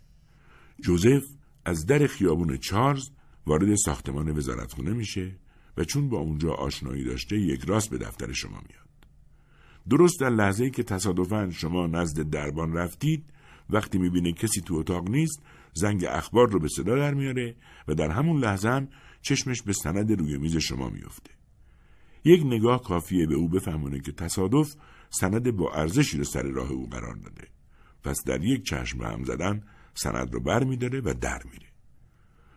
جوزف 0.80 1.22
از 1.64 1.86
در 1.86 2.06
خیابون 2.06 2.56
چارلز 2.56 3.10
وارد 3.46 3.74
ساختمان 3.74 4.36
وزارتخونه 4.36 4.92
میشه 4.92 5.36
و 5.76 5.84
چون 5.84 6.08
با 6.08 6.18
اونجا 6.18 6.52
آشنایی 6.52 7.04
داشته 7.04 7.36
یک 7.36 7.64
راست 7.64 7.90
به 7.90 7.98
دفتر 7.98 8.32
شما 8.32 8.62
میاد. 8.68 8.84
درست 9.88 10.20
در 10.20 10.30
لحظه 10.30 10.70
که 10.70 10.82
تصادفا 10.82 11.50
شما 11.50 11.86
نزد 11.86 12.30
دربان 12.30 12.72
رفتید 12.72 13.24
وقتی 13.70 13.98
می‌بینه 13.98 14.32
کسی 14.32 14.60
تو 14.60 14.74
اتاق 14.74 15.08
نیست 15.08 15.42
زنگ 15.72 16.04
اخبار 16.04 16.50
رو 16.50 16.58
به 16.58 16.68
صدا 16.68 16.96
در 16.96 17.14
میاره 17.14 17.56
و 17.88 17.94
در 17.94 18.10
همون 18.10 18.40
لحظه 18.40 18.68
هم 18.68 18.88
چشمش 19.22 19.62
به 19.62 19.72
سند 19.72 20.12
روی 20.12 20.38
میز 20.38 20.56
شما 20.56 20.88
میفته 20.90 21.30
یک 22.24 22.42
نگاه 22.44 22.82
کافیه 22.82 23.26
به 23.26 23.34
او 23.34 23.48
بفهمونه 23.48 24.00
که 24.00 24.12
تصادف 24.12 24.74
سند 25.10 25.50
با 25.50 25.72
ارزشی 25.72 26.18
رو 26.18 26.24
سر 26.24 26.42
راه 26.42 26.70
او 26.70 26.88
قرار 26.88 27.14
داده. 27.14 27.48
پس 28.04 28.24
در 28.26 28.44
یک 28.44 28.64
چشم 28.64 29.02
هم 29.02 29.24
زدن 29.24 29.62
سند 29.94 30.34
رو 30.34 30.40
بر 30.40 30.64
میداره 30.64 31.00
و 31.00 31.14
در 31.20 31.42
میره. 31.52 31.66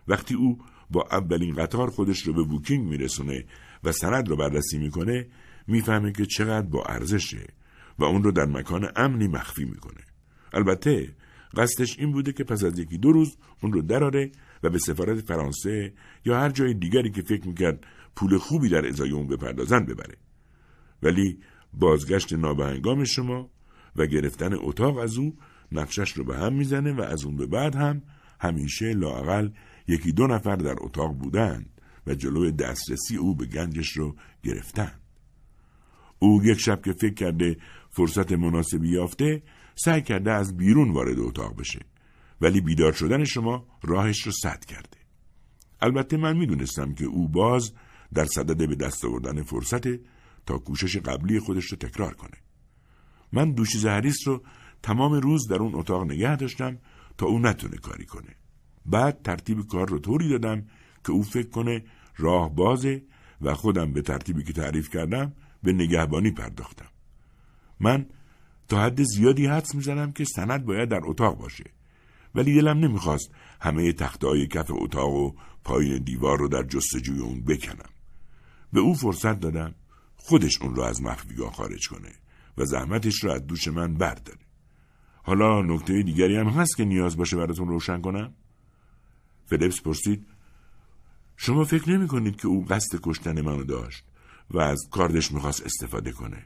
وقتی 0.08 0.34
او 0.34 0.58
با 0.90 1.08
اولین 1.10 1.54
قطار 1.54 1.90
خودش 1.90 2.22
رو 2.22 2.32
به 2.32 2.42
بوکینگ 2.42 2.88
میرسونه 2.88 3.44
و 3.84 3.92
سند 3.92 4.28
رو 4.28 4.36
بررسی 4.36 4.78
می‌کنه 4.78 5.28
می‌فهمه 5.66 6.12
که 6.12 6.26
چقدر 6.26 6.66
با 6.66 6.84
ارزشه 6.84 7.46
و 7.98 8.04
اون 8.04 8.22
رو 8.22 8.32
در 8.32 8.44
مکان 8.44 8.88
امنی 8.96 9.28
مخفی 9.28 9.64
می‌کنه. 9.64 10.07
البته 10.52 11.14
قصدش 11.56 11.98
این 11.98 12.12
بوده 12.12 12.32
که 12.32 12.44
پس 12.44 12.64
از 12.64 12.78
یکی 12.78 12.98
دو 12.98 13.12
روز 13.12 13.36
اون 13.62 13.72
رو 13.72 13.82
دراره 13.82 14.30
و 14.62 14.70
به 14.70 14.78
سفارت 14.78 15.20
فرانسه 15.20 15.92
یا 16.24 16.40
هر 16.40 16.50
جای 16.50 16.74
دیگری 16.74 17.10
که 17.10 17.22
فکر 17.22 17.48
می‌کرد 17.48 17.86
پول 18.16 18.38
خوبی 18.38 18.68
در 18.68 18.86
ازای 18.86 19.10
اون 19.10 19.26
بپردازن 19.26 19.84
ببره 19.84 20.16
ولی 21.02 21.38
بازگشت 21.72 22.32
نابهنگام 22.32 23.04
شما 23.04 23.50
و 23.96 24.06
گرفتن 24.06 24.54
اتاق 24.54 24.98
از 24.98 25.18
او 25.18 25.36
نقشش 25.72 26.12
رو 26.12 26.24
به 26.24 26.36
هم 26.36 26.54
می‌زنه 26.54 26.92
و 26.92 27.00
از 27.00 27.24
اون 27.24 27.36
به 27.36 27.46
بعد 27.46 27.74
هم 27.74 28.02
همیشه 28.40 28.92
لاقل 28.92 29.48
یکی 29.88 30.12
دو 30.12 30.26
نفر 30.26 30.56
در 30.56 30.76
اتاق 30.80 31.14
بودند 31.14 31.70
و 32.06 32.14
جلوی 32.14 32.52
دسترسی 32.52 33.16
او 33.16 33.34
به 33.34 33.46
گنجش 33.46 33.96
رو 33.96 34.16
گرفتند. 34.42 35.00
او 36.18 36.44
یک 36.44 36.58
شب 36.58 36.82
که 36.82 36.92
فکر 36.92 37.14
کرده 37.14 37.56
فرصت 37.90 38.32
مناسبی 38.32 38.88
یافته 38.88 39.42
سعی 39.84 40.02
کرده 40.02 40.32
از 40.32 40.56
بیرون 40.56 40.90
وارد 40.90 41.18
اتاق 41.18 41.56
بشه 41.56 41.80
ولی 42.40 42.60
بیدار 42.60 42.92
شدن 42.92 43.24
شما 43.24 43.66
راهش 43.82 44.26
رو 44.26 44.32
سد 44.32 44.64
کرده. 44.64 44.98
البته 45.80 46.16
من 46.16 46.36
می‌دونستم 46.36 46.94
که 46.94 47.04
او 47.04 47.28
باز 47.28 47.72
در 48.14 48.24
صدد 48.24 48.68
به 48.68 48.74
دست 48.74 49.04
آوردن 49.04 49.42
فرصت 49.42 49.86
تا 50.46 50.58
کوشش 50.58 50.96
قبلی 50.96 51.40
خودش 51.40 51.64
رو 51.64 51.76
تکرار 51.76 52.14
کنه. 52.14 52.36
من 53.32 53.52
دوشیز 53.52 53.86
هریس 53.86 54.28
رو 54.28 54.42
تمام 54.82 55.12
روز 55.12 55.48
در 55.48 55.56
اون 55.56 55.74
اتاق 55.74 56.04
نگه 56.04 56.36
داشتم 56.36 56.78
تا 57.18 57.26
او 57.26 57.38
نتونه 57.38 57.76
کاری 57.76 58.06
کنه. 58.06 58.34
بعد 58.86 59.22
ترتیب 59.22 59.66
کار 59.66 59.88
رو 59.88 59.98
طوری 59.98 60.28
دادم 60.28 60.66
که 61.04 61.12
او 61.12 61.22
فکر 61.22 61.48
کنه 61.48 61.84
راه 62.16 62.54
بازه 62.54 63.02
و 63.40 63.54
خودم 63.54 63.92
به 63.92 64.02
ترتیبی 64.02 64.44
که 64.44 64.52
تعریف 64.52 64.90
کردم 64.90 65.32
به 65.62 65.72
نگهبانی 65.72 66.30
پرداختم. 66.30 66.88
من 67.80 68.06
تا 68.68 68.82
حد 68.84 69.02
زیادی 69.02 69.46
حدس 69.46 69.74
می‌زنم 69.74 70.12
که 70.12 70.24
سند 70.24 70.64
باید 70.64 70.88
در 70.88 71.00
اتاق 71.02 71.38
باشه. 71.38 71.64
ولی 72.34 72.54
دلم 72.54 72.78
نمی‌خواست 72.78 73.30
همه 73.60 73.92
تختهای 73.92 74.46
کف 74.46 74.70
اتاق 74.70 75.12
و 75.12 75.32
پایین 75.64 76.04
دیوار 76.04 76.38
رو 76.38 76.48
در 76.48 76.62
جستجوی 76.62 77.20
اون 77.20 77.40
بکنم. 77.40 77.90
به 78.72 78.80
او 78.80 78.94
فرصت 78.94 79.40
دادم 79.40 79.74
خودش 80.16 80.62
اون 80.62 80.74
رو 80.74 80.82
از 80.82 81.02
مخفیگاه 81.02 81.52
خارج 81.52 81.88
کنه 81.88 82.12
و 82.58 82.64
زحمتش 82.64 83.24
رو 83.24 83.30
از 83.30 83.46
دوش 83.46 83.68
من 83.68 83.94
برداره. 83.94 84.38
حالا 85.22 85.62
نکته 85.62 86.02
دیگری 86.02 86.36
هم 86.36 86.46
هست 86.46 86.76
که 86.76 86.84
نیاز 86.84 87.16
باشه 87.16 87.36
براتون 87.36 87.68
روشن 87.68 88.00
کنم؟ 88.00 88.34
فلیپس 89.46 89.80
پرسید 89.80 90.26
شما 91.36 91.64
فکر 91.64 91.90
نمی 91.90 92.08
کنید 92.08 92.36
که 92.36 92.48
او 92.48 92.64
قصد 92.64 92.98
کشتن 93.02 93.40
منو 93.40 93.64
داشت 93.64 94.04
و 94.50 94.58
از 94.58 94.88
کاردش 94.90 95.32
می‌خواست 95.32 95.66
استفاده 95.66 96.12
کنه 96.12 96.44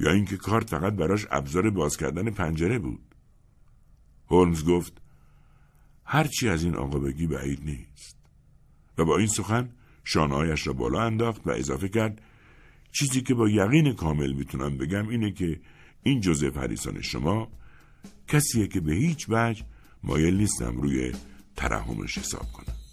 یا 0.00 0.10
اینکه 0.10 0.36
کارت 0.36 0.70
فقط 0.70 0.92
براش 0.92 1.26
ابزار 1.30 1.70
باز 1.70 1.96
کردن 1.96 2.30
پنجره 2.30 2.78
بود. 2.78 3.14
هولمز 4.30 4.64
گفت 4.64 4.92
هرچی 6.04 6.48
از 6.48 6.64
این 6.64 6.76
آقا 6.76 6.98
بگی 6.98 7.26
بعید 7.26 7.64
نیست. 7.64 8.16
و 8.98 9.04
با 9.04 9.18
این 9.18 9.26
سخن 9.26 9.70
شانهایش 10.04 10.66
را 10.66 10.72
بالا 10.72 11.02
انداخت 11.02 11.46
و 11.46 11.50
اضافه 11.50 11.88
کرد 11.88 12.22
چیزی 12.92 13.20
که 13.20 13.34
با 13.34 13.48
یقین 13.48 13.92
کامل 13.92 14.32
می‌تونم 14.32 14.76
بگم 14.76 15.08
اینه 15.08 15.32
که 15.32 15.60
این 16.02 16.20
جوزف 16.20 16.56
هریسان 16.56 17.02
شما 17.02 17.48
کسیه 18.28 18.66
که 18.66 18.80
به 18.80 18.94
هیچ 18.94 19.26
وجه 19.28 19.64
مایل 20.02 20.36
نیستم 20.36 20.76
روی 20.80 21.12
ترحمش 21.56 22.18
حساب 22.18 22.52
کنم. 22.52 22.83